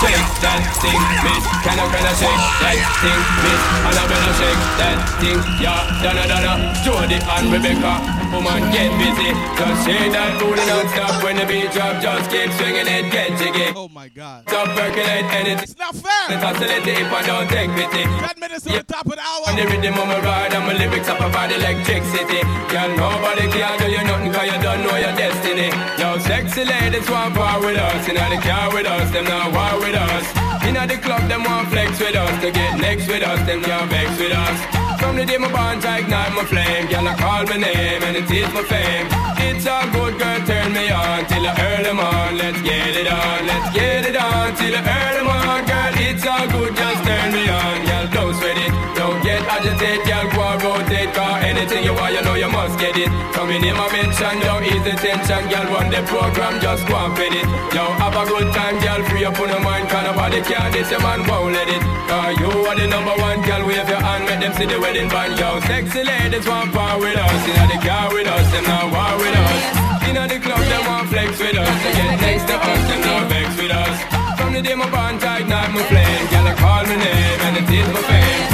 [0.00, 1.44] shake that thing, bitch.
[1.66, 3.64] Can I, can I shake that thing, bitch?
[3.88, 6.02] And I better shake that thing, yeah.
[6.02, 6.52] Donna, Donna,
[6.86, 7.98] Jody and Rebecca.
[8.30, 9.30] Woman, get busy.
[9.58, 12.00] Just say that booty non-stop when the beat drop.
[12.02, 13.72] Just keep swinging it, get jiggy.
[13.74, 14.44] Oh my God.
[14.48, 15.64] Stop percolate anything.
[15.64, 16.07] It's not fair.
[16.28, 18.04] Let's oscillate if I don't take pity.
[18.04, 19.48] Ten minutes to the top of the hour.
[19.48, 22.44] On the rhythm of my ride and my lyrics up about electricity.
[22.68, 25.72] Girl, nobody can do you nothing cause you don't know your destiny.
[25.96, 28.08] Yo, sexy ladies want part with us.
[28.08, 30.47] In the car with us, them not war with us.
[30.68, 32.42] In the club, them want flex with us.
[32.42, 34.58] To get next with us, them can't vex with us.
[35.00, 36.86] From the day my bond, I ignite my flame.
[36.88, 39.08] Girl, I call my name and it is my fame.
[39.48, 42.36] It's a good girl, turn me on till I early on.
[42.36, 45.64] Let's get it on, let's get it on till I early on.
[45.64, 47.87] Girl, it's all good, just turn me on.
[48.12, 50.04] Don't sweat it, don't get agitated.
[50.08, 53.08] Girl, go and rotate, cause anything you want, you know you must get it.
[53.36, 55.42] Coming in my mention, don't ease the tension.
[55.48, 57.46] Girl, run the program, just go and fit it.
[57.74, 59.88] Yo, have a good time, girl, free up on your mind.
[59.88, 61.82] Cause nobody can this, your man won't let it.
[62.08, 65.08] Cause you are the number one, girl, wave your hand, make them see the wedding
[65.08, 65.38] band.
[65.38, 67.42] Yo, sexy ladies want part with us.
[67.44, 69.62] In the car with us, them not war with us.
[70.08, 71.68] In the club, them want flex with us.
[71.84, 74.17] To get next to us, them not vex with us.
[74.38, 76.24] From the day my bond, I ignite my flame.
[76.30, 78.44] Girl, I call my name and it is my fame.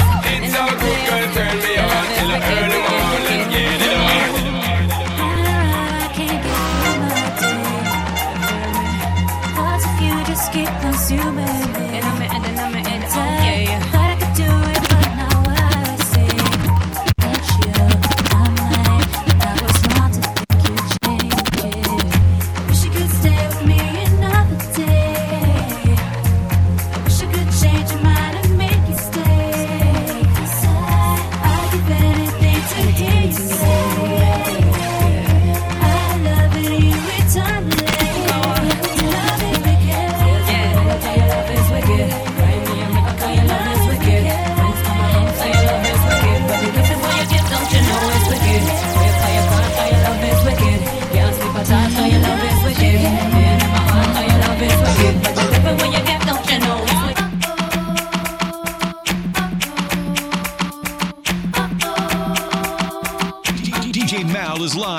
[0.43, 3.23] It's all good, girl, turn me on till I early morning.
[3.29, 4.25] Let's get it on.
[10.51, 11.64] Keep consuming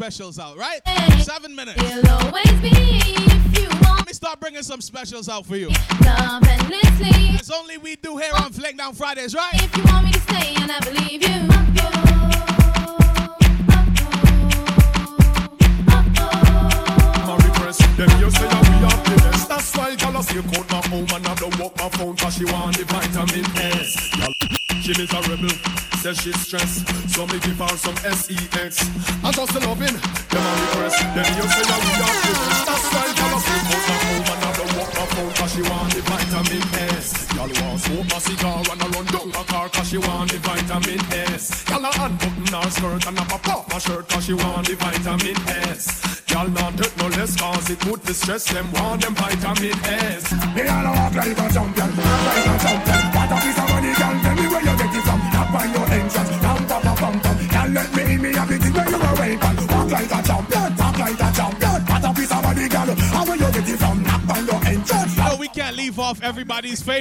[0.00, 0.56] specials out.
[0.56, 0.80] Right?
[1.20, 1.82] Seven minutes.
[1.82, 5.68] You'll always be if you want Let me start bringing some specials out for you.
[6.02, 7.36] love endlessly.
[7.36, 9.52] It's only we do here on Fling Down Fridays, right?
[9.56, 11.36] If you want me to stay, and I believe you.
[17.28, 19.48] Murray press, that we have the best.
[19.50, 22.16] That's why girl oh, I say code my home and I don't walk my phone
[22.16, 24.16] cause she want the vitamin S.
[24.16, 24.32] Girl,
[24.80, 25.50] she miserable,
[26.00, 27.09] says she's stressed.
[27.90, 28.88] Some S-E-X.
[29.24, 29.96] I just loving,
[30.30, 30.98] them a request.
[31.14, 32.66] Then you say that we have the best.
[32.66, 35.52] That's why girl I say code my home and I don't walk my phone cause
[35.54, 36.64] she want the vitamin
[36.94, 37.06] S.
[37.34, 40.38] Girl want smoke a cigar and I run down a car cause she want the
[40.38, 41.00] vitamin
[41.34, 41.64] S.
[41.64, 45.38] Girl a unbutton her skirt and a pop my shirt cause she want the vitamin
[45.74, 46.22] S.
[46.30, 48.89] Girl not take no less cause it would distress them want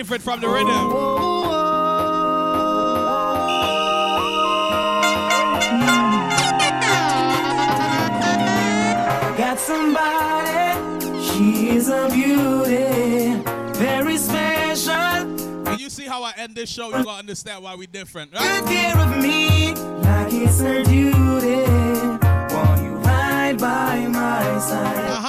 [0.03, 1.99] favorite from the rhythm.
[9.38, 10.76] Got somebody,
[11.23, 13.41] she's a beauty,
[13.80, 15.26] very special.
[15.63, 18.41] When you see how I end this show, you're gonna understand why we're different, Take
[18.41, 18.65] right?
[18.65, 19.71] care of me
[20.03, 21.63] like it's her duty.
[22.53, 25.28] Want you right by my side, Uh-huh.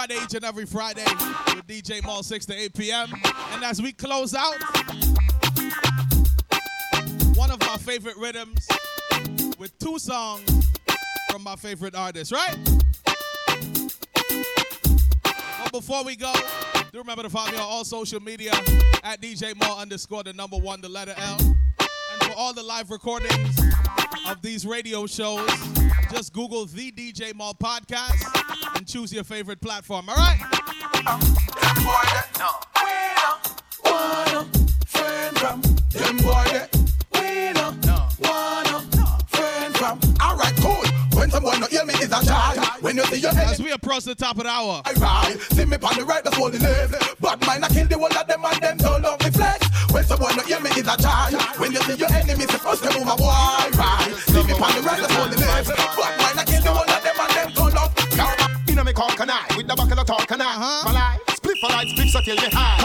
[0.00, 1.04] Friday each and every Friday
[1.54, 3.12] with DJ Mal 6 to 8 p.m.
[3.52, 4.56] And as we close out,
[7.36, 8.66] one of my favorite rhythms
[9.58, 10.70] with two songs
[11.30, 12.56] from my favorite artist, right?
[15.64, 16.32] But before we go,
[16.92, 18.52] do remember to follow me on all social media
[19.04, 21.36] at DJ Mal underscore the number one, the letter L.
[21.38, 23.60] And for all the live recordings
[24.26, 25.46] of these radio shows,
[26.10, 28.49] just Google the DJ Mal podcast
[28.80, 30.08] and choose your favorite platform.
[30.08, 30.40] All right?
[40.22, 40.64] Alright.
[41.12, 42.58] When someone not hear me is a charge.
[42.80, 45.38] When you see your As we approach the top of the hour, I ride.
[45.52, 47.20] See me on the right, that's all the left.
[47.20, 49.92] But mine, I kill the whole of them and them don't love me flex.
[49.92, 51.34] When someone not hear me is a charge.
[51.58, 53.28] When you see your enemy, supposed to move a boy
[53.76, 54.14] right.
[54.28, 55.68] See me on the right, that's all the left.
[55.68, 56.19] But
[60.40, 60.88] Uh-huh.
[60.88, 62.79] Fly, split for life, split so till me high.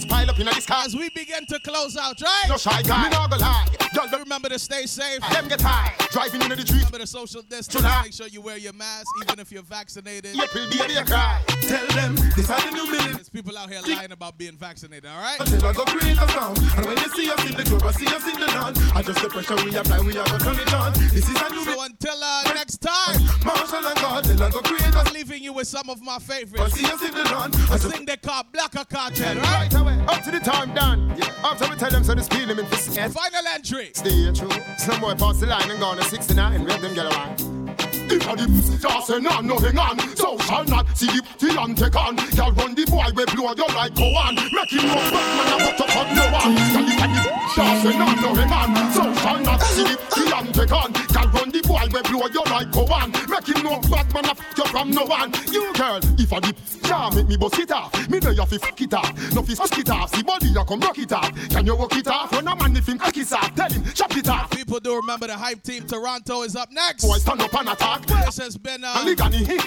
[0.00, 0.84] Talk a fly, create better give me pile up in the sky.
[0.84, 2.44] As we begin to close out, right?
[2.48, 3.66] No shy guy, me not go lie.
[3.94, 5.20] Girl, them Remember to stay safe.
[5.30, 5.92] them get high.
[6.10, 6.78] Driving into the street.
[6.78, 7.68] Remember to social distance.
[7.68, 8.02] July.
[8.02, 10.34] Make sure you wear your mask, even if you're vaccinated.
[10.34, 11.42] Yep, baby, I cry.
[11.62, 13.12] Tell them this are the new million.
[13.14, 15.38] There's people out here lying about being vaccinated, all right?
[15.38, 16.58] Until I go create a sound.
[16.76, 18.74] And when you see us in the club, I see us in the dawn.
[18.96, 20.92] I just the pressure we apply, we are gonna turn it on.
[21.14, 24.60] This is a new So until uh, next time, Marshall and God, till I go
[24.62, 26.74] create a I'm leaving you with some of my I favorites.
[26.74, 27.50] see us in the dawn.
[27.54, 29.70] A I just thing they call Blacker Kartel, right?
[29.86, 31.10] Up to the time done.
[31.42, 33.12] After we tell them so the speed limit for yes.
[33.12, 33.90] Final entry.
[33.94, 34.50] Stay true.
[34.78, 36.66] Some boy pass the line and gone to 69.
[36.66, 40.86] Let them get a the pussy just say no, no hang on So shall not
[40.96, 44.08] see the pussy and take on Girl run the boy we blow you like go
[44.16, 46.52] on Make him no back man a put up on no one.
[46.52, 47.22] A the
[47.54, 50.92] just say no, no hang on So shall not see the pussy and take on
[50.92, 54.24] Girl run the boy we blow you like go on Make him no back man
[54.26, 55.32] a fuck you from no one.
[55.50, 56.54] You girl, if a the
[56.84, 58.08] yeah, make me bust it off.
[58.08, 59.34] Me know you fi fuck it off.
[59.34, 60.14] No fi fuck it off.
[60.14, 61.32] See body you come rock it off.
[61.50, 62.32] Can you walk it off?
[62.32, 64.50] When a man if him cock it off Tell him chop it off.
[64.50, 65.86] People do remember the hype team.
[65.86, 67.04] Toronto is up next.
[67.04, 69.14] Boy stand up and attack This has been uh,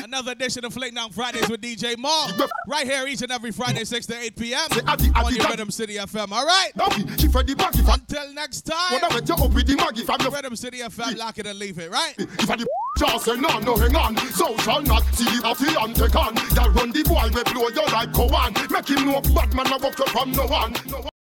[0.04, 2.30] another edition of Fling Down Fridays with DJ Mal.
[2.68, 4.60] Right here each and every Friday, 6 to 8 p.m.
[5.16, 6.32] On your Rhythm City FM.
[6.32, 6.72] All right?
[6.80, 9.76] Okay, she for the bag Until next time, When I went you up with the
[9.76, 12.16] Maggie from Rhythm City FM, lock it and leave it, right?
[12.20, 12.56] I
[12.98, 16.36] just say no, no hang on So shall not see the party and take on
[16.36, 19.68] That run the boy we blow you like go on Make him know bad man
[19.72, 21.10] a walk from no one no one